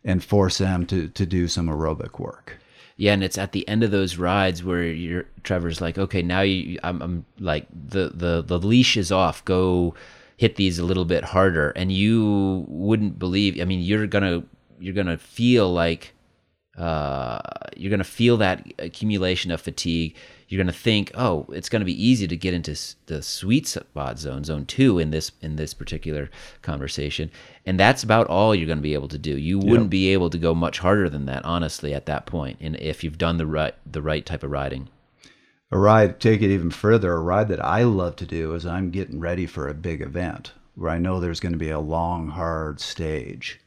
and 0.05 0.25
force 0.25 0.59
them 0.59 0.87
to 0.87 1.09
to 1.09 1.27
do 1.27 1.49
some 1.49 1.69
aerobic 1.69 2.19
work. 2.19 2.59
Yeah, 2.97 3.15
and 3.15 3.25
it's 3.25 3.39
at 3.39 3.53
the 3.53 3.67
end 3.67 3.83
of 3.83 3.91
those 3.91 4.19
rides 4.19 4.63
where 4.63 4.83
you're 4.85 5.25
Trevor's 5.43 5.81
like, 5.81 5.97
okay, 5.97 6.21
now 6.21 6.43
you, 6.43 6.79
I'm, 6.83 7.01
I'm 7.01 7.25
like 7.39 7.67
the 7.73 8.13
the 8.15 8.43
the 8.43 8.59
leash 8.59 8.97
is 8.97 9.11
off. 9.11 9.45
Go 9.47 9.95
hit 10.37 10.57
these 10.57 10.79
a 10.79 10.85
little 10.85 11.07
bit 11.07 11.25
harder, 11.25 11.71
and 11.71 11.91
you 11.91 12.67
wouldn't 12.69 13.19
believe. 13.19 13.59
I 13.61 13.65
mean, 13.65 13.81
you're 13.81 14.07
gonna 14.07 14.43
you're 14.79 14.95
gonna 14.95 15.17
feel 15.17 15.73
like 15.73 16.13
uh, 16.77 17.41
you're 17.77 17.91
gonna 17.91 18.05
feel 18.05 18.37
that 18.37 18.71
accumulation 18.79 19.51
of 19.51 19.61
fatigue 19.63 20.15
you're 20.51 20.59
going 20.59 20.67
to 20.67 20.73
think, 20.73 21.13
oh, 21.15 21.47
it's 21.51 21.69
going 21.69 21.81
to 21.81 21.87
be 21.87 22.05
easy 22.05 22.27
to 22.27 22.37
get 22.37 22.55
into 22.55 22.77
the 23.07 23.23
sweet 23.23 23.69
spot 23.69 24.19
zone, 24.19 24.43
zone 24.43 24.67
two 24.67 24.99
in 24.99 25.13
this 25.13 25.31
in 25.41 25.55
this 25.55 25.73
particular 25.73 26.29
conversation, 26.61 27.31
and 27.65 27.79
that's 27.79 28.03
about 28.03 28.27
all 28.27 28.53
you're 28.53 28.67
going 28.67 28.79
to 28.79 28.83
be 28.83 28.95
able 28.95 29.09
to 29.09 29.19
do. 29.19 29.37
You 29.37 29.59
wouldn't 29.61 29.85
yep. 29.85 29.91
be 29.91 30.13
able 30.13 30.29
to 30.29 30.39
go 30.39 30.53
much 30.53 30.81
harder 30.81 31.09
than 31.09 31.27
that, 31.27 31.45
honestly, 31.45 31.95
at 31.95 32.07
that 32.07 32.27
point, 32.27 32.59
and 32.61 32.75
if 32.77 33.05
you've 33.05 33.17
done 33.17 33.37
the 33.37 33.47
right 33.47 33.77
the 33.91 34.03
right 34.03 34.27
type 34.27 34.43
of 34.43 34.51
riding. 34.51 34.89
A 35.71 35.79
ride, 35.79 36.19
take 36.19 36.43
it 36.43 36.51
even 36.53 36.73
further. 36.73 37.13
A 37.13 37.21
ride 37.21 37.47
that 37.47 37.65
I 37.65 37.85
love 37.85 38.17
to 38.17 38.27
do 38.27 38.55
is 38.55 38.67
I'm 38.67 38.91
getting 38.91 39.21
ready 39.21 39.47
for 39.47 39.69
a 39.69 39.75
big 39.75 40.01
event 40.01 40.53
where 40.75 40.91
I 40.91 40.99
know 40.99 41.21
there's 41.21 41.39
going 41.39 41.53
to 41.53 41.59
be 41.59 41.71
a 41.71 41.79
long, 41.79 42.27
hard 42.31 42.81
stage 42.81 43.61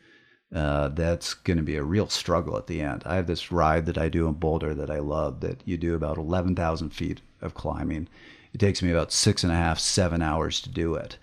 uh, 0.53 0.89
that's 0.89 1.33
going 1.33 1.57
to 1.57 1.63
be 1.63 1.75
a 1.75 1.83
real 1.83 2.07
struggle 2.07 2.57
at 2.57 2.67
the 2.67 2.81
end. 2.81 3.03
I 3.05 3.15
have 3.15 3.27
this 3.27 3.51
ride 3.51 3.85
that 3.87 3.97
I 3.97 4.09
do 4.09 4.27
in 4.27 4.33
Boulder 4.33 4.73
that 4.75 4.89
I 4.89 4.99
love 4.99 5.39
that 5.39 5.61
you 5.65 5.77
do 5.77 5.95
about 5.95 6.17
11,000 6.17 6.91
feet 6.91 7.21
of 7.41 7.55
climbing. 7.55 8.07
It 8.53 8.59
takes 8.59 8.83
me 8.83 8.91
about 8.91 9.11
six 9.11 9.43
and 9.43 9.51
a 9.51 9.55
half, 9.55 9.79
seven 9.79 10.21
hours 10.21 10.61
to 10.61 10.69
do 10.69 10.93
it. 10.93 11.17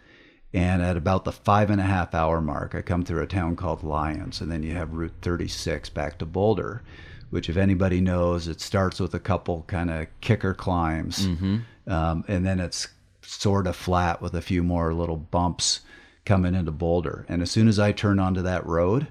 And 0.53 0.83
at 0.83 0.97
about 0.97 1.25
the 1.25 1.33
five 1.33 1.71
and 1.71 1.81
a 1.81 1.85
half 1.85 2.13
hour 2.13 2.41
mark, 2.41 2.75
I 2.75 2.83
come 2.83 3.05
through 3.05 3.23
a 3.23 3.29
town 3.29 3.55
called 3.55 3.85
Lyons, 3.85 4.41
and 4.41 4.51
then 4.51 4.65
you 4.65 4.75
have 4.75 4.93
Route 4.93 5.15
36 5.23 5.91
back 5.91 6.19
to 6.19 6.27
Boulder, 6.27 6.83
which, 7.31 7.49
if 7.49 7.57
anybody 7.57 8.01
knows, 8.01 8.49
it 8.49 8.61
starts 8.61 8.99
with 8.99 9.15
a 9.15 9.21
couple 9.21 9.63
kind 9.69 9.91
of 9.91 10.09
kicker 10.21 10.53
climbs, 10.53 11.29
mm-hmm. 11.29 11.59
um, 11.87 12.25
and 12.27 12.45
then 12.45 12.59
it's 12.59 12.89
sort 13.23 13.69
of 13.69 13.77
flat 13.77 14.21
with 14.21 14.35
a 14.35 14.43
few 14.43 14.65
more 14.65 14.93
little 14.93 15.17
bumps 15.17 15.81
coming 16.25 16.57
into 16.57 16.73
Boulder. 16.73 17.25
And 17.29 17.43
as 17.43 17.51
soon 17.53 17.69
as 17.69 17.79
I 17.79 17.93
turn 17.93 18.19
onto 18.19 18.43
that 18.43 18.67
road, 18.67 19.07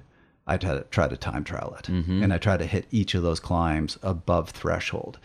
I 0.46 0.56
try 0.56 0.74
to, 0.74 0.84
try 0.90 1.08
to 1.08 1.16
time 1.16 1.44
trial 1.44 1.76
it, 1.78 1.86
mm-hmm. 1.86 2.22
and 2.22 2.32
I 2.32 2.38
try 2.38 2.56
to 2.56 2.66
hit 2.66 2.86
each 2.90 3.14
of 3.14 3.22
those 3.22 3.40
climbs 3.40 3.98
above 4.02 4.50
threshold. 4.50 5.18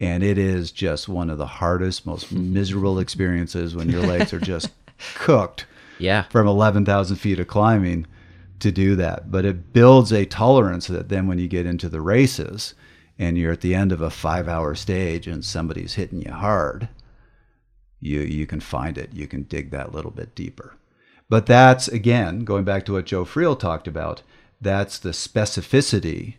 And 0.00 0.22
it 0.22 0.38
is 0.38 0.72
just 0.72 1.08
one 1.08 1.28
of 1.28 1.38
the 1.38 1.46
hardest, 1.46 2.06
most 2.06 2.32
miserable 2.32 2.98
experiences 2.98 3.76
when 3.76 3.90
your 3.90 4.00
legs 4.00 4.32
are 4.32 4.40
just 4.40 4.70
cooked. 5.14 5.66
Yeah. 5.98 6.22
From 6.30 6.46
11,000 6.46 7.16
feet 7.16 7.38
of 7.38 7.46
climbing 7.46 8.06
to 8.60 8.72
do 8.72 8.96
that. 8.96 9.30
But 9.30 9.44
it 9.44 9.72
builds 9.72 10.12
a 10.12 10.24
tolerance 10.24 10.86
that 10.86 11.10
then 11.10 11.26
when 11.26 11.38
you 11.38 11.48
get 11.48 11.66
into 11.66 11.90
the 11.90 12.00
races 12.00 12.74
and 13.18 13.36
you're 13.36 13.52
at 13.52 13.60
the 13.60 13.74
end 13.74 13.92
of 13.92 14.00
a 14.00 14.10
five 14.10 14.48
hour 14.48 14.74
stage 14.74 15.26
and 15.26 15.44
somebody's 15.44 15.94
hitting 15.94 16.22
you 16.22 16.32
hard, 16.32 16.88
you, 18.00 18.20
you 18.20 18.46
can 18.46 18.60
find 18.60 18.96
it. 18.96 19.12
You 19.12 19.26
can 19.26 19.42
dig 19.42 19.70
that 19.70 19.92
little 19.92 20.10
bit 20.10 20.34
deeper. 20.34 20.76
But 21.28 21.46
that's, 21.46 21.86
again, 21.86 22.44
going 22.44 22.64
back 22.64 22.84
to 22.86 22.94
what 22.94 23.06
Joe 23.06 23.24
Friel 23.24 23.58
talked 23.58 23.86
about, 23.86 24.22
that's 24.60 24.98
the 24.98 25.10
specificity 25.10 26.34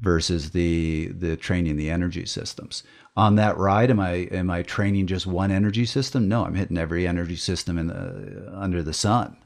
versus 0.00 0.50
the 0.50 1.08
the 1.08 1.36
training 1.36 1.76
the 1.76 1.90
energy 1.90 2.26
systems. 2.26 2.82
On 3.16 3.36
that 3.36 3.56
ride, 3.56 3.90
am 3.90 4.00
I 4.00 4.28
am 4.30 4.50
I 4.50 4.62
training 4.62 5.06
just 5.06 5.26
one 5.26 5.50
energy 5.50 5.86
system? 5.86 6.28
No, 6.28 6.44
I'm 6.44 6.54
hitting 6.54 6.78
every 6.78 7.06
energy 7.06 7.36
system 7.36 7.78
in 7.78 7.86
the 7.86 8.52
under 8.54 8.82
the 8.82 8.92
sun, 8.92 9.36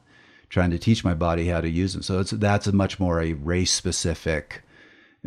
trying 0.49 0.71
to 0.71 0.79
teach 0.79 1.05
my 1.05 1.15
body 1.15 1.49
how 1.49 1.61
to 1.61 1.69
use 1.69 1.93
them. 1.93 2.03
So 2.03 2.21
it's 2.21 2.31
that's 2.31 2.67
a 2.67 2.73
much 2.73 2.99
more 2.99 3.21
a 3.21 3.35
race 3.35 3.73
specific, 3.73 4.63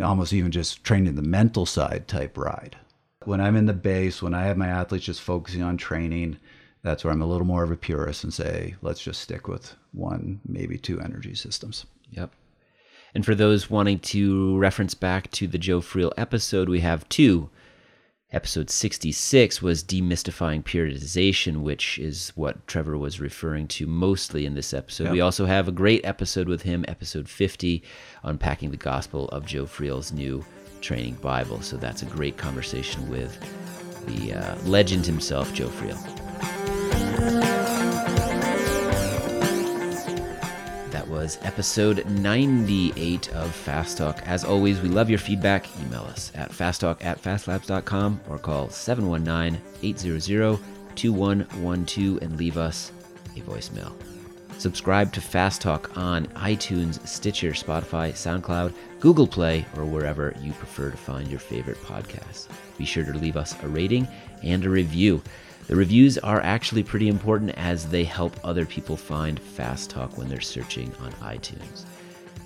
almost 0.02 0.34
even 0.34 0.52
just 0.52 0.84
training 0.84 1.16
the 1.16 1.22
mental 1.22 1.66
side 1.66 2.08
type 2.08 2.38
ride. 2.38 2.78
When 3.26 3.42
I'm 3.42 3.58
in 3.58 3.66
the 3.66 3.74
base, 3.74 4.22
when 4.22 4.34
I 4.34 4.46
have 4.46 4.58
my 4.58 4.68
athletes 4.68 5.06
just 5.06 5.22
focusing 5.22 5.62
on 5.62 5.76
training, 5.76 6.38
that's 6.82 7.04
where 7.04 7.12
I'm 7.12 7.22
a 7.22 7.28
little 7.28 7.46
more 7.46 7.64
of 7.64 7.72
a 7.72 7.76
purist 7.76 8.24
and 8.24 8.34
say, 8.34 8.76
let's 8.82 9.02
just 9.02 9.22
stick 9.22 9.48
with 9.50 9.76
one, 9.92 10.40
maybe 10.46 10.78
two 10.78 11.02
energy 11.02 11.36
systems. 11.36 11.86
Yep. 12.12 12.32
And 13.14 13.26
for 13.26 13.36
those 13.36 13.70
wanting 13.70 14.00
to 14.00 14.58
reference 14.58 14.94
back 14.94 15.32
to 15.32 15.48
the 15.48 15.58
Joe 15.58 15.82
Friel 15.82 16.12
episode, 16.18 16.70
we 16.70 16.82
have 16.82 17.08
two. 17.10 17.50
Episode 18.32 18.70
66 18.70 19.60
was 19.60 19.84
demystifying 19.84 20.64
periodization, 20.64 21.62
which 21.62 21.98
is 21.98 22.32
what 22.36 22.68
Trevor 22.68 22.96
was 22.96 23.20
referring 23.20 23.68
to 23.70 23.88
mostly 23.88 24.46
in 24.46 24.54
this 24.54 24.72
episode. 24.72 25.06
Yep. 25.06 25.14
We 25.14 25.22
also 25.22 25.48
have 25.48 25.68
a 25.68 25.72
great 25.72 26.06
episode 26.06 26.48
with 26.48 26.62
him, 26.62 26.86
episode 26.88 27.28
50, 27.28 27.82
unpacking 28.22 28.70
the 28.70 28.78
gospel 28.78 29.30
of 29.30 29.48
Joe 29.48 29.66
Friel's 29.66 30.12
new 30.12 30.46
training 30.80 31.16
Bible. 31.16 31.64
So 31.64 31.76
that's 31.76 32.04
a 32.04 32.06
great 32.06 32.38
conversation 32.38 33.10
with 33.10 33.36
the 34.06 34.34
uh, 34.34 34.56
legend 34.64 35.08
himself, 35.08 35.52
Joe 35.52 35.70
Friel. 35.70 36.29
Was 41.20 41.38
episode 41.42 42.06
98 42.06 43.36
of 43.36 43.54
Fast 43.54 43.98
Talk. 43.98 44.26
As 44.26 44.46
always, 44.46 44.80
we 44.80 44.88
love 44.88 45.10
your 45.10 45.20
feedback. 45.20 45.68
Email 45.82 46.04
us 46.04 46.32
at 46.34 46.50
fasttalk 46.50 47.04
at 47.04 47.22
fastlabs.com 47.22 48.22
or 48.30 48.38
call 48.38 48.70
719 48.70 49.62
800 49.84 50.60
2112 50.96 52.22
and 52.22 52.38
leave 52.38 52.56
us 52.56 52.94
a 53.36 53.42
voicemail. 53.42 53.92
Subscribe 54.60 55.12
to 55.12 55.20
Fast 55.20 55.62
Talk 55.62 55.98
on 55.98 56.26
iTunes, 56.28 57.06
Stitcher, 57.06 57.52
Spotify, 57.52 58.14
SoundCloud, 58.14 58.74
Google 59.02 59.28
Play, 59.28 59.66
or 59.76 59.84
wherever 59.84 60.34
you 60.42 60.54
prefer 60.54 60.90
to 60.90 60.96
find 60.96 61.28
your 61.30 61.42
favorite 61.42 61.84
podcasts. 61.84 62.48
Be 62.78 62.86
sure 62.86 63.04
to 63.04 63.12
leave 63.12 63.36
us 63.36 63.62
a 63.62 63.68
rating 63.68 64.08
and 64.42 64.64
a 64.64 64.70
review. 64.70 65.22
The 65.70 65.76
reviews 65.76 66.18
are 66.18 66.42
actually 66.42 66.82
pretty 66.82 67.10
important 67.10 67.52
as 67.52 67.88
they 67.88 68.04
help 68.04 68.36
other 68.44 68.66
people 68.66 68.98
find 68.98 69.40
Fast 69.40 69.92
Talk 69.92 70.18
when 70.18 70.28
they're 70.28 70.42
searching 70.42 70.92
on 71.00 71.12
iTunes. 71.22 71.86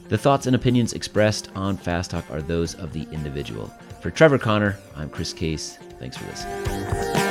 The 0.09 0.17
thoughts 0.17 0.45
and 0.45 0.57
opinions 0.57 0.91
expressed 0.91 1.49
on 1.55 1.77
Fast 1.77 2.11
Talk 2.11 2.29
are 2.29 2.41
those 2.41 2.75
of 2.75 2.91
the 2.91 3.07
individual. 3.13 3.73
For 4.01 4.11
Trevor 4.11 4.39
Connor, 4.39 4.77
I'm 4.97 5.09
Chris 5.09 5.31
Case. 5.31 5.77
Thanks 5.99 6.17
for 6.17 6.25
listening. 6.25 7.22